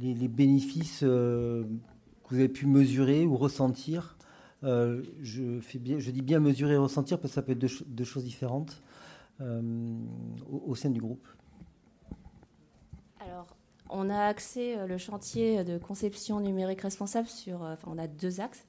les, 0.00 0.26
bénéfices 0.26 1.04
vous 2.32 2.38
avez 2.38 2.48
pu 2.48 2.66
mesurer 2.66 3.26
ou 3.26 3.36
ressentir 3.36 4.16
euh, 4.64 5.02
je, 5.20 5.60
fais 5.60 5.78
bien, 5.78 5.98
je 5.98 6.10
dis 6.10 6.22
bien 6.22 6.38
mesurer 6.40 6.74
et 6.74 6.78
ressentir 6.78 7.18
parce 7.18 7.32
que 7.32 7.34
ça 7.34 7.42
peut 7.42 7.52
être 7.52 7.58
deux, 7.58 8.04
choses 8.04 8.24
différentes 8.24 8.80
euh, 9.40 9.60
au, 10.48 10.74
sein 10.74 10.90
du 10.90 11.00
groupe. 11.00 11.26
Alors, 13.18 13.56
on 13.90 14.08
a 14.08 14.26
axé 14.26 14.76
euh, 14.76 14.86
le 14.86 14.98
chantier 14.98 15.64
de 15.64 15.78
conception 15.78 16.38
numérique 16.38 16.82
responsable 16.82 17.26
sur. 17.26 17.62
Enfin, 17.62 17.88
on 17.90 17.98
a 17.98 18.06
deux 18.06 18.40
axes 18.40 18.64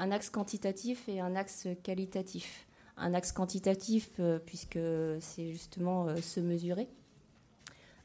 un 0.00 0.12
axe 0.12 0.30
quantitatif 0.30 1.08
et 1.08 1.20
un 1.20 1.34
axe 1.34 1.66
qualitatif. 1.82 2.66
Un 2.96 3.14
axe 3.14 3.32
quantitatif, 3.32 4.20
puisque 4.46 4.78
c'est 5.20 5.50
justement 5.50 6.16
se 6.20 6.38
mesurer. 6.38 6.88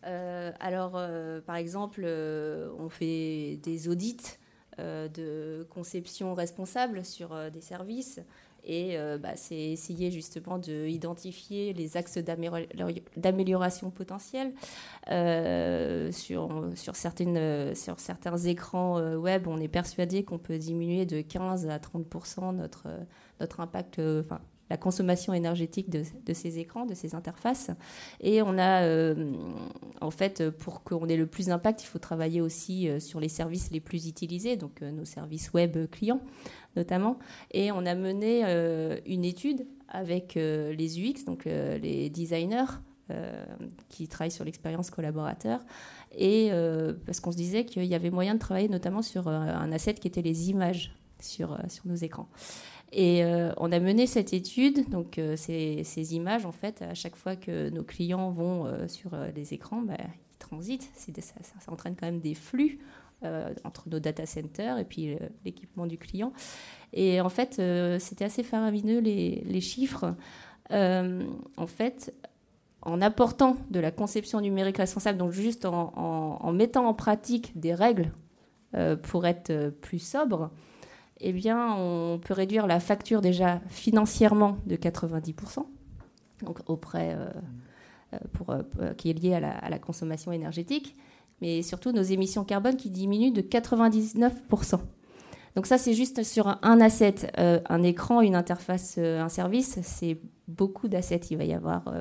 alors, 0.04 1.00
par 1.46 1.56
exemple, 1.56 2.06
on 2.06 2.90
fait 2.90 3.60
des 3.64 3.90
audits 3.90 4.38
de 4.80 5.68
conception 5.70 6.34
responsable 6.34 7.06
sur 7.06 7.34
euh, 7.34 7.50
des 7.50 7.62
services. 7.62 8.20
Et 8.66 8.98
euh, 8.98 9.18
bah, 9.18 9.36
c'est 9.36 9.58
essayer 9.58 10.10
justement 10.10 10.58
d'identifier 10.58 11.74
les 11.74 11.98
axes 11.98 12.18
d'amélioration 13.18 13.90
potentielle 13.90 14.54
sur, 16.14 16.70
sur, 16.76 16.96
certains 16.96 18.38
écrans 18.38 19.16
web. 19.18 19.48
On 19.48 19.60
est 19.60 19.68
persuadé 19.68 20.24
qu'on 20.24 20.38
peut 20.38 20.58
diminuer 20.58 21.06
de 21.06 21.20
15 21.20 21.68
à 21.68 21.78
30 21.78 22.54
notre, 22.54 22.88
notre 23.42 23.60
impact, 23.60 24.00
la 24.70 24.78
consommation 24.78 25.34
énergétique 25.34 25.90
de, 25.90 26.34
ces 26.34 26.60
écrans, 26.60 26.86
de 26.86 26.94
ces 26.94 27.16
interfaces. 27.16 27.72
Et 28.22 28.42
on 28.42 28.58
a, 28.58 28.84
euh, 28.84 29.34
en 30.02 30.12
fait, 30.12 30.50
pour 30.50 30.84
qu'on 30.84 31.08
ait 31.08 31.18
le 31.18 31.28
plus 31.28 31.48
d'impact, 31.48 31.84
il 31.84 31.86
faut 31.86 32.00
travailler 32.00 32.42
aussi 32.42 32.88
euh, 32.88 33.00
sur 33.00 33.20
les 33.20 33.30
services 33.30 33.72
les 33.72 33.80
plus 33.80 34.08
utilisés, 34.08 34.56
donc 34.58 34.82
euh, 34.82 34.92
nos 34.92 35.06
services 35.06 35.54
web 35.54 35.78
clients 35.92 36.22
notamment. 36.76 37.20
Et 37.52 37.72
on 37.72 37.86
a 37.86 37.94
mené 37.94 38.44
une 39.06 39.24
étude 39.24 39.68
avec 39.90 40.34
les 40.34 41.00
UX, 41.00 41.24
donc 41.24 41.46
les 41.46 42.10
designers. 42.10 42.80
qui 43.90 44.08
travaillent 44.08 44.32
sur 44.32 44.44
l'expérience 44.44 44.90
collaborateur, 44.90 45.60
et 46.18 46.50
parce 47.06 47.20
qu'on 47.20 47.32
se 47.32 47.38
disait 47.38 47.66
qu'il 47.66 47.86
y 47.86 47.94
avait 47.94 48.10
moyen 48.10 48.34
de 48.34 48.40
travailler 48.40 48.70
notamment 48.70 49.04
sur 49.04 49.28
un 49.28 49.72
asset 49.72 49.94
qui 49.94 50.08
était 50.08 50.24
les 50.24 50.50
images 50.50 50.96
sur, 51.20 51.60
sur 51.70 51.86
nos 51.86 51.94
écrans. 51.94 52.28
Et 52.96 53.24
euh, 53.24 53.52
on 53.58 53.72
a 53.72 53.80
mené 53.80 54.06
cette 54.06 54.34
étude, 54.34 54.88
donc 54.88 55.18
euh, 55.18 55.36
ces, 55.36 56.14
images, 56.14 56.46
en 56.46 56.52
fait, 56.52 56.84
à 56.84 56.94
chaque 56.94 57.16
fois 57.16 57.36
que 57.36 57.70
nos 57.72 57.84
clients 57.84 58.30
vont 58.30 58.68
euh, 58.68 58.88
sur 58.88 59.18
les 59.36 59.56
écrans, 59.56 59.82
bah, 59.82 59.98
ils 59.98 60.38
transitent. 60.38 60.92
Ça, 60.96 61.12
ça, 61.42 61.72
entraîne 61.72 61.96
quand 62.00 62.06
même 62.06 62.20
des 62.20 62.36
flux 62.36 62.80
entre 63.64 63.88
nos 63.88 64.00
data 64.00 64.26
centers 64.26 64.78
et 64.80 64.84
puis 64.84 65.16
l'équipement 65.46 65.88
du 65.88 65.98
client. 65.98 66.34
Et 66.92 67.22
en 67.22 67.30
fait, 67.30 67.62
c'était 67.98 68.26
assez 68.26 68.44
faramineux 68.44 69.00
les, 69.00 69.62
chiffres. 69.62 70.14
en 70.70 71.68
fait, 71.68 72.14
en 72.82 73.02
apportant 73.02 73.56
de 73.70 73.80
la 73.80 73.92
conception 73.92 74.42
numérique 74.42 74.76
responsable, 74.76 75.18
donc 75.18 75.32
juste 75.32 75.64
en, 75.64 75.94
en 75.96 76.52
mettant 76.52 76.86
en 76.86 76.94
pratique 76.94 77.58
des 77.58 77.74
règles 77.74 78.12
pour 79.04 79.26
être 79.26 79.70
plus 79.80 80.00
sobre, 80.00 80.52
eh 81.20 81.32
bien, 81.32 81.76
on 81.76 82.20
peut 82.20 82.34
réduire 82.34 82.68
la 82.68 82.80
facture 82.80 83.22
déjà 83.22 83.62
financièrement 83.70 84.58
de 84.66 84.76
90%, 84.76 85.66
donc 86.44 86.60
auprès, 86.68 87.16
euh, 87.16 87.30
euh, 88.50 88.64
euh, 88.80 88.94
qui 88.94 89.10
est 89.10 89.14
lié 89.14 89.34
à 89.36 89.70
la, 89.70 89.80
consommation 89.80 90.32
énergétique, 90.32 90.96
mais 91.42 91.62
surtout 91.62 91.92
nos 91.92 92.02
émissions 92.02 92.44
carbone 92.44 92.76
qui 92.76 92.90
diminuent 92.90 93.32
de 93.32 93.42
99%. 93.42 94.80
Donc 95.56 95.68
ça, 95.68 95.78
c'est 95.78 95.94
juste 95.94 96.24
sur 96.24 96.48
un, 96.48 96.82
asset, 96.82 97.32
un 97.38 97.84
écran, 97.84 98.22
une 98.22 98.36
interface, 98.36 98.98
un 98.98 99.30
service. 99.30 99.78
C'est 99.84 100.20
beaucoup 100.48 100.88
d'assets. 100.88 101.22
Il 101.30 101.38
va 101.38 101.44
y 101.44 101.54
avoir 101.54 101.94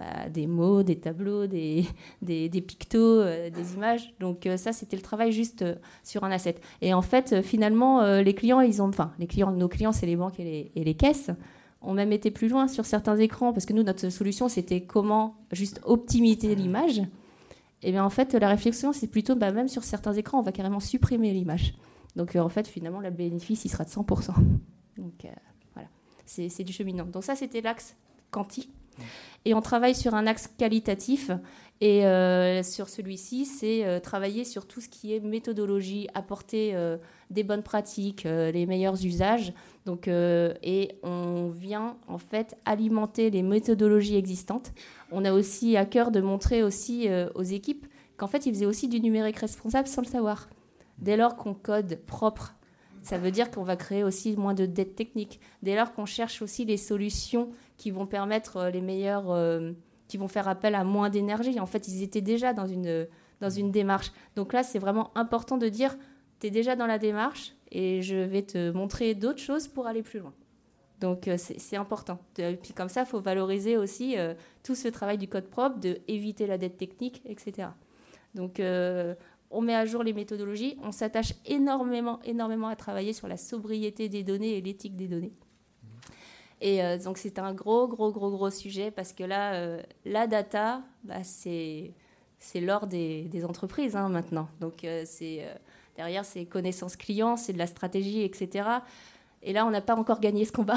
bah, 0.00 0.28
des 0.28 0.48
mots, 0.48 0.82
des 0.82 0.96
tableaux, 0.96 1.46
des, 1.46 1.86
des, 2.22 2.48
pictos, 2.60 3.22
des 3.24 3.74
images. 3.74 4.12
Donc 4.18 4.48
ça, 4.56 4.72
c'était 4.72 4.96
le 4.96 5.02
travail 5.02 5.30
juste 5.30 5.64
sur 6.02 6.24
un 6.24 6.30
asset. 6.30 6.56
Et 6.82 6.92
en 6.92 7.02
fait, 7.02 7.42
finalement, 7.42 8.02
les 8.20 8.34
clients, 8.34 8.60
ils 8.60 8.82
ont, 8.82 8.88
enfin, 8.88 9.12
les 9.18 9.26
clients, 9.26 9.52
nos 9.52 9.68
clients, 9.68 9.92
c'est 9.92 10.06
les 10.06 10.16
banques 10.16 10.40
et 10.40 10.72
les, 10.74 10.94
caisses 10.94 11.30
ont 11.82 11.94
même 11.94 12.12
été 12.12 12.30
plus 12.30 12.48
loin 12.48 12.66
sur 12.66 12.84
certains 12.84 13.16
écrans, 13.16 13.52
parce 13.52 13.64
que 13.64 13.72
nous, 13.72 13.82
notre 13.82 14.08
solution, 14.08 14.48
c'était 14.48 14.82
comment 14.82 15.36
juste 15.52 15.80
optimiser 15.84 16.54
l'image. 16.54 17.02
Et 17.82 17.92
bien 17.92 18.04
en 18.04 18.10
fait, 18.10 18.34
la 18.34 18.48
réflexion, 18.48 18.92
c'est 18.92 19.06
plutôt, 19.06 19.36
bah, 19.36 19.52
même 19.52 19.68
sur 19.68 19.84
certains 19.84 20.12
écrans, 20.12 20.38
on 20.38 20.42
va 20.42 20.52
carrément 20.52 20.80
supprimer 20.80 21.32
l'image. 21.32 21.74
Donc 22.16 22.36
euh, 22.36 22.40
en 22.40 22.48
fait, 22.48 22.68
finalement, 22.68 23.00
le 23.00 23.10
bénéfice, 23.10 23.64
il 23.64 23.68
sera 23.68 23.84
de 23.84 23.90
100%. 23.90 24.32
Donc 24.98 25.24
euh, 25.24 25.28
voilà, 25.74 25.88
c'est 26.26 26.64
du 26.64 26.72
cheminant. 26.72 27.06
Donc 27.06 27.24
ça, 27.24 27.34
c'était 27.34 27.60
l'axe 27.60 27.96
quantique. 28.30 28.70
Et 29.44 29.54
on 29.54 29.60
travaille 29.60 29.94
sur 29.94 30.14
un 30.14 30.26
axe 30.26 30.48
qualitatif. 30.58 31.30
Et 31.80 32.04
euh, 32.04 32.62
sur 32.62 32.90
celui-ci, 32.90 33.46
c'est 33.46 34.00
travailler 34.02 34.44
sur 34.44 34.66
tout 34.66 34.82
ce 34.82 34.88
qui 34.88 35.14
est 35.14 35.20
méthodologie, 35.20 36.08
apporter 36.12 36.76
des 37.30 37.42
bonnes 37.42 37.62
pratiques, 37.62 38.24
les 38.24 38.66
meilleurs 38.66 39.02
usages. 39.02 39.54
Donc, 39.86 40.06
et 40.06 40.98
on 41.02 41.48
vient 41.48 41.96
en 42.06 42.18
fait 42.18 42.54
alimenter 42.66 43.30
les 43.30 43.42
méthodologies 43.42 44.16
existantes. 44.16 44.72
On 45.10 45.24
a 45.24 45.32
aussi 45.32 45.78
à 45.78 45.86
cœur 45.86 46.10
de 46.10 46.20
montrer 46.20 46.62
aussi 46.62 47.08
aux 47.34 47.42
équipes 47.42 47.86
qu'en 48.18 48.26
fait, 48.26 48.44
ils 48.44 48.52
faisaient 48.52 48.66
aussi 48.66 48.86
du 48.86 49.00
numérique 49.00 49.38
responsable 49.38 49.88
sans 49.88 50.02
le 50.02 50.06
savoir. 50.06 50.48
Dès 50.98 51.16
lors 51.16 51.36
qu'on 51.36 51.54
code 51.54 51.98
propre, 52.06 52.54
ça 53.02 53.16
veut 53.16 53.30
dire 53.30 53.50
qu'on 53.50 53.62
va 53.62 53.76
créer 53.76 54.04
aussi 54.04 54.36
moins 54.36 54.52
de 54.52 54.66
dettes 54.66 54.94
techniques. 54.94 55.40
Dès 55.62 55.74
lors 55.74 55.94
qu'on 55.94 56.04
cherche 56.04 56.42
aussi 56.42 56.66
les 56.66 56.76
solutions 56.76 57.48
qui 57.80 57.90
vont 57.90 58.04
permettre 58.04 58.58
euh, 58.58 58.70
les 58.70 58.82
meilleures, 58.82 59.30
euh, 59.30 59.72
qui 60.06 60.18
vont 60.18 60.28
faire 60.28 60.48
appel 60.48 60.74
à 60.74 60.84
moins 60.84 61.08
d'énergie. 61.08 61.58
En 61.58 61.64
fait, 61.64 61.88
ils 61.88 62.02
étaient 62.02 62.20
déjà 62.20 62.52
dans 62.52 62.66
une, 62.66 63.08
dans 63.40 63.48
une 63.48 63.70
démarche. 63.70 64.12
Donc 64.36 64.52
là, 64.52 64.62
c'est 64.62 64.78
vraiment 64.78 65.10
important 65.14 65.56
de 65.56 65.66
dire, 65.66 65.96
tu 66.40 66.48
es 66.48 66.50
déjà 66.50 66.76
dans 66.76 66.86
la 66.86 66.98
démarche 66.98 67.54
et 67.72 68.02
je 68.02 68.16
vais 68.16 68.42
te 68.42 68.70
montrer 68.70 69.14
d'autres 69.14 69.40
choses 69.40 69.66
pour 69.66 69.86
aller 69.86 70.02
plus 70.02 70.18
loin. 70.20 70.34
Donc 71.00 71.26
euh, 71.26 71.38
c'est 71.38 71.76
important. 71.76 72.18
Et 72.36 72.56
puis 72.56 72.74
comme 72.74 72.90
ça, 72.90 73.00
il 73.00 73.06
faut 73.06 73.22
valoriser 73.22 73.78
aussi 73.78 74.14
tout 74.62 74.74
ce 74.74 74.88
travail 74.88 75.16
du 75.16 75.26
code 75.26 75.46
propre, 75.46 75.80
de 75.80 76.00
éviter 76.06 76.46
la 76.46 76.58
dette 76.58 76.76
technique, 76.76 77.22
etc. 77.24 77.68
Donc 78.34 78.60
on 79.50 79.62
met 79.62 79.74
à 79.74 79.86
jour 79.86 80.02
les 80.02 80.12
méthodologies, 80.12 80.76
on 80.82 80.92
s'attache 80.92 81.32
énormément, 81.46 82.20
énormément 82.24 82.68
à 82.68 82.76
travailler 82.76 83.14
sur 83.14 83.26
la 83.26 83.38
sobriété 83.38 84.10
des 84.10 84.22
données 84.22 84.58
et 84.58 84.60
l'éthique 84.60 84.96
des 84.96 85.08
données. 85.08 85.32
Et 86.60 86.82
euh, 86.82 86.98
donc 86.98 87.18
c'est 87.18 87.38
un 87.38 87.54
gros, 87.54 87.88
gros, 87.88 88.12
gros, 88.12 88.30
gros 88.30 88.50
sujet 88.50 88.90
parce 88.90 89.12
que 89.12 89.24
là, 89.24 89.54
euh, 89.54 89.80
la 90.04 90.26
data, 90.26 90.82
bah, 91.04 91.24
c'est 91.24 91.92
l'or 92.54 92.86
des, 92.86 93.44
entreprises 93.44 93.96
hein, 93.96 94.08
maintenant. 94.08 94.48
Donc 94.60 94.84
euh, 94.84 95.04
c'est 95.06 95.46
derrière, 95.96 96.24
c'est 96.24 96.44
connaissances 96.44 96.96
clients, 96.96 97.36
c'est 97.36 97.52
de 97.52 97.58
la 97.58 97.66
stratégie, 97.66 98.22
etc. 98.22 98.68
Et 99.42 99.54
là, 99.54 99.64
on 99.64 99.70
n'a 99.70 99.80
pas 99.80 99.96
encore 99.96 100.20
gagné 100.20 100.44
ce 100.44 100.52
combat. 100.52 100.76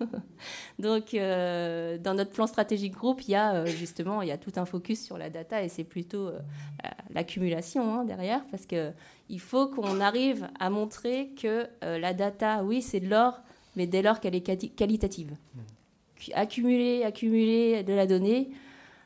Donc, 0.78 1.12
dans 1.12 2.14
notre 2.14 2.30
plan 2.30 2.46
stratégique 2.46 2.94
groupe, 2.94 3.20
il 3.28 3.32
y 3.32 3.34
a 3.34 3.66
justement, 3.66 4.22
il 4.22 4.28
y 4.28 4.32
a 4.32 4.38
tout 4.38 4.52
un 4.56 4.64
focus 4.64 5.04
sur 5.04 5.18
la 5.18 5.28
data 5.28 5.62
et 5.62 5.68
c'est 5.68 5.84
plutôt 5.84 6.30
l'accumulation 7.10 7.92
hein, 7.92 8.04
derrière, 8.04 8.46
parce 8.50 8.64
que 8.64 8.92
il 9.28 9.40
faut 9.40 9.68
qu'on 9.68 10.00
arrive 10.00 10.48
à 10.58 10.70
montrer 10.70 11.34
que 11.34 11.68
la 11.82 12.14
data, 12.14 12.64
oui, 12.64 12.80
c'est 12.80 13.00
de 13.00 13.10
l'or, 13.10 13.42
mais 13.78 13.86
dès 13.86 14.02
lors 14.02 14.20
qu'elle 14.20 14.34
est 14.34 14.76
qualitative. 14.76 15.34
Accumuler, 16.34 17.04
accumuler 17.04 17.84
de 17.84 17.94
la 17.94 18.06
donnée, 18.06 18.50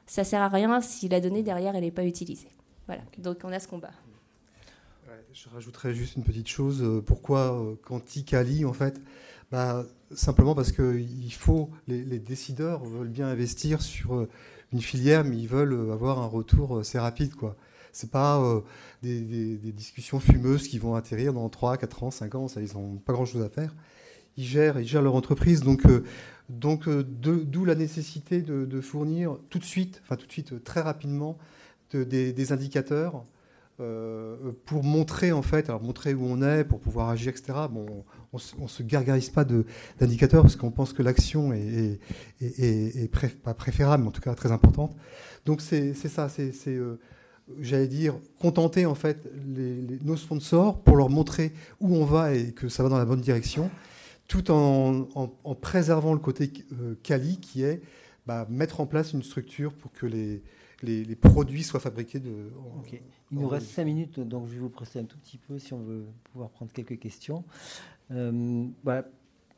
ça 0.06 0.24
sert 0.24 0.40
à 0.40 0.48
rien 0.48 0.80
si 0.80 1.08
la 1.08 1.20
donnée 1.20 1.42
derrière 1.42 1.76
elle 1.76 1.84
n'est 1.84 1.90
pas 1.90 2.04
utilisée. 2.04 2.48
Voilà. 2.86 3.02
Donc, 3.18 3.38
on 3.44 3.52
a 3.52 3.60
ce 3.60 3.68
combat. 3.68 3.92
Je 5.32 5.48
rajouterais 5.48 5.94
juste 5.94 6.16
une 6.16 6.24
petite 6.24 6.48
chose. 6.48 6.82
Euh, 6.82 7.00
pourquoi 7.00 7.58
euh, 7.58 7.74
Quanticali, 7.84 8.64
en 8.64 8.72
fait? 8.72 9.00
Bah, 9.50 9.84
Simplement 10.14 10.54
parce 10.54 10.72
que 10.72 10.98
il 10.98 11.32
faut, 11.32 11.70
les, 11.88 12.18
décideurs 12.18 12.84
veulent 12.84 13.08
bien 13.08 13.28
investir 13.28 13.80
sur 13.80 14.14
euh, 14.14 14.28
une 14.72 14.82
filière, 14.82 15.24
mais 15.24 15.38
ils 15.38 15.48
veulent 15.48 15.90
avoir 15.90 16.18
un 16.18 16.26
retour 16.26 16.80
assez 16.80 16.98
rapide. 16.98 17.34
Quoi. 17.34 17.56
Ce 17.92 18.04
pas 18.04 18.62
des, 19.02 19.56
discussions 19.72 20.20
fumeuses 20.20 20.68
qui 20.68 20.78
vont 20.78 20.94
atterrir 20.94 21.32
dans 21.32 21.48
3, 21.48 21.78
4 21.78 22.02
ans, 22.02 22.10
5 22.10 22.34
ans. 22.34 22.48
Ça, 22.48 22.60
ils 22.60 22.74
n'ont 22.74 22.96
pas 22.96 23.14
grand-chose 23.14 23.42
à 23.42 23.48
faire. 23.48 23.74
Ils 24.36 24.44
gèrent, 24.44 24.80
ils 24.80 24.86
gèrent 24.86 25.02
leur 25.02 25.14
entreprise. 25.14 25.60
Donc, 25.60 25.82
donc 26.48 26.88
d'où 26.88 27.64
la 27.64 27.74
nécessité 27.74 28.42
de, 28.42 28.80
fournir 28.80 29.36
tout 29.50 29.58
de 29.58 29.64
suite, 29.64 30.00
enfin 30.04 30.16
tout 30.16 30.26
de 30.26 30.32
suite, 30.32 30.62
très 30.64 30.80
rapidement, 30.80 31.38
des 31.92 32.52
indicateurs 32.52 33.24
euh, 33.80 34.36
pour 34.66 34.84
montrer 34.84 35.32
en 35.32 35.40
fait, 35.42 35.68
alors 35.68 35.82
montrer 35.82 36.12
où 36.14 36.24
on 36.24 36.42
est, 36.42 36.62
pour 36.62 36.78
pouvoir 36.78 37.08
agir, 37.08 37.30
etc. 37.30 37.54
Bon, 37.70 38.04
on, 38.32 38.62
ne 38.62 38.68
se 38.68 38.82
gargarise 38.82 39.30
pas 39.30 39.44
d'indicateurs 39.44 40.42
parce 40.42 40.56
qu'on 40.56 40.70
pense 40.70 40.92
que 40.92 41.02
l'action 41.02 41.52
est, 41.52 41.98
pas 43.42 43.54
préférable, 43.54 44.02
mais 44.02 44.08
en 44.10 44.12
tout 44.12 44.20
cas 44.20 44.34
très 44.34 44.52
importante. 44.52 44.94
Donc 45.46 45.62
c'est 45.62 45.94
ça, 45.94 46.28
c'est 46.28 46.52
euh, 46.68 47.00
j'allais 47.60 47.88
dire 47.88 48.14
contenter 48.38 48.84
en 48.84 48.94
fait 48.94 49.26
nos 49.46 50.16
sponsors 50.16 50.78
pour 50.82 50.96
leur 50.96 51.08
montrer 51.08 51.52
où 51.80 51.96
on 51.96 52.04
va 52.04 52.34
et 52.34 52.52
que 52.52 52.68
ça 52.68 52.82
va 52.82 52.90
dans 52.90 52.98
la 52.98 53.06
bonne 53.06 53.22
direction, 53.22 53.70
tout 54.28 54.50
en, 54.50 55.06
préservant 55.60 56.14
le 56.14 56.20
côté 56.20 56.50
euh, 56.72 56.94
quali 57.02 57.38
qui 57.38 57.62
est 57.62 57.82
bah, 58.26 58.46
mettre 58.48 58.80
en 58.80 58.86
place 58.86 59.12
une 59.12 59.22
structure 59.22 59.72
pour 59.74 59.92
que 59.92 60.06
les 60.06 60.42
les, 60.82 61.16
produits 61.16 61.62
soient 61.62 61.80
fabriqués 61.80 62.18
de. 62.18 62.50
Il 63.30 63.38
nous 63.38 63.48
reste 63.48 63.68
cinq 63.68 63.84
minutes, 63.84 64.20
donc 64.20 64.46
je 64.48 64.54
vais 64.54 64.58
vous 64.58 64.68
presser 64.68 64.98
un 64.98 65.04
tout 65.04 65.16
petit 65.18 65.38
peu 65.38 65.58
si 65.58 65.72
on 65.72 65.80
veut 65.80 66.04
pouvoir 66.32 66.50
prendre 66.50 66.72
quelques 66.72 66.98
questions. 66.98 67.44
Euh, 68.10 68.66
voilà, 68.82 69.06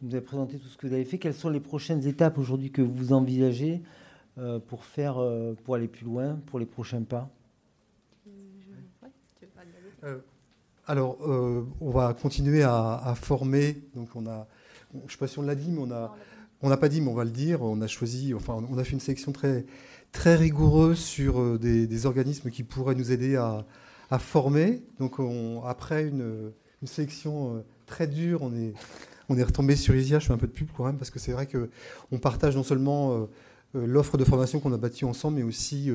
vous 0.02 0.14
avez 0.14 0.24
présenté 0.24 0.58
tout 0.58 0.68
ce 0.68 0.76
que 0.76 0.86
vous 0.86 0.92
avez 0.92 1.04
fait. 1.04 1.18
Quelles 1.18 1.34
sont 1.34 1.50
les 1.50 1.60
prochaines 1.60 2.06
étapes 2.06 2.38
aujourd'hui 2.38 2.70
que 2.70 2.82
vous 2.82 3.12
envisagez 3.12 3.82
euh, 4.38 4.58
pour 4.58 4.84
faire, 4.84 5.18
euh, 5.18 5.54
pour 5.64 5.74
aller 5.74 5.88
plus 5.88 6.04
loin, 6.04 6.38
pour 6.46 6.58
les 6.58 6.66
prochains 6.66 7.02
pas? 7.02 7.30
Alors, 10.86 11.16
on 11.80 11.90
va 11.90 12.12
continuer 12.12 12.62
à, 12.62 13.14
former. 13.16 13.82
Donc, 13.94 14.14
on 14.14 14.26
a, 14.26 14.46
je 14.94 15.04
ne 15.04 15.10
sais 15.10 15.18
pas 15.18 15.26
si 15.26 15.38
on 15.38 15.42
l'a 15.42 15.54
dit, 15.54 15.70
mais 15.70 15.80
on 15.80 15.90
on 16.62 16.68
n'a 16.70 16.76
pas 16.78 16.88
dit, 16.88 17.00
mais 17.02 17.08
on 17.08 17.14
va 17.14 17.24
le 17.24 17.30
dire. 17.30 17.62
On 17.62 17.82
a 17.82 17.86
choisi, 17.86 18.32
on 18.32 18.78
a 18.78 18.84
fait 18.84 18.92
une 18.92 19.00
sélection 19.00 19.32
très 19.32 20.36
rigoureux 20.36 20.94
sur 20.94 21.40
euh, 21.40 21.58
des, 21.58 22.06
organismes 22.06 22.50
qui 22.50 22.62
pourraient 22.62 22.94
nous 22.94 23.12
aider 23.12 23.36
à, 23.36 23.66
former. 24.18 24.82
Donc 25.00 25.16
après 25.66 26.06
une, 26.06 26.52
sélection 26.84 27.56
euh, 27.56 27.64
très 27.86 28.06
dure, 28.06 28.42
on 28.42 28.54
est, 28.54 28.72
on 29.28 29.34
retombé 29.34 29.76
sur 29.76 29.94
ISIA. 29.94 30.20
Je 30.20 30.26
fais 30.26 30.32
un 30.32 30.38
peu 30.38 30.46
de 30.46 30.52
pub 30.52 30.68
quand 30.74 30.84
même 30.84 30.96
parce 30.96 31.10
que 31.10 31.18
c'est 31.18 31.32
vrai 31.32 31.48
qu'on 31.48 32.18
partage 32.18 32.56
non 32.56 32.62
seulement 32.62 33.28
euh, 33.74 33.86
l'offre 33.86 34.16
de 34.16 34.24
formation 34.24 34.60
qu'on 34.60 34.72
a 34.72 34.78
bâtie 34.78 35.04
ensemble, 35.04 35.38
mais 35.38 35.42
aussi 35.42 35.90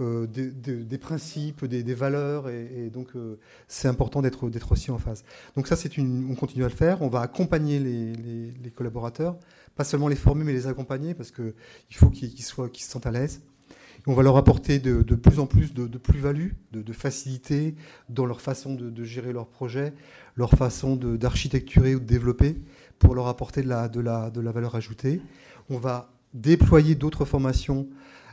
des, 0.00 0.98
principes, 0.98 1.64
des, 1.64 1.94
valeurs, 1.94 2.48
et, 2.48 2.90
donc 2.92 3.08
c'est 3.68 3.88
important 3.88 4.22
d'être 4.22 4.72
aussi 4.72 4.90
en 4.90 4.98
phase. 4.98 5.24
Donc 5.56 5.66
ça, 5.66 5.76
on 5.98 6.34
continue 6.34 6.64
à 6.64 6.68
le 6.68 6.74
faire. 6.74 7.02
On 7.02 7.08
va 7.08 7.20
accompagner 7.20 7.78
les 7.78 8.70
collaborateurs 8.70 9.36
pas 9.80 9.84
seulement 9.84 10.08
les 10.08 10.16
former, 10.16 10.44
mais 10.44 10.52
les 10.52 10.66
accompagner, 10.66 11.14
parce 11.14 11.30
qu'il 11.30 11.54
faut 11.92 12.10
qu'ils 12.10 12.42
se 12.42 12.68
sentent 12.78 13.06
à 13.06 13.10
l'aise. 13.10 13.40
on 14.06 14.12
va 14.12 14.22
leur 14.22 14.36
apporter 14.36 14.78
de, 14.78 15.02
plus 15.14 15.38
en 15.38 15.46
plus 15.46 15.72
de, 15.72 15.86
plus-value, 15.98 16.50
de, 16.72 16.92
facilité 16.92 17.74
dans 18.08 18.26
leur 18.26 18.40
façon 18.42 18.74
de, 18.74 19.04
gérer 19.04 19.32
leurs 19.32 19.46
projets, 19.46 19.94
leur 20.36 20.50
façon 20.50 20.96
d'architecturer 20.96 21.94
ou 21.94 22.00
de 22.00 22.04
développer, 22.04 22.56
pour 22.98 23.14
leur 23.14 23.28
apporter 23.28 23.62
de 23.62 23.68
de 23.68 24.30
de 24.30 24.40
la 24.40 24.52
valeur 24.52 24.74
ajoutée. 24.74 25.22
On 25.70 25.78
va 25.78 26.12
déployer 26.34 26.94
d'autres 26.94 27.24
formations 27.24 27.88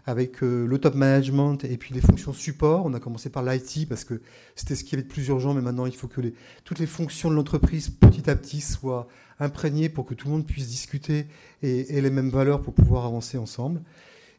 avec 0.08 0.42
euh, 0.42 0.66
le 0.66 0.80
top 0.80 0.96
management 0.96 1.66
et 1.66 1.76
puis 1.78 1.94
les 1.94 2.00
fonctions 2.00 2.32
support. 2.32 2.86
On 2.86 2.94
a 2.94 3.00
commencé 3.00 3.30
par 3.30 3.44
l'IT 3.44 3.88
parce 3.90 4.06
que 4.06 4.22
c'était 4.56 4.74
ce 4.74 4.86
qui 4.86 4.96
avait 4.96 5.04
de 5.04 5.08
plus 5.08 5.28
urgent, 5.28 5.54
mais 5.54 5.62
maintenant 5.62 5.86
il 5.86 5.94
faut 5.94 6.08
que 6.08 6.22
toutes 6.64 6.80
les 6.80 6.88
fonctions 6.88 7.30
de 7.30 7.36
l'entreprise 7.36 7.90
petit 7.90 8.30
à 8.30 8.36
petit 8.36 8.62
soient 8.62 9.08
imprégnées 9.42 9.90
pour 9.90 10.06
que 10.06 10.14
tout 10.14 10.28
le 10.28 10.34
monde 10.34 10.48
puisse 10.48 10.70
discuter 10.70 11.28
et, 11.62 12.02
les 12.02 12.10
mêmes 12.10 12.30
valeurs 12.30 12.62
pour 12.62 12.74
pouvoir 12.74 13.06
avancer 13.06 13.38
ensemble. 13.38 13.82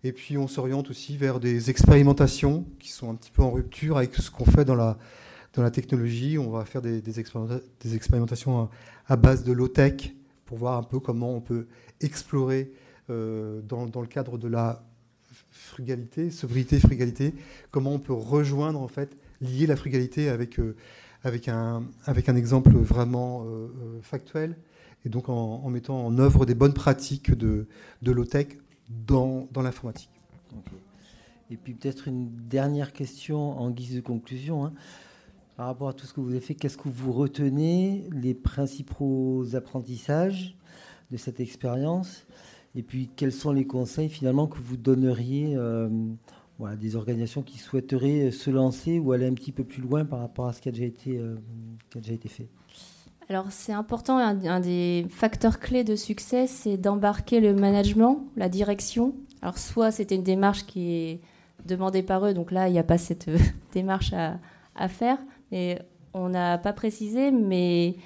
Et 0.05 0.13
puis 0.13 0.39
on 0.39 0.49
s'oriente 0.49 0.89
aussi 0.89 1.19
vers 1.19 1.39
des 1.39 1.69
expérimentations 1.69 2.65
qui 2.79 2.91
sont 2.91 3.11
un 3.11 3.15
petit 3.15 3.31
peu 3.31 3.43
en 3.43 3.51
rupture 3.51 3.99
avec 3.99 4.15
ce 4.15 4.31
qu'on 4.31 4.47
fait 4.47 4.65
dans 4.65 4.75
la, 4.75 4.97
dans 5.53 5.63
la 5.63 5.71
technologie. 5.71 6.39
On 6.39 6.51
va 6.51 6.65
faire 6.65 6.81
des, 6.81 7.03
des, 7.03 7.21
expérimentations 7.21 8.71
à, 9.07 9.17
base 9.17 9.45
de 9.45 9.53
low-tech 9.53 10.15
pour 10.47 10.57
voir 10.57 10.79
un 10.79 10.83
peu 10.83 10.99
comment 10.99 11.35
on 11.35 11.43
peut 11.43 11.67
explorer 12.01 12.73
euh, 13.11 13.61
dans, 13.69 13.87
dans, 13.87 14.01
le 14.01 14.07
cadre 14.07 14.39
de 14.39 14.49
la 14.49 14.88
frugalité, 15.59 16.31
sobriété, 16.31 16.79
frugalité, 16.79 17.35
comment 17.71 17.93
on 17.93 17.99
peut 17.99 18.13
rejoindre 18.13 18.81
en 18.81 18.89
fait, 18.89 19.17
lier 19.41 19.67
la 19.67 19.77
frugalité 19.77 20.29
avec, 20.29 20.59
euh, 20.59 20.77
avec 21.25 21.49
un, 21.49 21.85
avec 22.05 22.29
un 22.29 22.37
exemple 22.37 22.73
vraiment 22.77 23.45
factuel 24.03 24.57
et 25.05 25.09
donc 25.09 25.29
en, 25.29 25.69
mettant 25.71 26.05
en 26.05 26.19
œuvre 26.19 26.47
des 26.47 26.55
bonnes 26.55 26.75
pratiques 26.75 27.33
de, 27.33 27.67
de 28.03 28.13
low-tech 28.13 28.49
dans, 28.89 29.49
dans 29.53 29.63
l'informatique. 29.63 30.11
Et 31.51 31.57
puis 31.57 31.75
peut-être 31.75 32.09
une 32.09 32.29
dernière 32.49 32.93
question 32.93 33.59
en 33.59 33.71
guise 33.71 33.95
de 33.95 34.01
conclusion. 34.01 34.67
Hein. 34.67 34.73
Par 35.57 35.67
rapport 35.67 35.89
à 35.89 35.93
tout 35.93 36.07
ce 36.07 36.13
que 36.13 36.21
vous 36.21 36.31
avez 36.31 36.41
fait, 36.41 36.55
qu'est-ce 36.55 36.77
que 36.77 36.89
vous 36.89 37.13
retenez, 37.13 38.09
les 38.13 38.35
principaux 38.35 39.45
apprentissages 39.55 40.57
de 41.11 41.17
cette 41.17 41.41
expérience? 41.41 42.27
Et 42.75 42.83
puis 42.83 43.11
quels 43.17 43.33
sont 43.33 43.53
les 43.53 43.67
conseils 43.67 44.09
finalement 44.09 44.47
que 44.47 44.59
vous 44.59 44.77
donneriez 44.77 45.55
euh, 45.57 45.89
voilà, 46.59 46.77
des 46.77 46.97
organisations 46.97 47.43
qui 47.43 47.59
souhaiteraient 47.59 48.31
se 48.31 48.51
lancer 48.51 48.99
ou 48.99 49.13
aller 49.13 49.27
un 49.27 49.35
petit 49.35 49.53
peu 49.53 49.65
plus 49.65 49.83
loin 49.83 50.05
par 50.05 50.21
rapport 50.21 50.47
à 50.47 50.53
ce 50.53 50.61
qui 50.61 50.69
a 50.69 50.73
déjà 50.73 50.85
été, 50.85 51.19
euh, 51.19 51.37
déjà 51.95 52.13
été 52.13 52.29
fait? 52.29 52.49
Alors 53.31 53.47
c'est 53.51 53.75
important, 53.75 54.17
un, 54.17 54.61
des 54.61 55.07
facteurs 55.11 55.61
clés 55.61 55.85
de 55.85 55.97
succès, 55.97 56.47
c'est 56.47 56.79
d'embarquer 56.79 57.41
le 57.41 57.55
management, 57.55 58.27
la 58.37 58.49
direction. 58.49 59.15
Alors 59.43 59.59
soit 59.59 59.91
c'était 59.91 60.15
une 60.15 60.23
démarche 60.23 60.65
qui 60.65 60.93
est 60.93 61.21
demandée 61.67 62.03
par 62.03 62.25
eux, 62.25 62.33
donc 62.33 62.53
là 62.53 62.69
il 62.69 62.73
n'y 62.73 62.79
a 62.79 62.85
pas 62.85 62.97
cette 62.97 63.29
démarche 63.75 64.15
à, 64.15 64.89
faire, 64.89 65.19
mais 65.53 65.83
on 66.15 66.31
n'a 66.31 66.57
pas 66.57 66.73
précisé, 66.73 67.31
mais 67.31 67.97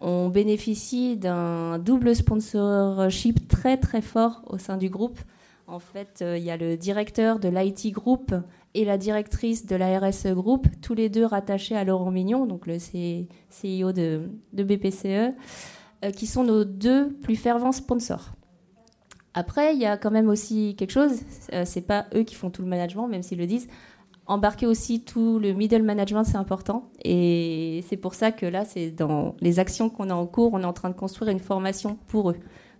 on 0.00 0.28
bénéficie 0.28 1.16
d'un 1.16 1.78
double 1.78 2.14
sponsorship 2.14 3.48
très 3.48 3.76
très 3.76 4.00
fort 4.00 4.42
au 4.46 4.58
sein 4.58 4.76
du 4.76 4.88
groupe. 4.88 5.18
En 5.66 5.78
fait, 5.78 6.18
euh, 6.22 6.36
il 6.36 6.42
y 6.42 6.50
a 6.50 6.56
le 6.56 6.76
directeur 6.76 7.38
de 7.38 7.48
l'IT 7.48 7.92
Group 7.92 8.34
et 8.74 8.84
la 8.84 8.98
directrice 8.98 9.66
de 9.66 9.76
la 9.76 10.00
RSE 10.00 10.28
Group, 10.28 10.66
tous 10.82 10.94
les 10.94 11.08
deux 11.08 11.24
rattachés 11.24 11.76
à 11.76 11.84
Laurent 11.84 12.10
Mignon, 12.10 12.46
donc 12.46 12.66
le 12.66 12.78
CEO 12.78 13.92
de, 13.92 14.30
BPCE, 14.52 15.06
euh, 16.04 16.10
qui 16.10 16.26
sont 16.26 16.42
nos 16.42 16.64
deux 16.64 17.12
plus 17.22 17.36
fervents 17.36 17.70
sponsors. 17.70 18.30
Après, 19.32 19.74
il 19.74 19.80
y 19.80 19.86
a 19.86 19.96
quand 19.96 20.10
même 20.10 20.28
aussi 20.28 20.74
quelque 20.76 20.90
chose, 20.90 21.20
euh, 21.52 21.62
c'est 21.64 21.86
pas 21.86 22.06
eux 22.16 22.24
qui 22.24 22.34
font 22.34 22.50
tout 22.50 22.62
le 22.62 22.68
management, 22.68 23.06
même 23.06 23.22
s'ils 23.22 23.38
le 23.38 23.46
disent. 23.46 23.68
Embarquer 24.30 24.68
aussi 24.68 25.00
tout 25.00 25.40
le 25.40 25.52
middle 25.54 25.82
management, 25.82 26.22
c'est 26.22 26.36
important. 26.36 26.84
Et 27.04 27.84
c'est 27.88 27.96
pour 27.96 28.14
ça 28.14 28.30
que 28.30 28.46
là, 28.46 28.64
c'est 28.64 28.92
dans 28.92 29.34
les 29.40 29.58
actions 29.58 29.90
qu'on 29.90 30.08
a 30.08 30.14
en 30.14 30.24
cours, 30.24 30.52
on 30.52 30.60
est 30.60 30.66
en 30.66 30.72
train 30.72 30.88
de 30.88 30.94
construire 30.94 31.32
une 31.32 31.40
formation 31.40 31.98
pour 32.06 32.30
eux, 32.30 32.36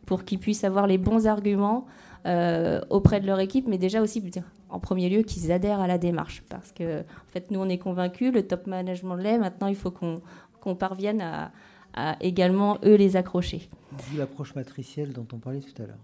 pour 0.07 0.23
qu'ils 0.25 0.39
puissent 0.39 0.63
avoir 0.63 0.87
les 0.87 0.97
bons 0.97 1.27
arguments 1.27 1.87
euh, 2.27 2.81
auprès 2.89 3.19
de 3.19 3.27
leur 3.27 3.41
équipe, 3.41 3.67
mais 3.67 3.79
déjà 3.79 4.01
aussi 4.01 4.23
en 4.69 4.79
premier 4.79 5.09
lieu 5.09 5.23
qu'ils 5.23 5.51
adhèrent 5.51 5.81
à 5.81 5.89
la 5.89 5.99
démarche. 5.99 6.45
Parce 6.49 6.71
que, 6.71 7.01
en 7.01 7.33
fait, 7.33 7.51
nous, 7.51 7.59
on 7.59 7.69
est 7.69 7.79
convaincus, 7.79 8.33
le 8.33 8.47
top 8.47 8.69
management 8.69 9.17
l'est, 9.17 9.39
maintenant, 9.39 9.67
il 9.67 9.75
faut 9.75 9.91
qu'on 9.91 10.75
parvienne 10.77 11.21
à, 11.21 12.17
également, 12.21 12.79
eux, 12.85 12.95
les 12.95 13.17
accrocher. 13.17 13.69
L'approche 14.17 14.55
matricielle 14.55 15.13
dont 15.13 15.27
on 15.33 15.39
parlait 15.39 15.59
tout 15.59 15.83
à 15.83 15.87
l'heure. 15.87 15.99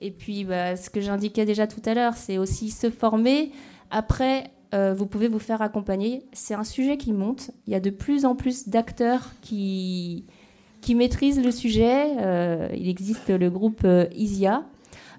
Et 0.00 0.12
puis, 0.12 0.44
bah, 0.44 0.76
ce 0.76 0.90
que 0.90 1.00
j'indiquais 1.00 1.44
déjà 1.44 1.66
tout 1.66 1.82
à 1.84 1.94
l'heure, 1.94 2.14
c'est 2.14 2.38
aussi 2.38 2.70
se 2.70 2.88
former. 2.88 3.50
Après, 3.90 4.50
euh, 4.74 4.94
vous 4.94 5.06
pouvez 5.06 5.28
vous 5.28 5.38
faire 5.38 5.62
accompagner. 5.62 6.24
C'est 6.32 6.54
un 6.54 6.64
sujet 6.64 6.96
qui 6.96 7.12
monte. 7.12 7.50
Il 7.66 7.72
y 7.72 7.76
a 7.76 7.80
de 7.80 7.90
plus 7.90 8.24
en 8.24 8.34
plus 8.34 8.68
d'acteurs 8.68 9.30
qui, 9.40 10.24
qui 10.80 10.94
maîtrisent 10.94 11.42
le 11.42 11.50
sujet. 11.50 12.16
Euh, 12.20 12.68
il 12.74 12.88
existe 12.88 13.30
le 13.30 13.50
groupe 13.50 13.86
ISIA, 14.14 14.64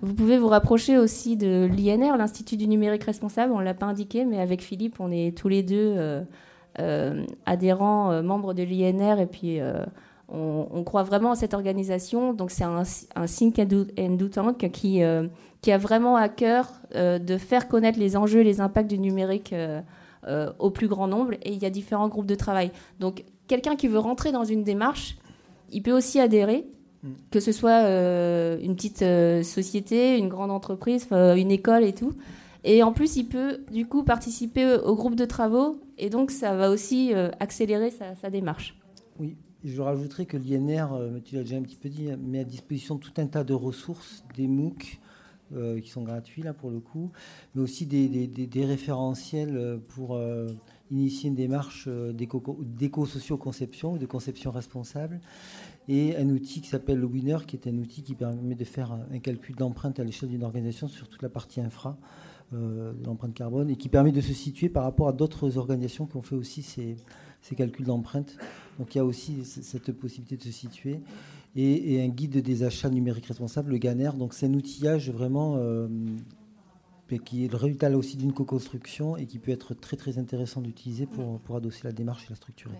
vous 0.01 0.13
pouvez 0.13 0.37
vous 0.37 0.47
rapprocher 0.47 0.97
aussi 0.97 1.35
de 1.35 1.69
l'INR, 1.69 2.15
l'Institut 2.17 2.55
du 2.55 2.67
numérique 2.67 3.03
responsable. 3.03 3.51
On 3.51 3.59
ne 3.59 3.65
l'a 3.65 3.73
pas 3.73 3.85
indiqué, 3.85 4.23
mais 4.23 4.39
avec 4.39 4.61
Philippe, 4.61 4.95
on 4.99 5.11
est 5.11 5.37
tous 5.37 5.49
les 5.49 5.61
deux 5.61 5.93
euh, 5.97 6.21
euh, 6.79 7.25
adhérents, 7.45 8.11
euh, 8.11 8.21
membres 8.21 8.53
de 8.53 8.63
l'INR, 8.63 9.19
et 9.19 9.25
puis 9.25 9.59
on, 10.31 10.83
croit 10.83 11.03
vraiment 11.03 11.31
à 11.31 11.35
cette 11.35 11.53
organisation. 11.53 12.33
Donc 12.33 12.51
c'est 12.51 12.63
un, 12.63 12.83
un, 13.15 13.25
Think 13.25 13.59
and 13.59 14.15
Do, 14.15 14.27
Tank 14.27 14.69
qui, 14.71 15.01
qui 15.61 15.71
a 15.71 15.77
vraiment 15.77 16.15
à 16.15 16.29
cœur 16.29 16.71
de 16.95 17.37
faire 17.37 17.67
connaître 17.67 17.99
les 17.99 18.15
enjeux 18.15 18.41
et 18.41 18.43
les 18.43 18.61
impacts 18.61 18.89
du 18.89 18.99
numérique 18.99 19.53
au 20.59 20.69
plus 20.69 20.87
grand 20.87 21.07
nombre. 21.07 21.33
Et 21.43 21.53
il 21.53 21.61
y 21.61 21.65
a 21.65 21.69
différents 21.69 22.07
groupes 22.07 22.27
de 22.27 22.35
travail. 22.35 22.71
Donc 22.99 23.23
quelqu'un 23.47 23.75
qui 23.75 23.87
veut 23.87 23.99
rentrer 23.99 24.31
dans 24.31 24.45
une 24.45 24.63
démarche, 24.63 25.17
il 25.71 25.81
peut 25.81 25.93
aussi 25.93 26.19
adhérer 26.19 26.65
que 27.31 27.39
ce 27.39 27.51
soit 27.51 27.83
euh, 27.83 28.59
une 28.61 28.75
petite 28.75 29.01
euh, 29.01 29.43
société, 29.43 30.17
une 30.17 30.29
grande 30.29 30.51
entreprise, 30.51 31.07
une 31.11 31.51
école 31.51 31.83
et 31.83 31.93
tout. 31.93 32.13
Et 32.63 32.83
en 32.83 32.91
plus, 32.91 33.15
il 33.15 33.25
peut 33.25 33.59
du 33.71 33.85
coup 33.85 34.03
participer 34.03 34.75
au 34.75 34.95
groupe 34.95 35.15
de 35.15 35.25
travaux 35.25 35.79
et 35.97 36.09
donc 36.09 36.29
ça 36.29 36.55
va 36.55 36.69
aussi 36.69 37.13
euh, 37.13 37.29
accélérer 37.39 37.91
sa, 37.91 38.29
démarche. 38.29 38.77
Oui, 39.17 39.37
je 39.63 39.81
rajouterais 39.81 40.25
que 40.25 40.37
l'INR, 40.37 41.21
tu 41.23 41.35
l'as 41.35 41.43
déjà 41.43 41.57
un 41.57 41.61
petit 41.61 41.75
peu 41.75 41.89
dit, 41.89 42.09
met 42.17 42.39
à 42.39 42.43
disposition 42.43 42.97
tout 42.97 43.11
un 43.17 43.27
tas 43.27 43.43
de 43.43 43.53
ressources, 43.53 44.23
des 44.35 44.47
MOOC 44.47 44.99
qui 45.81 45.89
sont 45.89 46.03
gratuits 46.03 46.43
là 46.43 46.53
pour 46.53 46.69
le 46.69 46.79
coup, 46.79 47.11
mais 47.55 47.63
aussi 47.63 47.87
des, 47.87 48.65
référentiels 48.65 49.79
pour 49.89 50.19
initier 50.91 51.29
une 51.29 51.35
démarche 51.35 51.87
d'éco-socio-conception 51.87 53.97
de 53.97 54.05
conception 54.05 54.51
responsable. 54.51 55.19
Et 55.89 56.15
un 56.17 56.29
outil 56.29 56.61
qui 56.61 56.69
s'appelle 56.69 56.99
le 56.99 57.07
Winner, 57.07 57.39
qui 57.47 57.55
est 57.55 57.67
un 57.67 57.75
outil 57.79 58.03
qui 58.03 58.13
permet 58.13 58.53
de 58.53 58.63
faire 58.63 58.95
un 59.11 59.17
calcul 59.17 59.55
d'empreinte 59.55 59.99
à 59.99 60.03
l'échelle 60.03 60.29
d'une 60.29 60.43
organisation 60.43 60.87
sur 60.87 61.09
toute 61.09 61.23
la 61.23 61.29
partie 61.29 61.61
infra 61.61 61.97
euh, 62.53 62.93
de 62.93 63.03
l'empreinte 63.05 63.33
carbone 63.33 63.71
et 63.71 63.75
qui 63.75 63.89
permet 63.89 64.11
de 64.11 64.21
se 64.21 64.33
situer 64.33 64.69
par 64.69 64.83
rapport 64.83 65.07
à 65.07 65.13
d'autres 65.13 65.57
organisations 65.57 66.05
qui 66.05 66.15
ont 66.17 66.21
fait 66.21 66.35
aussi 66.35 66.61
ces, 66.61 66.95
calculs 67.55 67.85
d'empreinte. 67.85 68.37
Donc 68.77 68.95
il 68.95 68.97
y 68.97 69.01
a 69.01 69.05
aussi 69.05 69.43
cette 69.45 69.91
possibilité 69.91 70.37
de 70.37 70.43
se 70.43 70.51
situer. 70.51 70.99
Et, 71.55 72.01
un 72.01 72.07
guide 72.07 72.37
des 72.37 72.63
achats 72.63 72.89
numériques 72.89 73.25
responsables, 73.25 73.71
le 73.71 73.77
GANER. 73.77 74.11
Donc 74.17 74.33
c'est 74.33 74.45
un 74.45 74.53
outillage 74.53 75.09
vraiment 75.09 75.55
euh, 75.57 75.87
qui 77.17 77.45
est 77.45 77.51
le 77.51 77.57
résultat 77.57 77.89
aussi 77.97 78.17
d'une 78.17 78.33
co-construction 78.33 79.17
et 79.17 79.25
qui 79.25 79.39
peut 79.39 79.51
être 79.51 79.73
très 79.73 79.97
très 79.97 80.19
intéressant 80.19 80.61
d'utiliser 80.61 81.07
pour, 81.07 81.39
pour 81.39 81.55
adosser 81.55 81.81
la 81.83 81.91
démarche 81.91 82.25
et 82.25 82.29
la 82.29 82.35
structurer. 82.35 82.77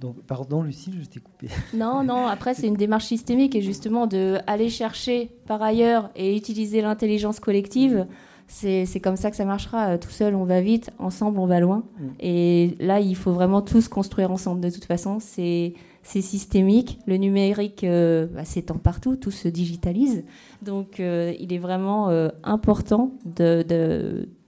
Donc, 0.00 0.22
pardon, 0.22 0.62
Lucie, 0.62 0.92
je 0.98 1.04
t'ai 1.06 1.20
coupé. 1.20 1.48
Non, 1.74 2.02
non, 2.02 2.26
après, 2.26 2.54
c'est 2.54 2.66
une 2.66 2.74
démarche 2.74 3.04
systémique 3.04 3.54
et 3.54 3.60
justement 3.60 4.06
de 4.06 4.38
aller 4.46 4.70
chercher 4.70 5.30
par 5.46 5.60
ailleurs 5.60 6.10
et 6.16 6.34
utiliser 6.34 6.80
l'intelligence 6.80 7.38
collective. 7.38 8.06
C'est 8.52 9.00
comme 9.00 9.16
ça 9.16 9.30
que 9.30 9.36
ça 9.36 9.44
marchera. 9.44 9.96
Tout 9.98 10.10
seul, 10.10 10.34
on 10.34 10.44
va 10.44 10.60
vite. 10.60 10.90
Ensemble, 10.98 11.38
on 11.38 11.46
va 11.46 11.60
loin. 11.60 11.84
Mm. 11.98 12.06
Et 12.20 12.76
là, 12.80 13.00
il 13.00 13.16
faut 13.16 13.32
vraiment 13.32 13.62
tous 13.62 13.88
construire 13.88 14.30
ensemble. 14.30 14.60
De 14.60 14.70
toute 14.70 14.84
façon, 14.84 15.18
c'est 15.20 15.74
systémique. 16.02 16.98
Le 17.06 17.16
numérique 17.16 17.84
euh, 17.84 18.26
bah, 18.26 18.44
s'étend 18.44 18.76
partout. 18.76 19.16
Tout 19.16 19.30
se 19.30 19.48
digitalise. 19.48 20.24
Donc, 20.62 21.00
euh, 21.00 21.32
il 21.38 21.52
est 21.52 21.58
vraiment 21.58 22.10
euh, 22.10 22.28
important 22.42 23.12
de, 23.24 23.62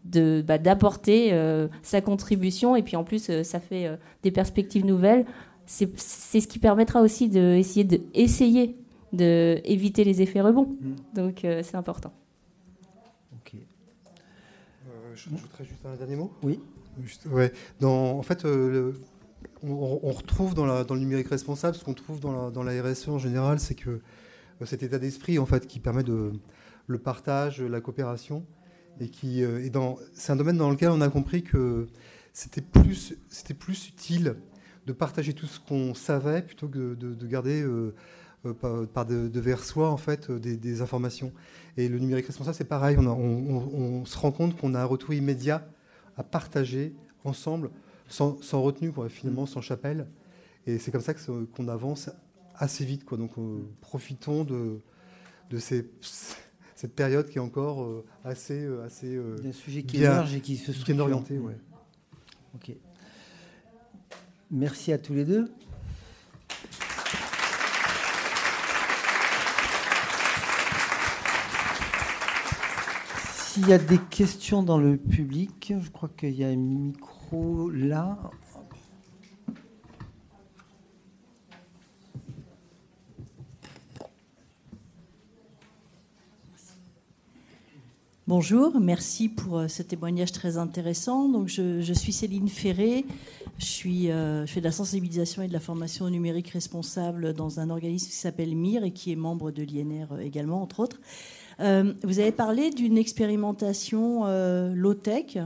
de 0.05 0.45
bah, 0.47 0.59
d'apporter 0.59 1.31
euh, 1.33 1.69
sa 1.83 2.01
contribution 2.01 2.77
et 2.77 2.83
puis 2.83 2.97
en 2.97 3.05
plus 3.05 3.31
euh, 3.31 3.43
ça 3.43 3.61
fait 3.61 3.87
euh, 3.87 3.97
des 4.23 4.31
perspectives 4.31 4.85
nouvelles. 4.85 5.25
C'est, 5.67 5.99
ce 5.99 6.47
qui 6.47 6.59
permettra 6.59 7.01
aussi 7.01 7.29
d'essayer 7.29 7.85
de 7.85 8.01
essayer 8.15 8.77
de 9.13 9.61
éviter 9.65 10.05
les 10.05 10.21
effets 10.21 10.41
rebonds. 10.41 10.69
Mm. 10.81 10.95
Donc 11.15 11.41
c'est 11.43 11.77
important. 11.77 12.13
Ok. 13.35 13.55
Je 15.15 15.31
rajouterais 15.31 15.65
juste 15.65 15.85
un 15.85 15.97
dernier 15.97 16.17
mot. 16.17 16.33
Oui. 16.43 16.61
ouais. 17.31 17.53
Dans, 17.81 18.19
en 18.19 18.23
fait, 18.23 18.45
on, 18.45 20.11
retrouve 20.11 20.55
dans, 20.55 20.67
la, 20.67 20.85
dans, 20.85 20.95
le 20.95 21.01
numérique 21.01 21.29
responsable 21.29 21.77
ce 21.77 21.85
qu'on 21.85 21.95
trouve 21.95 22.21
dans 22.21 22.33
la, 22.33 22.51
dans 22.51 22.63
la 22.63 22.83
RSE 22.83 23.09
en 23.09 23.19
général, 23.19 23.59
c'est 23.59 23.75
que 23.75 24.01
cet 24.65 24.83
état 24.83 24.99
d'esprit 24.99 25.39
en 25.39 25.47
fait 25.47 25.67
qui 25.67 25.81
permet 25.81 26.03
de 26.03 26.33
le 26.87 26.99
partage, 26.99 27.61
la 27.61 27.81
coopération 27.81 28.45
et 29.01 29.09
qui 29.09 29.43
euh, 29.43 29.69
dans, 29.71 29.99
c'est 30.13 30.33
un 30.33 30.37
domaine 30.37 30.57
dans 30.57 30.71
lequel 30.71 30.91
on 30.91 31.01
a 31.01 31.09
compris 31.09 31.43
que 31.43 31.87
c'était 32.33 32.61
plus, 32.61 33.15
c'était 33.29 33.55
plus 33.55 33.89
utile 33.89 34.37
de 34.87 34.93
partager 34.93 35.33
tout 35.33 35.47
ce 35.47 35.61
qu'on 35.61 35.95
savait 35.95 36.43
plutôt 36.43 36.69
que 36.69 36.95
de, 36.95 37.27
garder 37.27 37.63
euh, 37.63 37.69
euh, 37.69 37.95
par, 38.93 39.07
de, 39.07 39.41
vers 39.41 39.65
soi 39.65 39.91
en 39.91 39.97
fait 39.97 40.31
des, 40.31 40.83
informations. 40.83 41.33
Et 41.77 41.89
le 41.89 41.99
numérique 41.99 42.27
responsable, 42.27 42.57
c'est 42.57 42.65
pareil. 42.65 42.97
On, 42.99 43.07
on, 43.07 44.05
se 44.05 44.19
rend 44.19 44.33
compte 44.33 44.57
qu'on 44.57 44.75
a 44.75 44.81
un 44.81 44.85
retour 44.85 45.15
immédiat 45.15 45.67
à 46.17 46.23
partager 46.23 46.95
ensemble, 47.25 47.71
sans, 48.09 48.41
sans 48.43 48.63
retenue, 48.63 48.93
finalement, 49.09 49.47
sans 49.47 49.61
chapelle. 49.61 50.07
Et 50.67 50.79
c'est 50.79 50.91
comme 50.91 51.01
ça 51.01 51.15
qu'on 51.15 51.69
avance 51.69 52.11
assez 52.55 52.85
vite. 52.85 53.05
Quoi. 53.05 53.19
Donc, 53.19 53.33
profitons 53.81 54.45
de, 54.45 54.81
de 55.51 55.59
ces 55.59 55.89
cette 56.83 56.97
période 56.97 57.29
qui 57.29 57.39
est 57.39 57.41
encore 57.41 57.85
euh, 57.85 58.05
assez, 58.25 58.65
euh, 58.65 58.85
assez 58.85 59.15
euh, 59.15 59.37
un 59.47 59.53
sujet 59.53 59.85
qui 59.85 59.99
émerge 59.99 60.35
et 60.35 60.41
qui 60.41 60.57
se 60.57 60.73
structure. 60.73 61.05
orienté, 61.05 61.39
ouais. 61.39 61.57
Ok. 62.57 62.73
Merci 64.51 64.93
à 64.93 64.99
tous 64.99 65.15
les 65.15 65.25
deux. 65.25 65.49
S'il 73.53 73.69
y 73.69 73.75
a 73.75 73.79
des 73.79 73.99
questions 73.99 74.63
dans 74.63 74.79
le 74.79 74.97
public, 74.97 75.75
je 75.79 75.91
crois 75.91 76.09
qu'il 76.09 76.31
y 76.31 76.43
a 76.43 76.49
un 76.49 76.57
micro. 76.57 77.69
là. 77.69 78.17
Bonjour, 88.27 88.81
merci 88.81 89.29
pour 89.29 89.59
euh, 89.59 89.69
ce 89.69 89.83
témoignage 89.83 90.33
très 90.33 90.57
intéressant. 90.57 91.29
Donc, 91.29 91.49
je, 91.49 91.93
suis 91.93 92.15
Céline 92.15 92.49
Ferré, 92.49 93.05
je, 93.59 93.67
suis, 93.67 94.11
euh, 94.11 94.47
je 94.47 94.53
fais 94.53 94.61
de 94.61 94.65
la 94.65 94.73
sensibilisation 94.73 95.43
et 95.43 95.49
de 95.49 95.53
la 95.53 95.61
formation 95.61 96.09
numérique 96.09 96.49
responsable 96.49 97.35
dans 97.35 97.61
un 97.61 97.69
organisme 97.69 98.07
qui 98.07 98.17
s'appelle 98.17 98.57
MIR 98.57 98.85
et 98.85 98.93
qui 98.93 99.13
est 99.13 99.17
membre 99.17 99.51
de 99.51 99.63
l'INR 99.63 100.13
euh, 100.13 100.21
également, 100.21 100.63
entre 100.63 100.81
autres. 100.81 101.01
Vous 101.59 102.19
avez 102.19 102.33
parlé 102.33 102.71
d'une 102.71 102.99
expérimentation 102.99 104.25
low-tech. 104.75 105.39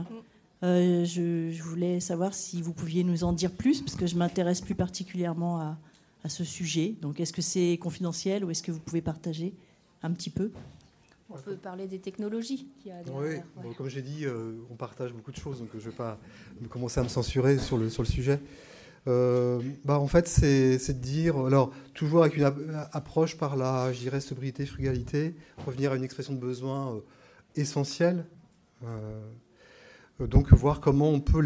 Je, 0.61 1.61
voulais 1.61 1.99
savoir 1.99 2.33
si 2.33 2.61
vous 2.61 2.73
pouviez 2.73 3.03
nous 3.03 3.23
en 3.23 3.33
dire 3.33 3.51
plus, 3.51 3.81
parce 3.81 3.95
que 3.95 4.07
je 4.07 4.15
m'intéresse 4.15 4.61
plus 4.61 4.75
particulièrement 4.75 5.59
à, 5.59 5.77
à 6.23 6.29
ce 6.29 6.43
sujet. 6.43 6.95
Donc, 7.01 7.19
est-ce 7.19 7.33
que 7.33 7.41
c'est 7.41 7.77
confidentiel 7.81 8.43
ou 8.43 8.51
est-ce 8.51 8.63
que 8.63 8.71
vous 8.71 8.79
pouvez 8.79 9.01
partager 9.01 9.53
un 10.03 10.11
petit 10.11 10.29
peu? 10.29 10.51
On 11.29 11.37
peut 11.37 11.57
parler 11.57 11.87
des 11.87 11.99
technologies. 11.99 12.67
oui, 12.85 13.75
comme 13.77 13.89
j'ai 13.89 14.01
dit, 14.01 14.25
euh, 14.25 14.53
on 14.71 14.75
partage 14.75 15.13
beaucoup 15.13 15.31
de 15.31 15.37
choses, 15.37 15.59
donc 15.59 15.69
je 15.73 15.77
ne 15.77 15.91
vais 15.91 15.95
pas 15.95 16.17
commencer 16.69 17.01
à 17.01 17.03
me 17.03 17.09
censurer 17.09 17.57
sur 17.57 17.77
le, 17.77 17.89
sur 17.89 18.01
le 18.01 18.07
sujet. 18.07 18.39
Euh, 19.07 19.61
bah, 19.85 19.99
en 19.99 20.07
fait, 20.07 20.27
c'est 20.27 20.77
de 20.77 21.01
dire, 21.01 21.37
alors 21.37 21.71
toujours 21.93 22.23
avec 22.23 22.37
une 22.37 22.51
approche 22.91 23.37
par 23.37 23.55
la, 23.55 23.93
je 23.93 23.99
dirais, 23.99 24.19
sobriété, 24.19 24.65
frugalité, 24.65 25.35
revenir 25.65 25.93
à 25.93 25.95
une 25.95 26.03
expression 26.03 26.33
de 26.33 26.39
besoin 26.39 26.95
euh, 26.95 26.99
essentielle. 27.55 28.25
donc 30.19 30.51
voir 30.51 30.81
comment 30.81 31.09
on 31.09 31.21
peut 31.21 31.41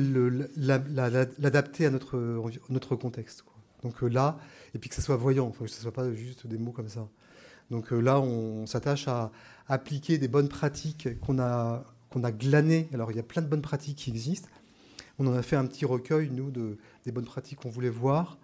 l'adapter 0.57 1.85
à 1.85 1.89
notre, 1.91 2.41
notre 2.69 2.95
contexte. 2.95 3.43
Donc 3.83 4.01
là, 4.01 4.37
et 4.73 4.79
puis 4.79 4.89
que 4.89 4.95
ce 4.95 5.01
soit 5.01 5.15
voyant, 5.15 5.51
que 5.51 5.67
ce 5.67 5.77
ne 5.77 5.81
soit 5.81 5.93
pas 5.93 6.11
juste 6.13 6.47
des 6.47 6.57
mots 6.57 6.71
comme 6.71 6.89
ça. 6.89 7.07
Donc 7.69 7.91
là, 7.91 8.19
on 8.19 8.65
s'attache 8.65 9.07
à, 9.07 9.31
appliquer 9.67 10.17
des 10.17 10.27
bonnes 10.27 10.49
pratiques 10.49 11.07
qu'on 11.21 11.39
a, 11.39 11.85
qu'on 12.09 12.23
a 12.23 12.31
glanées. 12.31 12.89
Alors, 12.93 13.11
il 13.11 13.17
y 13.17 13.19
a 13.19 13.23
plein 13.23 13.41
de 13.41 13.47
bonnes 13.47 13.61
pratiques 13.61 13.97
qui 13.97 14.09
existent. 14.09 14.49
On 15.17 15.27
en 15.27 15.33
a 15.33 15.41
fait 15.41 15.55
un 15.55 15.65
petit 15.65 15.85
recueil, 15.85 16.29
nous, 16.29 16.51
de, 16.51 16.77
des 17.05 17.11
bonnes 17.11 17.25
pratiques 17.25 17.59
qu'on 17.59 17.69
voulait 17.69 17.89
voir, 17.89 18.37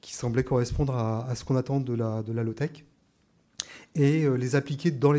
qui 0.00 0.14
semblaient 0.14 0.44
correspondre 0.44 0.94
à, 0.94 1.34
ce 1.34 1.44
qu'on 1.44 1.56
attend 1.56 1.80
de 1.80 1.94
la, 1.94 2.22
de 2.22 2.32
low-tech, 2.32 2.84
et 3.94 4.24
euh, 4.24 4.34
les 4.34 4.56
appliquer 4.56 4.90
dans, 4.90 5.12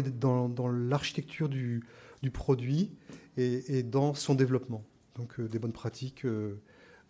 l'architecture 0.68 1.50
du, 1.50 1.84
du, 2.22 2.32
produit 2.32 2.91
et, 3.38 3.84
dans 3.84 4.14
son 4.14 4.36
développement. 4.36 4.84
Donc, 5.16 5.39
euh, 5.39 5.48
des 5.48 5.60
bonnes 5.60 5.74
pratiques. 5.74 6.26
Euh, 6.26 6.60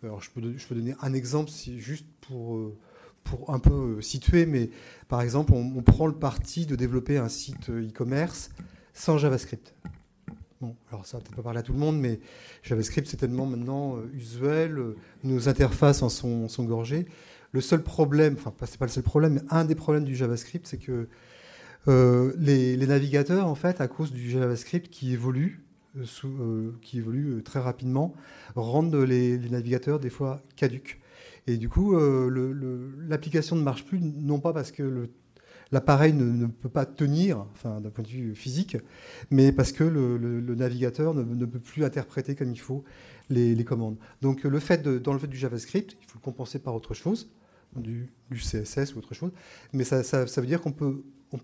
alors, 0.02 0.20
je 0.20 0.30
peux, 0.30 0.40
donner 0.40 0.94
un 1.00 1.14
exemple, 1.14 1.50
juste 1.50 2.06
pour 2.20 2.72
un 3.48 3.58
peu 3.58 4.02
situer, 4.02 4.44
mais 4.44 4.68
par 5.08 5.22
exemple, 5.22 5.52
on, 5.54 5.82
prend 5.82 6.06
le 6.06 6.14
parti 6.14 6.66
de 6.66 6.76
développer 6.76 7.16
un 7.16 7.30
site 7.30 7.70
e-commerce 7.70 8.50
sans 8.92 9.16
JavaScript. 9.16 9.74
Alors 10.90 11.06
ça, 11.06 11.18
peut-être 11.18 11.36
pas 11.36 11.42
parler 11.42 11.60
à 11.60 11.62
tout 11.62 11.72
le 11.72 11.78
monde, 11.78 11.98
mais 11.98 12.20
JavaScript, 12.62 13.06
c'est 13.08 13.16
tellement 13.16 13.46
maintenant 13.46 13.96
euh, 13.96 14.10
usuel, 14.14 14.78
nos 15.22 15.48
interfaces 15.48 16.02
en 16.02 16.08
sont, 16.08 16.48
gorgées. 16.64 17.06
Le 17.52 17.60
seul 17.60 17.82
problème, 17.82 18.36
enfin, 18.38 18.52
c'est 18.66 18.78
pas 18.78 18.86
le 18.86 18.90
seul 18.90 19.04
problème, 19.04 19.34
mais 19.34 19.42
un 19.50 19.64
des 19.64 19.74
problèmes 19.74 20.04
du 20.04 20.16
JavaScript, 20.16 20.66
c'est 20.66 20.78
que 20.78 21.08
les, 21.86 22.86
navigateurs, 22.86 23.46
en 23.46 23.54
fait, 23.54 23.80
à 23.80 23.88
cause 23.88 24.12
du 24.12 24.30
JavaScript 24.30 24.90
qui 24.90 25.12
évolue, 25.12 25.62
très 27.44 27.60
rapidement, 27.60 28.14
rendent 28.56 28.96
les, 28.96 29.38
les 29.38 29.50
navigateurs 29.50 30.00
des 30.00 30.10
fois 30.10 30.42
caduques. 30.56 31.00
Et 31.46 31.56
du 31.56 31.68
coup, 31.68 31.96
euh, 31.96 32.92
l'application 33.06 33.56
ne 33.56 33.62
marche 33.62 33.84
plus, 33.84 34.00
non 34.00 34.40
pas 34.40 34.52
parce 34.52 34.72
que 34.72 35.10
l'appareil 35.74 36.12
ne, 36.12 36.46
peut 36.46 36.68
pas 36.68 36.86
tenir, 36.86 37.46
enfin 37.52 37.80
d'un 37.80 37.90
point 37.90 38.04
de 38.04 38.08
vue 38.08 38.34
physique, 38.36 38.76
mais 39.30 39.50
parce 39.50 39.72
que 39.72 39.82
le, 39.82 40.54
navigateur 40.54 41.14
ne, 41.14 41.46
peut 41.46 41.58
plus 41.58 41.84
interpréter 41.84 42.36
comme 42.36 42.52
il 42.52 42.60
faut 42.60 42.84
les, 43.28 43.64
commandes. 43.64 43.96
Donc 44.22 44.44
le 44.44 44.60
fait 44.60 44.82
d'enlever 44.82 45.26
du 45.26 45.36
JavaScript, 45.36 45.96
il 46.00 46.06
faut 46.06 46.18
le 46.18 46.24
compenser 46.24 46.60
par 46.60 46.76
autre 46.76 46.94
chose, 46.94 47.28
du, 47.74 48.08
CSS 48.32 48.94
ou 48.94 48.98
autre 48.98 49.14
chose, 49.14 49.32
mais 49.72 49.82
ça, 49.82 50.24
veut 50.24 50.46
dire 50.46 50.60
qu'on 50.60 50.72
peut, 50.72 51.02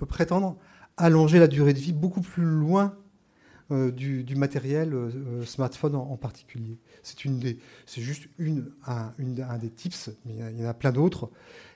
prétendre 0.09 0.57
allonger 0.97 1.41
la 1.41 1.49
durée 1.49 1.73
de 1.73 1.81
vie 1.81 1.93
beaucoup 1.93 2.21
plus 2.21 2.45
loin 2.45 2.97
euh, 3.73 3.91
du, 3.91 4.37
matériel 4.37 4.95
euh, 4.95 5.45
smartphone 5.45 5.97
en 5.97 6.17
particulier. 6.17 6.79
C'est 7.03 8.03
juste 8.03 8.29
une, 8.39 8.71
un, 8.87 9.13
des 9.59 9.71
tips, 9.71 10.11
mais 10.25 10.35
il 10.53 10.61
y 10.61 10.65
en 10.65 10.69
a 10.69 10.75
plein 10.75 10.93
d'autres. 10.93 11.31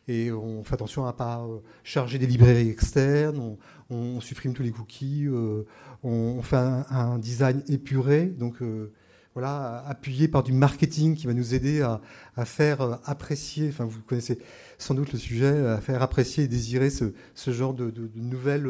Et 0.07 0.31
on 0.31 0.63
fait 0.65 0.75
attention 0.75 1.07
à 1.07 1.13
ne 1.13 1.17
pas 1.17 1.41
euh, 1.41 1.61
charger 1.83 2.19
des 2.19 2.27
librairies 2.27 2.69
externes, 2.69 3.57
on, 3.91 4.21
supprime 4.21 4.53
tous 4.53 4.63
les 4.63 4.71
cookies, 4.71 5.27
euh, 5.27 5.65
on, 6.03 6.43
fait 6.43 6.57
un, 6.57 7.19
design 7.19 7.63
épuré, 7.69 8.27
donc 8.27 8.61
euh, 8.61 8.93
voilà, 9.33 9.83
appuyé 9.87 10.29
par 10.29 10.43
du 10.43 10.53
marketing 10.53 11.15
qui 11.15 11.27
va 11.27 11.33
nous 11.33 11.55
aider 11.55 11.81
à, 11.81 12.01
faire 12.45 13.01
apprécier, 13.05 13.69
enfin 13.69 13.85
vous 13.85 14.01
connaissez 14.03 14.39
sans 14.79 14.95
doute 14.95 15.13
le 15.13 15.19
sujet, 15.19 15.67
à 15.67 15.81
faire 15.81 16.03
apprécier 16.03 16.45
et 16.45 16.49
désirer 16.49 16.91
ce, 16.91 17.13
genre 17.47 17.73
de, 17.73 17.91
de, 17.91 18.11
nouvelles 18.15 18.69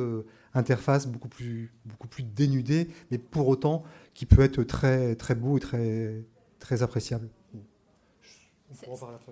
interfaces 0.54 1.08
beaucoup 1.08 1.28
plus, 1.28 1.72
beaucoup 1.84 2.08
plus 2.08 2.22
dénudées, 2.22 2.88
mais 3.10 3.18
pour 3.18 3.48
autant 3.48 3.82
qui 4.14 4.24
peut 4.24 4.42
être 4.42 4.62
très, 4.62 5.16
très 5.16 5.34
beau 5.34 5.56
et 5.56 5.60
très, 5.60 6.22
très 6.60 6.82
appréciable. 6.82 7.28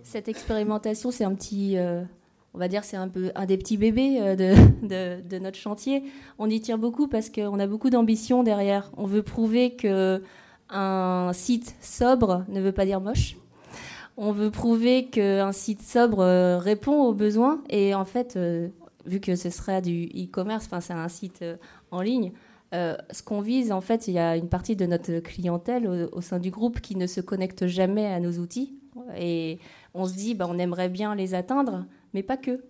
Cette 0.02 0.28
expérimentation, 0.28 1.10
c'est 1.10 1.24
un 1.24 1.34
petit, 1.34 1.76
euh, 1.76 2.02
on 2.54 2.58
va 2.58 2.68
dire, 2.68 2.84
c'est 2.84 2.96
un 2.96 3.08
peu 3.08 3.32
un 3.34 3.46
des 3.46 3.56
petits 3.56 3.76
bébés 3.76 4.18
euh, 4.20 4.36
de, 4.36 5.20
de, 5.28 5.38
notre 5.38 5.58
chantier. 5.58 6.04
On 6.38 6.48
y 6.48 6.60
tient 6.60 6.78
beaucoup 6.78 7.08
parce 7.08 7.30
qu'on 7.30 7.58
a 7.58 7.66
beaucoup 7.66 7.90
d'ambition 7.90 8.42
derrière. 8.42 8.90
On 8.96 9.06
veut 9.06 9.22
prouver 9.22 9.76
que 9.76 10.22
un 10.70 11.32
site 11.34 11.76
sobre 11.82 12.44
ne 12.48 12.60
veut 12.60 12.72
pas 12.72 12.86
dire 12.86 13.00
moche. 13.00 13.36
On 14.16 14.32
veut 14.32 14.50
prouver 14.50 15.06
qu'un 15.06 15.52
site 15.52 15.82
sobre 15.82 16.20
euh, 16.20 16.58
répond 16.58 17.02
aux 17.02 17.14
besoins. 17.14 17.62
Et 17.68 17.94
en 17.94 18.04
fait, 18.04 18.38
vu 19.06 19.20
que 19.20 19.36
ce 19.36 19.50
sera 19.50 19.80
du 19.80 20.04
e-commerce, 20.06 20.66
enfin 20.66 20.80
c'est 20.80 20.92
un 20.92 21.08
site 21.08 21.44
en 21.90 22.00
ligne, 22.00 22.32
euh, 22.74 22.96
ce 23.10 23.22
qu'on 23.22 23.40
vise, 23.40 23.70
en 23.70 23.80
fait, 23.80 24.08
il 24.08 24.14
y 24.14 24.18
a 24.18 24.36
une 24.36 24.48
partie 24.48 24.76
de 24.76 24.86
notre 24.86 25.18
clientèle 25.18 26.08
au, 26.12 26.20
sein 26.20 26.38
du 26.38 26.50
groupe 26.50 26.80
qui 26.80 26.96
ne 26.96 27.06
se 27.06 27.20
connecte 27.20 27.66
jamais 27.66 28.06
à 28.06 28.18
nos 28.18 28.32
outils. 28.38 28.74
Et 29.16 29.58
on 29.94 30.06
se 30.06 30.14
dit, 30.14 30.34
bah, 30.34 30.46
on 30.48 30.58
aimerait 30.58 30.88
bien 30.88 31.14
les 31.14 31.34
atteindre, 31.34 31.86
mais 32.14 32.22
pas 32.22 32.36
que. 32.36 32.62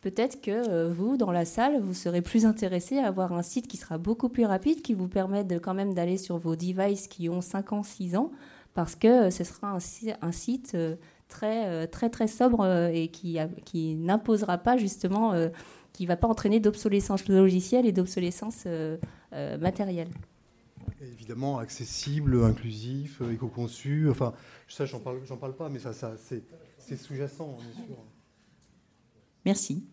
Peut-être 0.00 0.40
que 0.40 0.50
euh, 0.50 0.90
vous, 0.90 1.18
dans 1.18 1.30
la 1.30 1.44
salle, 1.44 1.80
vous 1.80 1.92
serez 1.92 2.22
plus 2.22 2.46
intéressé 2.46 2.98
à 2.98 3.08
avoir 3.08 3.32
un 3.32 3.42
site 3.42 3.68
qui 3.68 3.76
sera 3.76 3.98
beaucoup 3.98 4.30
plus 4.30 4.46
rapide, 4.46 4.80
qui 4.80 4.94
vous 4.94 5.08
permet 5.08 5.44
de, 5.44 5.58
quand 5.58 5.74
même 5.74 5.92
d'aller 5.92 6.16
sur 6.16 6.38
vos 6.38 6.56
devices 6.56 7.06
qui 7.06 7.28
ont 7.28 7.42
5 7.42 7.72
ans, 7.74 7.82
6 7.82 8.16
ans, 8.16 8.30
parce 8.72 8.96
que 8.96 9.28
ce 9.28 9.44
sera 9.44 9.72
un, 9.72 9.80
site 9.80 10.72
euh, 10.74 10.96
très, 11.28 11.86
très, 11.88 12.08
très 12.08 12.28
sobre 12.28 12.66
et 12.92 13.08
qui, 13.08 13.38
qui 13.64 13.94
n'imposera 13.94 14.56
pas 14.56 14.78
justement 14.78 15.34
qui 15.92 16.04
ne 16.04 16.08
va 16.08 16.16
pas 16.16 16.28
entraîner 16.28 16.60
d'obsolescence 16.60 17.28
logicielle 17.28 17.86
et 17.86 17.92
d'obsolescence 17.92 18.64
euh, 18.66 18.96
euh, 19.32 19.58
matérielle. 19.58 20.08
Évidemment, 21.00 21.58
accessible, 21.58 22.42
inclusif, 22.44 23.20
euh, 23.20 23.32
éco-conçu. 23.32 24.08
Enfin, 24.10 24.32
ça, 24.68 24.86
j'en 24.86 25.00
parle, 25.00 25.20
j'en 25.26 25.36
parle 25.36 25.56
pas, 25.56 25.68
mais 25.68 25.78
ça, 25.78 25.92
ça 25.92 26.14
c'est 26.18 26.96
sous-jacent, 26.96 27.56
bien 27.60 27.84
sûr. 27.86 27.96
Merci. 29.44 29.84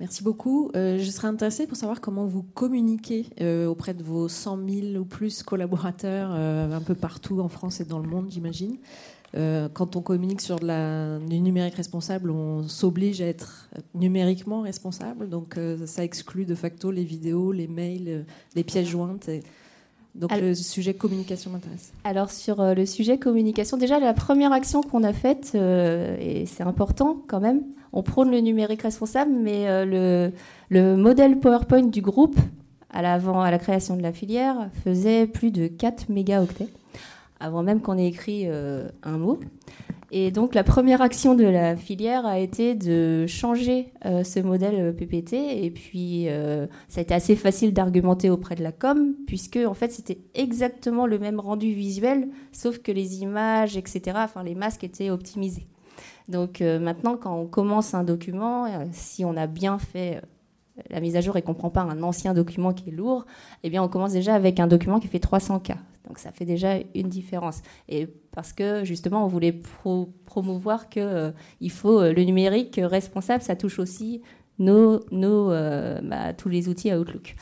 Merci 0.00 0.22
beaucoup. 0.22 0.70
Euh, 0.76 0.98
je 0.98 1.10
serais 1.10 1.26
intéressée 1.26 1.66
pour 1.66 1.76
savoir 1.76 2.00
comment 2.00 2.24
vous 2.24 2.44
communiquez 2.44 3.26
euh, 3.40 3.66
auprès 3.66 3.94
de 3.94 4.04
vos 4.04 4.28
100 4.28 4.68
000 4.68 4.86
ou 4.96 5.04
plus 5.04 5.42
collaborateurs 5.42 6.30
euh, 6.32 6.70
un 6.72 6.80
peu 6.80 6.94
partout 6.94 7.40
en 7.40 7.48
France 7.48 7.80
et 7.80 7.84
dans 7.84 7.98
le 7.98 8.08
monde, 8.08 8.30
j'imagine. 8.30 8.76
Quand 9.34 9.96
on 9.96 10.00
communique 10.00 10.40
sur 10.40 10.58
de 10.58 10.66
la, 10.66 11.18
du 11.18 11.40
numérique 11.40 11.74
responsable, 11.74 12.30
on 12.30 12.66
s'oblige 12.66 13.20
à 13.20 13.26
être 13.26 13.68
numériquement 13.94 14.62
responsable. 14.62 15.28
Donc 15.28 15.58
ça 15.86 16.02
exclut 16.02 16.44
de 16.44 16.54
facto 16.54 16.90
les 16.90 17.04
vidéos, 17.04 17.52
les 17.52 17.68
mails, 17.68 18.24
les 18.54 18.64
pièces 18.64 18.88
jointes. 18.88 19.28
Donc 20.14 20.34
le 20.34 20.54
sujet 20.54 20.94
communication 20.94 21.50
m'intéresse. 21.50 21.92
Alors 22.04 22.30
sur 22.30 22.62
le 22.74 22.86
sujet 22.86 23.18
communication, 23.18 23.76
déjà 23.76 24.00
la 24.00 24.14
première 24.14 24.52
action 24.52 24.80
qu'on 24.82 25.04
a 25.04 25.12
faite, 25.12 25.54
et 25.54 26.44
c'est 26.46 26.64
important 26.64 27.22
quand 27.28 27.40
même, 27.40 27.62
on 27.92 28.02
prône 28.02 28.30
le 28.30 28.40
numérique 28.40 28.82
responsable, 28.82 29.32
mais 29.32 29.68
euh, 29.68 30.30
le, 30.70 30.96
modèle 30.96 31.38
PowerPoint 31.38 31.86
du 31.86 32.02
groupe, 32.02 32.38
à, 32.90 33.00
à 33.00 33.50
la 33.50 33.58
création 33.58 33.96
de 33.96 34.02
la 34.02 34.12
filière, 34.12 34.70
faisait 34.84 35.26
plus 35.26 35.50
de 35.50 35.66
4 35.66 36.08
mégaoctets, 36.08 36.68
avant 37.40 37.62
même 37.62 37.80
qu'on 37.80 37.98
ait 37.98 38.06
écrit 38.06 38.44
euh, 38.46 38.88
un 39.02 39.18
mot. 39.18 39.38
Et 40.10 40.30
donc 40.30 40.54
la 40.54 40.64
première 40.64 41.02
action 41.02 41.34
de 41.34 41.44
la 41.44 41.76
filière 41.76 42.24
a 42.24 42.38
été 42.38 42.74
de 42.74 43.26
changer 43.26 43.92
euh, 44.06 44.24
ce 44.24 44.40
modèle 44.40 44.76
euh, 44.76 44.92
PPT. 44.92 45.34
Et 45.34 45.70
puis 45.70 46.26
ça 46.88 47.00
a 47.00 47.02
été 47.02 47.14
assez 47.14 47.36
facile 47.36 47.72
d'argumenter 47.72 48.30
auprès 48.30 48.54
de 48.54 48.62
la 48.62 48.72
com, 48.72 49.14
puisque 49.26 49.58
en 49.58 49.74
fait 49.74 49.92
c'était 49.92 50.18
exactement 50.34 51.06
le 51.06 51.18
même 51.18 51.40
rendu 51.40 51.72
visuel, 51.72 52.28
sauf 52.52 52.78
que 52.78 52.92
les 52.92 53.20
images, 53.22 53.76
etc., 53.76 54.16
enfin 54.16 54.42
les 54.42 54.54
masques 54.54 54.84
étaient 54.84 55.10
optimisés. 55.10 55.66
Donc 56.28 56.60
maintenant, 56.60 57.16
quand 57.16 57.34
on 57.34 57.46
commence 57.46 57.94
un 57.94 58.04
document, 58.04 58.66
si 58.92 59.24
on 59.24 59.34
a 59.34 59.46
bien 59.46 59.78
fait 59.78 60.20
la 60.90 61.00
mise 61.00 61.16
à 61.16 61.22
jour 61.22 61.36
et 61.38 61.42
qu'on 61.42 61.52
ne 61.52 61.58
prend 61.58 61.70
pas 61.70 61.80
un 61.80 62.02
ancien 62.02 62.34
document 62.34 62.74
qui 62.74 62.90
est 62.90 62.92
lourd, 62.92 63.24
eh 63.62 63.70
bien 63.70 63.82
on 63.82 63.88
commence 63.88 64.12
déjà 64.12 64.34
avec 64.34 64.60
un 64.60 64.66
document 64.66 65.00
qui 65.00 65.08
fait 65.08 65.20
300 65.20 65.60
K. 65.60 65.72
Donc 66.08 66.18
ça 66.18 66.32
fait 66.32 66.46
déjà 66.46 66.76
une 66.94 67.08
différence. 67.08 67.62
Et 67.88 68.08
parce 68.32 68.52
que 68.52 68.84
justement, 68.84 69.24
on 69.24 69.28
voulait 69.28 69.60
promouvoir 70.24 70.88
qu'il 70.88 71.02
euh, 71.02 71.32
faut 71.68 72.00
euh, 72.00 72.12
le 72.12 72.24
numérique 72.24 72.80
responsable, 72.82 73.42
ça 73.42 73.56
touche 73.56 73.78
aussi 73.78 74.22
nos, 74.58 75.00
nos 75.12 75.52
euh, 75.52 76.00
bah, 76.02 76.32
tous 76.32 76.48
les 76.48 76.68
outils 76.68 76.90
à 76.90 76.98
Outlook. 76.98 77.36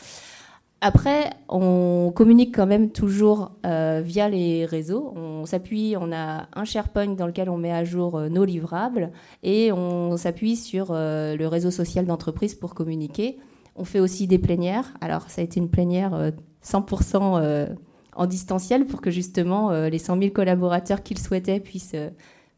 Après, 0.82 1.30
on 1.48 2.12
communique 2.14 2.54
quand 2.54 2.66
même 2.66 2.90
toujours 2.92 3.52
via 3.64 4.28
les 4.28 4.66
réseaux. 4.66 5.14
On 5.16 5.46
s'appuie, 5.46 5.96
on 5.98 6.12
a 6.12 6.48
un 6.54 6.64
SharePoint 6.64 7.14
dans 7.14 7.26
lequel 7.26 7.48
on 7.48 7.56
met 7.56 7.72
à 7.72 7.82
jour 7.82 8.20
nos 8.20 8.44
livrables 8.44 9.10
et 9.42 9.72
on 9.72 10.18
s'appuie 10.18 10.54
sur 10.54 10.92
le 10.92 11.46
réseau 11.46 11.70
social 11.70 12.04
d'entreprise 12.04 12.54
pour 12.54 12.74
communiquer. 12.74 13.38
On 13.74 13.84
fait 13.84 14.00
aussi 14.00 14.26
des 14.26 14.38
plénières. 14.38 14.92
Alors, 15.00 15.30
ça 15.30 15.40
a 15.40 15.44
été 15.44 15.58
une 15.60 15.70
plénière 15.70 16.32
100% 16.62 17.74
en 18.16 18.26
distanciel 18.26 18.86
pour 18.86 19.00
que 19.00 19.10
justement 19.10 19.70
euh, 19.70 19.88
les 19.88 19.98
100 19.98 20.18
000 20.18 20.30
collaborateurs 20.30 21.02
qu'ils 21.02 21.18
souhaitaient 21.18 21.60
puissent, 21.60 21.92
euh, 21.94 22.10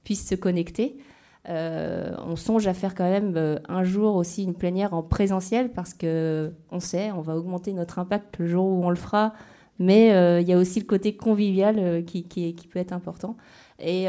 puissent 0.05 0.27
se 0.27 0.35
connecter. 0.35 0.97
Euh, 1.49 2.15
on 2.27 2.37
songe 2.37 2.67
à 2.67 2.75
faire 2.75 2.95
quand 2.95 3.09
même 3.09 3.59
un 3.69 3.85
jour 3.85 4.17
aussi 4.17 4.45
une 4.45 4.55
plénière 4.55 4.93
en 4.93 5.03
présentiel 5.03 5.73
parce 5.73 5.95
que 5.95 6.53
on 6.71 6.81
sait, 6.81 7.11
on 7.11 7.21
va 7.21 7.37
augmenter 7.37 7.73
notre 7.73 7.99
impact 7.99 8.39
le 8.39 8.47
jour 8.47 8.67
où 8.67 8.85
on 8.85 8.91
le 8.91 8.97
fera, 8.97 9.33
mais 9.79 10.09
il 10.43 10.47
y 10.47 10.53
a 10.53 10.59
aussi 10.59 10.79
le 10.81 10.85
côté 10.85 11.17
convivial 11.17 12.05
qui, 12.05 12.25
qui, 12.25 12.53
peut 12.71 12.79
être 12.79 12.93
important. 12.93 13.37
Et 13.79 14.09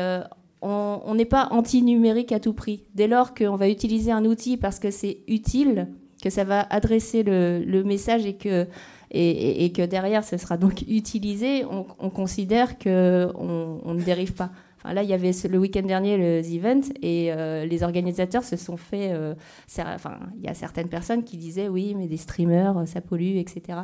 on 0.62 1.16
n'est 1.16 1.24
pas 1.24 1.48
anti-numérique 1.52 2.34
à 2.34 2.42
tout 2.42 2.52
prix. 2.52 2.84
Dès 2.94 3.08
lors 3.08 3.34
qu'on 3.34 3.56
va 3.56 3.70
utiliser 3.70 4.12
un 4.12 4.26
outil 4.26 4.58
parce 4.58 4.80
que 4.80 4.92
c'est 4.92 5.20
utile, 5.30 5.88
que 6.22 6.30
ça 6.30 6.44
va 6.44 6.68
adresser 6.70 7.24
le, 7.24 7.64
le 7.66 7.84
message 7.86 8.26
et 8.26 8.36
que 8.36 8.68
et, 9.12 9.72
que 9.72 9.82
derrière 9.82 10.24
ce 10.24 10.38
sera 10.38 10.58
donc 10.58 10.84
utilisé, 10.88 11.66
on, 11.66 12.10
considère 12.10 12.78
qu'on 12.78 13.82
on 13.84 13.94
ne 13.94 14.02
dérive 14.02 14.34
pas. 14.34 14.52
Enfin, 14.82 14.94
là, 14.94 15.04
il 15.04 15.10
y 15.10 15.14
avait 15.14 15.32
le 15.50 15.58
week-end 15.58 15.82
dernier 15.82 16.18
le 16.18 16.42
The 16.42 16.54
Event 16.54 16.82
et 17.02 17.34
euh, 17.34 17.66
les 17.66 17.84
organisateurs 17.84 18.44
se 18.46 18.56
sont 18.56 18.78
fait. 18.78 19.12
Euh, 19.12 19.34
enfin, 19.78 20.20
il 20.38 20.46
y 20.46 20.48
a 20.48 20.54
certaines 20.54 20.88
personnes 20.88 21.24
qui 21.24 21.36
disaient 21.36 21.68
oui, 21.68 21.96
mais 21.98 22.08
des 22.08 22.18
streamers, 22.18 22.88
ça 22.88 23.02
pollue, 23.02 23.38
etc. 23.38 23.80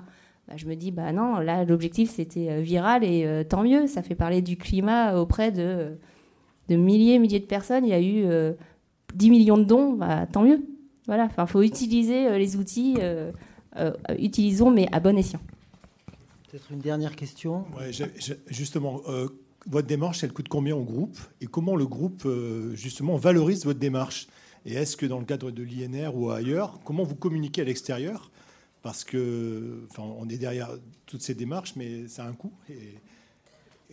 Bah, 0.48 0.54
je 0.56 0.66
me 0.68 0.76
dis 0.76 0.92
bah 0.92 1.12
non, 1.12 1.40
là 1.40 1.66
l'objectif 1.66 2.12
c'était 2.12 2.50
euh, 2.52 2.62
viral 2.62 3.04
et 3.04 3.44
tant 3.50 3.64
mieux, 3.64 3.88
ça 3.88 4.04
fait 4.04 4.14
parler 4.14 4.44
du 4.44 4.58
climat 4.58 5.20
auprès 5.20 5.52
de, 5.52 5.98
de 6.70 6.76
milliers, 6.76 7.20
milliers 7.20 7.40
de 7.40 7.46
personnes. 7.46 7.84
Il 7.84 7.90
y 7.90 7.94
a 7.94 8.02
eu 8.02 8.26
10 9.16 9.30
millions 9.32 9.58
de 9.58 9.64
dons, 9.64 9.94
bah, 9.94 10.28
tant 10.32 10.44
mieux. 10.44 10.64
Voilà, 11.08 11.26
enfin, 11.26 11.46
faut 11.46 11.62
utiliser 11.62 12.38
les 12.38 12.56
outils. 12.56 12.96
Euh, 13.78 13.94
utilisons, 14.18 14.72
mais 14.72 14.88
à 14.92 15.00
bon 15.00 15.18
escient. 15.18 15.42
Peut-être 16.50 16.72
une 16.72 16.80
dernière 16.80 17.16
question. 17.16 17.66
justement, 18.48 19.02
euh, 19.08 19.28
votre 19.68 19.88
démarche, 19.88 20.24
elle 20.24 20.32
coûte 20.32 20.48
combien 20.48 20.76
au 20.76 20.84
groupe? 20.84 21.18
Et 21.42 21.48
comment 21.48 21.76
le 21.76 21.86
groupe, 21.86 22.24
euh, 22.26 22.76
justement, 22.76 23.18
valorise 23.18 23.66
votre 23.66 23.80
démarche? 23.80 24.28
Et 24.66 24.74
est-ce 24.74 24.98
que 24.98 25.06
dans 25.06 25.20
le 25.20 25.26
cadre 25.26 25.52
de 25.52 25.64
l'INR 25.64 26.16
ou 26.16 26.32
ailleurs, 26.32 26.80
comment 26.84 27.04
vous 27.04 27.16
communiquez 27.16 27.62
à 27.62 27.66
l'extérieur? 27.66 28.32
Parce 28.82 29.04
que, 29.04 29.86
enfin, 29.90 30.04
on 30.04 30.30
est 30.30 30.38
derrière 30.38 30.70
toutes 31.06 31.22
ces 31.22 31.36
démarches, 31.36 31.76
mais 31.76 32.08
ça 32.08 32.24
a 32.24 32.28
un 32.28 32.34
coût. 32.34 32.54
Et 32.70 32.96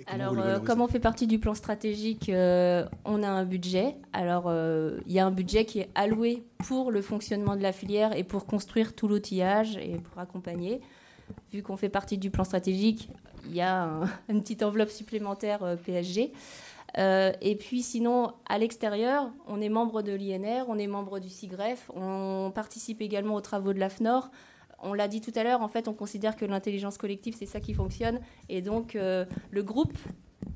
alors, 0.07 0.39
euh, 0.39 0.59
comme 0.59 0.81
on 0.81 0.87
fait 0.87 1.01
partie 1.01 1.27
du 1.27 1.39
plan 1.39 1.55
stratégique, 1.55 2.29
euh, 2.29 2.87
on 3.05 3.23
a 3.23 3.29
un 3.29 3.45
budget. 3.45 3.97
Alors, 4.13 4.45
euh, 4.47 4.99
il 5.07 5.13
y 5.13 5.19
a 5.19 5.27
un 5.27 5.31
budget 5.31 5.65
qui 5.65 5.81
est 5.81 5.91
alloué 5.95 6.45
pour 6.59 6.91
le 6.91 7.03
fonctionnement 7.03 7.57
de 7.57 7.63
la 7.63 7.73
filière 7.73 8.17
et 8.17 8.25
pour 8.25 8.47
construire 8.47 8.95
tout 8.95 9.07
l'outillage 9.07 9.77
et 9.77 9.99
pour 9.99 10.19
accompagner. 10.21 10.81
Vu 11.53 11.63
qu'on 11.63 11.77
fait 11.77 11.89
partie 11.89 12.19
du 12.19 12.31
plan 12.31 12.45
stratégique, 12.45 13.11
il 13.47 13.55
y 13.55 13.61
a 13.61 14.01
une 14.29 14.41
petite 14.41 14.63
enveloppe 14.63 14.91
supplémentaire 14.91 15.77
PSG. 15.85 16.33
et 16.97 17.57
puis 17.61 17.83
sinon, 17.83 18.33
à 18.49 18.59
l'extérieur, 18.59 19.31
on 19.47 19.61
est 19.61 19.69
membre 19.69 20.03
de 20.03 20.13
l'INR, 20.13 20.65
on 20.69 20.79
est 20.79 20.87
membre 20.87 21.19
du 21.19 21.29
CIGREF, 21.29 21.91
on 21.95 22.51
participe 22.55 23.03
également 23.03 23.35
aux 23.35 23.41
travaux 23.41 23.73
de 23.73 23.79
l'AFNOR 23.79 24.31
on 24.83 24.95
l'a 24.95 25.09
dit 25.09 25.21
tout 25.21 25.33
à 25.37 25.45
l'heure, 25.45 25.63
en 25.63 25.69
fait, 25.69 25.89
on 25.89 25.95
considère 25.95 26.37
que 26.37 26.45
l'intelligence 26.45 26.99
collective, 26.99 27.35
c'est 27.39 27.47
ça 27.47 27.61
qui 27.61 27.73
fonctionne. 27.73 28.21
Et 28.49 28.61
donc, 28.61 28.97
euh, 28.97 29.25
le 29.51 29.63
groupe 29.63 29.97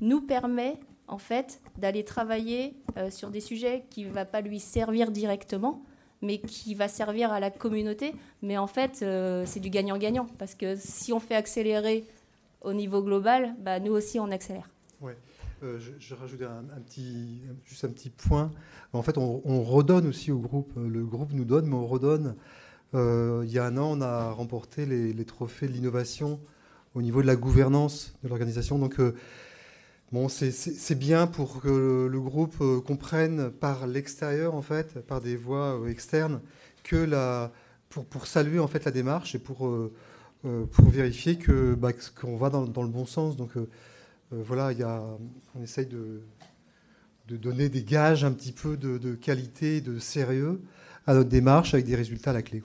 nous 0.01 0.21
permet, 0.21 0.77
en 1.07 1.17
fait, 1.17 1.61
d'aller 1.77 2.03
travailler 2.03 2.75
euh, 2.97 3.09
sur 3.09 3.31
des 3.31 3.39
sujets 3.39 3.85
qui 3.89 4.03
ne 4.03 4.11
vont 4.11 4.25
pas 4.25 4.41
lui 4.41 4.59
servir 4.59 5.11
directement, 5.11 5.81
mais 6.21 6.39
qui 6.39 6.75
va 6.75 6.87
servir 6.87 7.31
à 7.31 7.39
la 7.39 7.49
communauté. 7.49 8.13
Mais 8.41 8.57
en 8.57 8.67
fait, 8.67 8.99
euh, 9.01 9.43
c'est 9.45 9.61
du 9.61 9.69
gagnant-gagnant. 9.69 10.27
Parce 10.37 10.55
que 10.55 10.75
si 10.75 11.13
on 11.13 11.19
fait 11.19 11.35
accélérer 11.35 12.05
au 12.61 12.73
niveau 12.73 13.01
global, 13.01 13.55
bah, 13.59 13.79
nous 13.79 13.93
aussi, 13.93 14.19
on 14.19 14.29
accélère. 14.29 14.69
Ouais. 14.99 15.15
je, 15.61 15.91
je 15.99 16.15
rajoute 16.15 16.41
un, 16.41 16.81
petit, 16.81 17.41
juste 17.65 17.85
un 17.85 17.89
petit 17.89 18.09
point. 18.09 18.51
En 18.91 19.03
fait, 19.03 19.17
on 19.17 19.63
redonne 19.63 20.07
aussi 20.07 20.31
au 20.31 20.39
groupe. 20.39 20.73
Le 20.75 21.05
groupe 21.05 21.31
nous 21.33 21.45
donne, 21.45 21.67
mais 21.67 21.75
on 21.75 21.87
redonne 21.87 22.35
euh, 22.93 23.43
il 23.45 23.51
y 23.51 23.59
a 23.59 23.65
un 23.65 23.77
an, 23.77 23.97
on 23.97 24.01
a 24.01 24.31
remporté 24.31 24.85
les, 24.85 25.25
trophées 25.25 25.67
de 25.67 25.73
l'innovation 25.73 26.39
au 26.95 27.01
niveau 27.01 27.21
de 27.21 27.27
la 27.27 27.35
gouvernance 27.35 28.13
de 28.23 28.29
l'organisation. 28.29 28.79
Donc, 28.79 28.99
euh, 28.99 29.13
bon, 30.11 30.29
c'est 30.29 30.95
bien 30.95 31.27
pour 31.27 31.61
que 31.61 32.07
le, 32.09 32.21
groupe 32.21 32.55
euh, 32.61 32.79
comprenne 32.79 33.49
par 33.49 33.87
l'extérieur, 33.87 34.55
en 34.55 34.61
fait, 34.61 34.99
par 35.01 35.21
des 35.21 35.35
voies 35.35 35.79
externes, 35.87 36.41
que 36.83 36.95
la, 36.95 37.51
pour, 37.89 38.27
saluer 38.27 38.59
en 38.59 38.67
fait 38.67 38.85
la 38.85 38.91
démarche 38.91 39.35
et 39.35 39.39
pour, 39.39 39.69
pour 40.71 40.89
vérifier 40.89 41.37
que 41.37 41.73
bah, 41.73 41.91
qu'on 42.19 42.37
va 42.37 42.49
dans, 42.49 42.63
le 42.63 42.89
bon 42.89 43.05
sens. 43.05 43.35
Donc, 43.35 43.51
voilà, 44.31 44.71
il 44.71 44.79
y 44.79 44.83
a, 44.83 45.03
on 45.55 45.61
essaye 45.61 45.87
de, 45.87 46.21
de 47.27 47.35
donner 47.35 47.67
des 47.67 47.83
gages 47.83 48.23
un 48.23 48.31
petit 48.31 48.53
peu 48.53 48.77
de, 48.77 48.97
de 48.97 49.15
qualité, 49.15 49.81
de 49.81 49.99
sérieux 49.99 50.61
à 51.07 51.13
notre 51.13 51.29
démarche 51.29 51.73
avec 51.73 51.85
des 51.85 51.95
résultats 51.95 52.31
à 52.31 52.33
la 52.33 52.41
clé. 52.41 52.61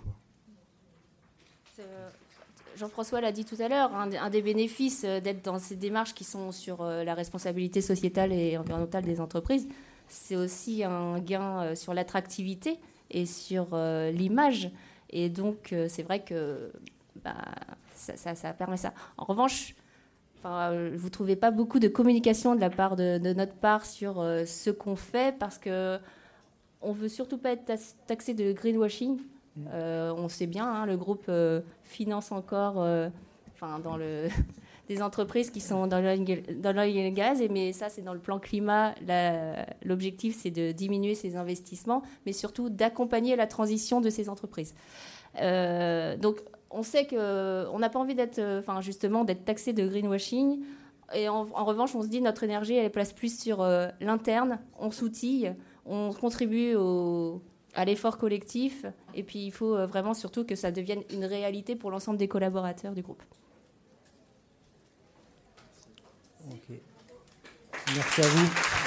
Euh, 1.78 2.08
Jean-François 2.76 3.20
l'a 3.20 3.30
dit 3.30 3.44
tout 3.44 3.56
à 3.60 3.68
l'heure, 3.68 3.94
un, 3.94 4.30
des 4.30 4.42
bénéfices 4.42 5.04
euh, 5.04 5.20
d'être 5.20 5.44
dans 5.44 5.60
ces 5.60 5.76
démarches 5.76 6.12
qui 6.12 6.24
sont 6.24 6.50
sur 6.50 6.82
euh, 6.82 7.04
la 7.04 7.14
responsabilité 7.14 7.80
sociétale 7.80 8.32
et 8.32 8.58
environnementale 8.58 9.04
des 9.04 9.20
entreprises, 9.20 9.68
c'est 10.08 10.36
aussi 10.36 10.82
un 10.84 11.20
gain 11.20 11.74
sur 11.74 11.94
l'attractivité 11.94 12.78
et 13.10 13.24
sur 13.24 13.74
l'image. 14.12 14.70
Et 15.08 15.30
donc, 15.30 15.74
c'est 15.88 16.02
vrai 16.02 16.20
que 16.20 16.70
bah, 17.24 17.34
ça, 17.94 18.52
permet 18.52 18.76
ça. 18.76 18.92
En 19.16 19.24
revanche, 19.24 19.74
vous 20.44 20.50
ne 20.50 21.08
trouvez 21.08 21.36
pas 21.36 21.50
beaucoup 21.50 21.78
de 21.78 21.88
communication 21.88 22.54
de 22.54 22.60
la 22.60 22.68
part 22.68 22.96
de, 22.96 23.16
de 23.16 23.32
notre 23.32 23.54
part 23.54 23.86
sur 23.86 24.16
ce 24.16 24.68
qu'on 24.68 24.96
fait 24.96 25.38
parce 25.38 25.56
que 25.56 25.98
on 26.82 26.92
veut 26.92 27.08
surtout 27.08 27.38
pas 27.38 27.52
être 27.52 27.70
taxé 28.06 28.34
de 28.34 28.52
greenwashing. 28.52 29.18
Mm. 29.56 29.68
Euh, 29.72 30.14
on 30.16 30.28
sait 30.28 30.46
bien, 30.46 30.66
hein, 30.66 30.86
le 30.86 30.96
groupe 30.96 31.26
euh, 31.28 31.60
finance 31.84 32.32
encore 32.32 32.82
euh, 32.82 33.08
enfin, 33.54 33.78
dans 33.78 33.96
le, 33.96 34.28
des 34.88 35.02
entreprises 35.02 35.50
qui 35.50 35.60
sont 35.60 35.86
dans 35.86 36.00
l'oil 36.00 36.20
et 36.28 37.04
le 37.04 37.10
gaz, 37.10 37.40
et, 37.40 37.48
mais 37.48 37.72
ça, 37.72 37.88
c'est 37.88 38.02
dans 38.02 38.14
le 38.14 38.20
plan 38.20 38.38
climat. 38.38 38.94
L'objectif, 39.84 40.36
c'est 40.38 40.50
de 40.50 40.72
diminuer 40.72 41.14
ces 41.14 41.36
investissements, 41.36 42.02
mais 42.26 42.32
surtout 42.32 42.70
d'accompagner 42.70 43.36
la 43.36 43.46
transition 43.46 44.00
de 44.00 44.10
ces 44.10 44.28
entreprises. 44.28 44.74
donc, 45.36 46.40
on 46.74 46.82
sait 46.82 47.06
qu'on 47.06 47.78
n'a 47.78 47.90
pas 47.90 47.98
envie 47.98 48.14
d'être, 48.14 48.40
enfin, 48.58 48.80
justement, 48.80 49.24
d'être 49.24 49.44
taxé 49.44 49.74
de 49.74 49.86
greenwashing. 49.86 50.62
Et 51.14 51.28
en, 51.28 51.46
en, 51.52 51.64
revanche, 51.66 51.94
on 51.94 52.02
se 52.02 52.08
dit 52.08 52.22
notre 52.22 52.44
énergie, 52.44 52.74
elle 52.74 52.86
est 52.86 52.90
place 52.90 53.12
plus 53.12 53.38
sur 53.38 53.62
l'interne. 54.00 54.58
On 54.78 54.90
s'outille 54.90 55.54
on 55.86 56.12
contribue 56.12 56.76
à 57.74 57.84
l'effort 57.84 58.18
collectif 58.18 58.84
et 59.14 59.22
puis 59.22 59.46
il 59.46 59.50
faut 59.50 59.76
euh, 59.76 59.86
vraiment 59.86 60.14
surtout 60.14 60.44
que 60.44 60.54
ça 60.54 60.70
devienne 60.70 61.02
une 61.10 61.24
réalité 61.24 61.76
pour 61.76 61.90
l'ensemble 61.90 62.18
des 62.18 62.28
collaborateurs 62.28 62.92
du 62.92 63.02
groupe. 63.02 63.22
Merci 67.94 68.20
à 68.20 68.26
vous. 68.26 68.81